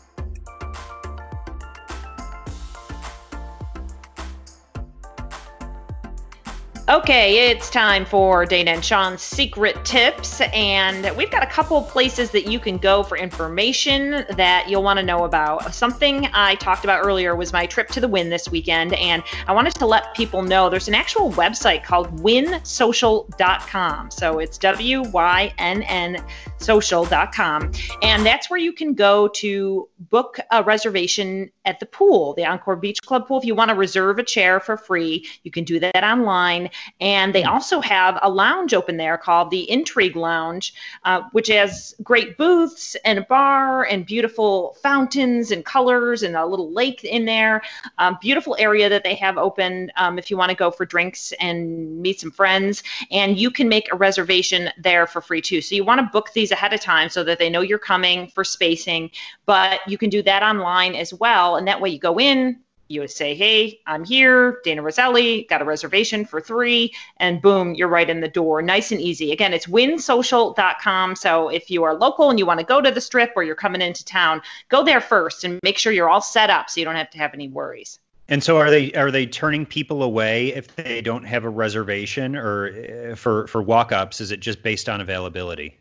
Okay, 6.91 7.51
it's 7.51 7.71
time 7.71 8.05
for 8.05 8.45
Dayna 8.45 8.75
and 8.75 8.85
Sean's 8.85 9.23
secret 9.23 9.85
tips. 9.85 10.41
And 10.53 11.17
we've 11.17 11.31
got 11.31 11.45
a 11.45 11.47
couple 11.47 11.81
places 11.83 12.33
that 12.33 12.51
you 12.51 12.59
can 12.59 12.79
go 12.79 13.05
for 13.05 13.17
information 13.17 14.25
that 14.31 14.69
you'll 14.69 14.83
want 14.83 14.99
to 14.99 15.05
know 15.05 15.23
about. 15.23 15.73
Something 15.73 16.27
I 16.33 16.57
talked 16.57 16.83
about 16.83 17.07
earlier 17.07 17.37
was 17.37 17.53
my 17.53 17.65
trip 17.65 17.91
to 17.91 18.01
the 18.01 18.09
Wynn 18.09 18.29
this 18.29 18.51
weekend. 18.51 18.95
And 18.95 19.23
I 19.47 19.53
wanted 19.53 19.77
to 19.77 19.87
let 19.87 20.13
people 20.15 20.43
know 20.43 20.69
there's 20.69 20.89
an 20.89 20.97
actual 20.97 21.31
website 21.31 21.85
called 21.85 22.11
wynnsocial.com. 22.23 24.11
So 24.11 24.41
it's 24.41 24.59
W 24.59 25.03
Y 25.11 25.55
N 25.59 25.85
N 25.85 26.25
social.com. 26.61 27.73
And 28.03 28.25
that's 28.25 28.51
where 28.51 28.61
you 28.61 28.73
can 28.73 28.95
go 28.95 29.29
to 29.29 29.89
book 29.99 30.39
a 30.51 30.63
reservation 30.63 31.51
at 31.65 31.81
the 31.81 31.87
pool, 31.87 32.35
the 32.35 32.45
Encore 32.45 32.77
Beach 32.77 33.03
Club 33.03 33.27
pool. 33.27 33.39
If 33.39 33.45
you 33.45 33.55
want 33.55 33.71
to 33.71 33.75
reserve 33.75 34.19
a 34.19 34.23
chair 34.23 34.61
for 34.61 34.77
free, 34.77 35.27
you 35.43 35.51
can 35.51 35.65
do 35.65 35.81
that 35.81 36.05
online. 36.05 36.71
And 37.01 37.35
they 37.35 37.45
also 37.45 37.81
have 37.81 38.19
a 38.23 38.31
lounge 38.31 38.75
open 38.75 38.97
there 38.97 39.19
called 39.19 39.51
the 39.51 39.71
Intrigue 39.71 40.17
Lounge, 40.17 40.75
uh, 41.05 41.23
which 41.33 41.49
has 41.49 41.95
great 42.03 42.37
booths 42.37 42.97
and 43.05 43.19
a 43.19 43.23
bar 43.23 43.85
and 43.85 44.07
beautiful 44.07 44.77
fountains 44.83 45.51
and 45.51 45.65
colors 45.65 46.23
and 46.23 46.37
a 46.37 46.47
little 46.47 46.73
lake 46.73 47.05
in 47.05 47.25
there. 47.25 47.63
Um, 47.99 48.19
beautiful 48.21 48.57
area 48.59 48.89
that 48.89 49.03
they 49.03 49.15
have 49.15 49.39
open 49.39 49.91
um, 49.97 50.19
if 50.19 50.31
you 50.31 50.37
want 50.37 50.51
to 50.51 50.57
go 50.57 50.71
for 50.71 50.85
drinks 50.85 51.33
and 51.41 52.01
meet 52.01 52.21
some 52.21 52.31
friends. 52.31 52.83
And 53.11 53.39
you 53.39 53.51
can 53.51 53.69
make 53.69 53.93
a 53.93 53.97
reservation 53.97 54.71
there 54.79 55.07
for 55.07 55.21
free 55.21 55.41
too. 55.41 55.61
So 55.61 55.75
you 55.75 55.85
want 55.85 56.01
to 56.01 56.11
book 56.13 56.33
these 56.33 56.50
ahead 56.51 56.73
of 56.73 56.81
time 56.81 57.09
so 57.09 57.25
that 57.25 57.39
they 57.39 57.51
know 57.51 57.61
you're 57.61 57.79
coming 57.79 58.29
for 58.29 58.45
spacing. 58.45 59.11
But 59.47 59.81
you 59.87 59.99
can 59.99 60.11
do 60.11 60.23
that 60.23 60.43
online 60.43 60.95
as 60.95 61.13
well. 61.13 61.57
And 61.57 61.69
that 61.69 61.81
way 61.81 61.91
you 61.91 61.99
go 61.99 62.19
in, 62.19 62.61
you 62.91 63.07
say, 63.07 63.35
Hey, 63.35 63.81
I'm 63.87 64.05
here, 64.05 64.61
Dayna 64.67 64.83
Roselli, 64.83 65.47
got 65.49 65.63
a 65.63 65.65
reservation 65.65 66.25
for 66.25 66.41
three, 66.41 66.93
and 67.19 67.41
boom, 67.41 67.75
you're 67.75 67.89
right 67.89 68.11
in 68.11 68.21
the 68.21 68.29
door. 68.29 68.63
Nice 68.63 68.91
and 68.91 69.01
easy. 69.01 69.31
Again, 69.33 69.55
it's 69.55 69.67
wynnsocial.com. 69.67 71.17
So 71.17 71.49
if 71.49 71.71
you 71.71 71.85
are 71.85 71.95
local 71.95 72.31
and 72.31 72.39
you 72.39 72.47
want 72.47 72.59
to 72.59 72.67
go 72.67 72.81
to 72.81 72.91
the 72.91 73.01
strip 73.01 73.33
or 73.37 73.45
you're 73.45 73.55
coming 73.55 73.81
into 73.81 74.05
town, 74.05 74.43
go 74.69 74.85
there 74.85 75.01
first 75.01 75.45
and 75.45 75.61
make 75.63 75.79
sure 75.79 75.93
you're 75.93 76.11
all 76.11 76.21
set 76.21 76.51
up 76.51 76.69
so 76.69 76.81
you 76.81 76.85
don't 76.85 76.97
have 76.97 77.11
to 77.11 77.19
have 77.19 77.33
any 77.33 77.49
worries. 77.49 78.01
And 78.29 78.43
so 78.45 78.59
are 78.59 78.71
they 78.71 78.93
are 78.93 79.11
they 79.11 79.27
turning 79.27 79.67
people 79.67 80.05
away 80.05 80.55
if 80.55 80.75
they 80.77 81.01
don't 81.01 81.25
have 81.25 81.45
a 81.45 81.49
reservation 81.49 82.37
or 82.37 83.13
uh, 83.13 83.17
for 83.17 83.49
for 83.49 83.61
walk-ups 83.61 84.21
is 84.21 84.31
it 84.31 84.39
just 84.39 84.63
based 84.63 84.89
on 84.89 85.01
availability? 85.01 85.77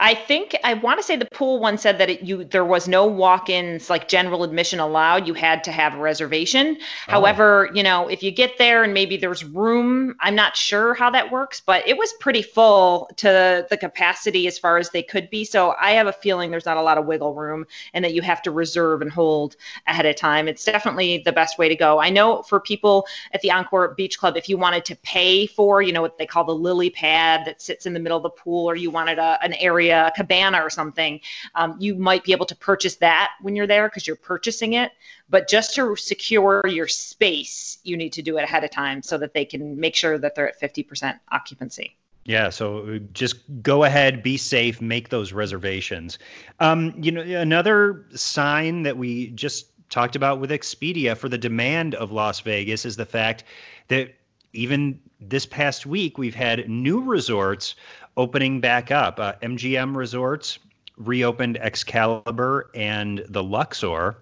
I 0.00 0.14
think 0.14 0.56
I 0.64 0.74
want 0.74 0.98
to 0.98 1.02
say 1.02 1.16
the 1.16 1.26
pool 1.26 1.60
one 1.60 1.78
said 1.78 1.98
that 1.98 2.10
it, 2.10 2.22
you 2.22 2.44
there 2.44 2.64
was 2.64 2.88
no 2.88 3.06
walk-ins 3.06 3.90
like 3.90 4.08
general 4.08 4.44
admission 4.44 4.80
allowed. 4.80 5.26
You 5.26 5.34
had 5.34 5.64
to 5.64 5.72
have 5.72 5.94
a 5.94 5.98
reservation. 5.98 6.78
Oh. 6.80 7.12
However, 7.12 7.70
you 7.74 7.82
know, 7.82 8.08
if 8.08 8.22
you 8.22 8.30
get 8.30 8.58
there 8.58 8.84
and 8.84 8.94
maybe 8.94 9.16
there's 9.16 9.44
room, 9.44 10.14
I'm 10.20 10.34
not 10.34 10.56
sure 10.56 10.94
how 10.94 11.10
that 11.10 11.30
works, 11.30 11.60
but 11.60 11.86
it 11.86 11.98
was 11.98 12.12
pretty 12.14 12.42
full 12.42 13.10
to 13.16 13.66
the 13.68 13.76
capacity 13.76 14.46
as 14.46 14.58
far 14.58 14.78
as 14.78 14.90
they 14.90 15.02
could 15.02 15.30
be. 15.30 15.44
So 15.44 15.74
I 15.80 15.92
have 15.92 16.06
a 16.06 16.12
feeling 16.12 16.50
there's 16.50 16.66
not 16.66 16.76
a 16.76 16.82
lot 16.82 16.98
of 16.98 17.06
wiggle 17.06 17.34
room 17.34 17.66
and 17.92 18.04
that 18.04 18.14
you 18.14 18.22
have 18.22 18.42
to 18.42 18.50
reserve 18.50 19.02
and 19.02 19.10
hold 19.10 19.56
ahead 19.86 20.06
of 20.06 20.16
time. 20.16 20.48
It's 20.48 20.64
definitely 20.64 21.22
the 21.24 21.32
best 21.32 21.58
way 21.58 21.68
to 21.68 21.76
go. 21.76 21.98
I 21.98 22.10
know 22.10 22.42
for 22.42 22.60
people 22.60 23.06
at 23.32 23.42
the 23.42 23.50
Encore 23.50 23.88
Beach 23.88 24.18
Club, 24.18 24.36
if 24.36 24.48
you 24.48 24.56
wanted 24.56 24.84
to 24.86 24.96
pay 24.96 25.46
for, 25.46 25.82
you 25.82 25.92
know, 25.92 26.02
what 26.02 26.18
they 26.18 26.26
call 26.26 26.44
the 26.44 26.54
lily 26.54 26.90
pad 26.90 27.44
that 27.46 27.60
sits 27.60 27.86
in 27.86 27.94
the 27.94 28.00
middle 28.00 28.16
of 28.16 28.22
the 28.22 28.30
pool, 28.30 28.68
or 28.68 28.76
you 28.76 28.90
wanted 28.90 29.18
a, 29.18 29.38
an 29.42 29.54
area, 29.60 30.06
a 30.06 30.10
cabana 30.10 30.60
or 30.62 30.70
something, 30.70 31.20
um, 31.54 31.76
you 31.78 31.94
might 31.94 32.24
be 32.24 32.32
able 32.32 32.46
to 32.46 32.56
purchase 32.56 32.96
that 32.96 33.30
when 33.42 33.56
you're 33.56 33.66
there 33.66 33.88
because 33.88 34.06
you're 34.06 34.16
purchasing 34.16 34.74
it. 34.74 34.92
But 35.28 35.48
just 35.48 35.74
to 35.74 35.96
secure 35.96 36.62
your 36.66 36.88
space, 36.88 37.78
you 37.84 37.96
need 37.96 38.12
to 38.14 38.22
do 38.22 38.38
it 38.38 38.44
ahead 38.44 38.64
of 38.64 38.70
time 38.70 39.02
so 39.02 39.18
that 39.18 39.34
they 39.34 39.44
can 39.44 39.78
make 39.78 39.94
sure 39.94 40.18
that 40.18 40.34
they're 40.34 40.48
at 40.48 40.60
50% 40.60 41.18
occupancy. 41.30 41.96
Yeah, 42.24 42.50
so 42.50 42.98
just 43.14 43.36
go 43.62 43.84
ahead, 43.84 44.22
be 44.22 44.36
safe, 44.36 44.82
make 44.82 45.08
those 45.08 45.32
reservations. 45.32 46.18
Um, 46.60 46.92
you 47.00 47.10
know, 47.10 47.22
another 47.22 48.04
sign 48.14 48.82
that 48.82 48.98
we 48.98 49.28
just 49.28 49.66
talked 49.88 50.14
about 50.14 50.38
with 50.38 50.50
Expedia 50.50 51.16
for 51.16 51.30
the 51.30 51.38
demand 51.38 51.94
of 51.94 52.12
Las 52.12 52.40
Vegas 52.40 52.84
is 52.84 52.96
the 52.96 53.06
fact 53.06 53.44
that 53.88 54.14
even 54.52 55.00
this 55.20 55.46
past 55.46 55.86
week 55.86 56.18
we've 56.18 56.34
had 56.34 56.68
new 56.68 57.02
resorts 57.02 57.74
opening 58.16 58.60
back 58.60 58.90
up. 58.90 59.20
Uh, 59.20 59.34
MGM 59.42 59.96
Resorts 59.96 60.58
reopened 60.96 61.56
Excalibur 61.58 62.70
and 62.74 63.24
the 63.28 63.42
Luxor. 63.42 64.18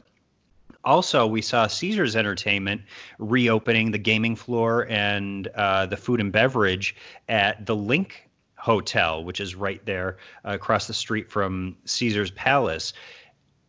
Also, 0.85 1.27
we 1.27 1.43
saw 1.43 1.67
Caesars 1.67 2.15
Entertainment 2.15 2.83
reopening 3.19 3.91
the 3.91 3.99
gaming 3.99 4.37
floor 4.37 4.87
and 4.89 5.49
uh, 5.49 5.87
the 5.87 5.97
food 5.97 6.21
and 6.21 6.31
beverage 6.31 6.95
at 7.29 7.67
the 7.67 7.75
LINQ 7.75 8.13
Hotel, 8.57 9.25
which 9.25 9.41
is 9.41 9.55
right 9.55 9.85
there 9.85 10.19
uh, 10.45 10.51
across 10.51 10.87
the 10.87 10.95
street 10.95 11.31
from 11.31 11.77
Caesars 11.87 12.31
Palace. 12.31 12.93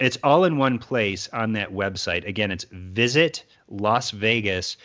it's 0.00 0.18
all 0.24 0.44
in 0.44 0.56
one 0.56 0.78
place 0.78 1.28
on 1.32 1.52
that 1.52 1.72
website. 1.72 2.26
Again 2.26 2.50
it's 2.50 2.64
visit 2.72 3.44
lasvegas.com 3.70 4.78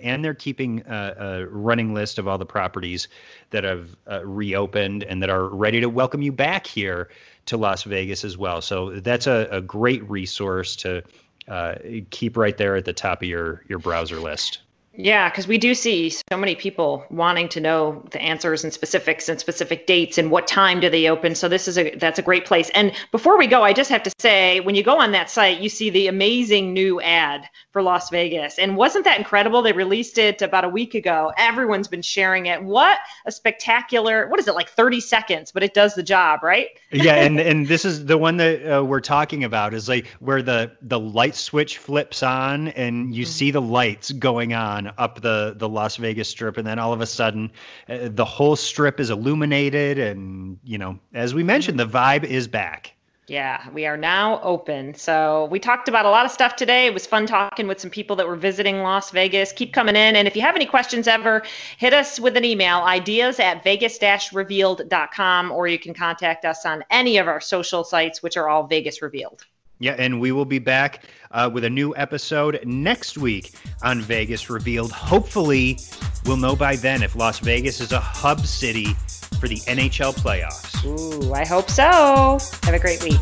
and 0.00 0.24
they're 0.24 0.34
keeping 0.34 0.84
a, 0.86 1.14
a, 1.18 1.46
running 1.46 1.92
list 1.94 2.18
of 2.18 2.28
all 2.28 2.38
the 2.38 2.46
properties 2.46 3.08
that 3.50 3.64
have 3.64 3.96
uh, 4.08 4.24
reopened 4.24 5.02
and 5.02 5.20
that 5.22 5.30
are 5.30 5.48
ready 5.48 5.80
to 5.80 5.88
welcome 5.88 6.22
you 6.22 6.30
back 6.30 6.64
here 6.66 7.08
to 7.46 7.56
las 7.56 7.82
vegas 7.82 8.24
as 8.24 8.38
well. 8.38 8.60
So 8.60 9.00
that's 9.00 9.26
a, 9.26 9.48
a 9.50 9.60
great 9.60 10.08
resource 10.08 10.76
to 10.76 11.02
uh, 11.48 11.74
keep 12.10 12.36
right 12.36 12.56
there 12.56 12.76
at 12.76 12.84
the 12.84 12.92
top 12.92 13.22
of 13.22 13.28
your 13.28 13.64
your 13.68 13.80
browser 13.80 14.20
list 14.20 14.60
yeah, 14.96 15.28
because 15.28 15.46
we 15.46 15.58
do 15.58 15.74
see 15.74 16.10
so 16.10 16.36
many 16.36 16.54
people 16.54 17.04
wanting 17.10 17.48
to 17.50 17.60
know 17.60 18.02
the 18.10 18.20
answers 18.20 18.64
and 18.64 18.72
specifics 18.72 19.28
and 19.28 19.38
specific 19.38 19.86
dates 19.86 20.16
and 20.16 20.30
what 20.30 20.46
time 20.46 20.80
do 20.80 20.88
they 20.88 21.08
open. 21.08 21.34
So 21.34 21.48
this 21.48 21.68
is 21.68 21.76
a 21.76 21.94
that's 21.96 22.18
a 22.18 22.22
great 22.22 22.46
place. 22.46 22.70
And 22.70 22.92
before 23.12 23.36
we 23.36 23.46
go, 23.46 23.62
I 23.62 23.72
just 23.72 23.90
have 23.90 24.02
to 24.04 24.12
say, 24.18 24.60
when 24.60 24.74
you 24.74 24.82
go 24.82 25.00
on 25.00 25.12
that 25.12 25.28
site, 25.28 25.60
you 25.60 25.68
see 25.68 25.90
the 25.90 26.08
amazing 26.08 26.72
new 26.72 27.00
ad 27.00 27.48
for 27.72 27.82
Las 27.82 28.08
Vegas. 28.10 28.58
And 28.58 28.76
wasn't 28.76 29.04
that 29.04 29.18
incredible? 29.18 29.62
They 29.62 29.72
released 29.72 30.16
it 30.18 30.40
about 30.40 30.64
a 30.64 30.68
week 30.68 30.94
ago. 30.94 31.32
Everyone's 31.36 31.88
been 31.88 32.02
sharing 32.02 32.46
it. 32.46 32.62
What 32.62 32.98
a 33.26 33.32
spectacular! 33.32 34.28
What 34.28 34.40
is 34.40 34.48
it 34.48 34.54
like? 34.54 34.70
Thirty 34.70 35.00
seconds, 35.00 35.52
but 35.52 35.62
it 35.62 35.74
does 35.74 35.94
the 35.94 36.02
job, 36.02 36.42
right? 36.42 36.68
yeah, 36.90 37.14
and 37.24 37.38
and 37.38 37.66
this 37.66 37.84
is 37.84 38.06
the 38.06 38.16
one 38.16 38.38
that 38.38 38.78
uh, 38.78 38.84
we're 38.84 39.00
talking 39.00 39.44
about 39.44 39.74
is 39.74 39.88
like 39.88 40.06
where 40.20 40.42
the 40.42 40.72
the 40.80 40.98
light 40.98 41.34
switch 41.34 41.78
flips 41.78 42.22
on 42.22 42.68
and 42.68 43.14
you 43.14 43.24
mm-hmm. 43.24 43.30
see 43.30 43.50
the 43.50 43.60
lights 43.60 44.10
going 44.12 44.54
up 44.98 45.20
the 45.20 45.54
the 45.56 45.68
Las 45.68 45.96
Vegas 45.96 46.28
Strip, 46.28 46.56
and 46.56 46.66
then 46.66 46.78
all 46.78 46.92
of 46.92 47.00
a 47.00 47.06
sudden, 47.06 47.50
uh, 47.88 48.08
the 48.10 48.24
whole 48.24 48.56
strip 48.56 49.00
is 49.00 49.10
illuminated, 49.10 49.98
and 49.98 50.58
you 50.64 50.78
know, 50.78 50.98
as 51.14 51.34
we 51.34 51.42
mentioned, 51.42 51.78
the 51.78 51.86
vibe 51.86 52.24
is 52.24 52.48
back. 52.48 52.92
Yeah, 53.28 53.68
we 53.70 53.86
are 53.86 53.96
now 53.96 54.40
open. 54.42 54.94
So 54.94 55.46
we 55.50 55.58
talked 55.58 55.88
about 55.88 56.06
a 56.06 56.10
lot 56.10 56.24
of 56.24 56.30
stuff 56.30 56.54
today. 56.54 56.86
It 56.86 56.94
was 56.94 57.06
fun 57.06 57.26
talking 57.26 57.66
with 57.66 57.80
some 57.80 57.90
people 57.90 58.14
that 58.16 58.28
were 58.28 58.36
visiting 58.36 58.82
Las 58.82 59.10
Vegas. 59.10 59.50
Keep 59.50 59.72
coming 59.72 59.96
in. 59.96 60.14
And 60.14 60.28
if 60.28 60.36
you 60.36 60.42
have 60.42 60.54
any 60.54 60.66
questions 60.66 61.08
ever, 61.08 61.42
hit 61.76 61.92
us 61.92 62.20
with 62.20 62.36
an 62.36 62.44
email, 62.44 62.82
ideas 62.82 63.40
at 63.40 63.64
vegas-revealed.com, 63.64 65.50
or 65.50 65.66
you 65.66 65.78
can 65.78 65.92
contact 65.92 66.44
us 66.44 66.64
on 66.64 66.84
any 66.88 67.16
of 67.18 67.26
our 67.26 67.40
social 67.40 67.82
sites, 67.82 68.22
which 68.22 68.36
are 68.36 68.48
all 68.48 68.68
Vegas 68.68 69.02
Revealed. 69.02 69.44
Yeah, 69.78 69.94
and 69.98 70.20
we 70.20 70.32
will 70.32 70.44
be 70.44 70.58
back 70.58 71.04
uh, 71.30 71.50
with 71.52 71.64
a 71.64 71.70
new 71.70 71.94
episode 71.96 72.60
next 72.64 73.18
week 73.18 73.52
on 73.82 74.00
Vegas 74.00 74.48
Revealed. 74.48 74.90
Hopefully, 74.90 75.78
we'll 76.24 76.38
know 76.38 76.56
by 76.56 76.76
then 76.76 77.02
if 77.02 77.14
Las 77.14 77.38
Vegas 77.40 77.80
is 77.80 77.92
a 77.92 78.00
hub 78.00 78.46
city 78.46 78.94
for 79.38 79.48
the 79.48 79.56
NHL 79.66 80.14
playoffs. 80.14 80.84
Ooh, 80.86 81.32
I 81.34 81.44
hope 81.44 81.68
so. 81.70 82.38
Have 82.62 82.74
a 82.74 82.78
great 82.78 83.02
week. 83.02 83.20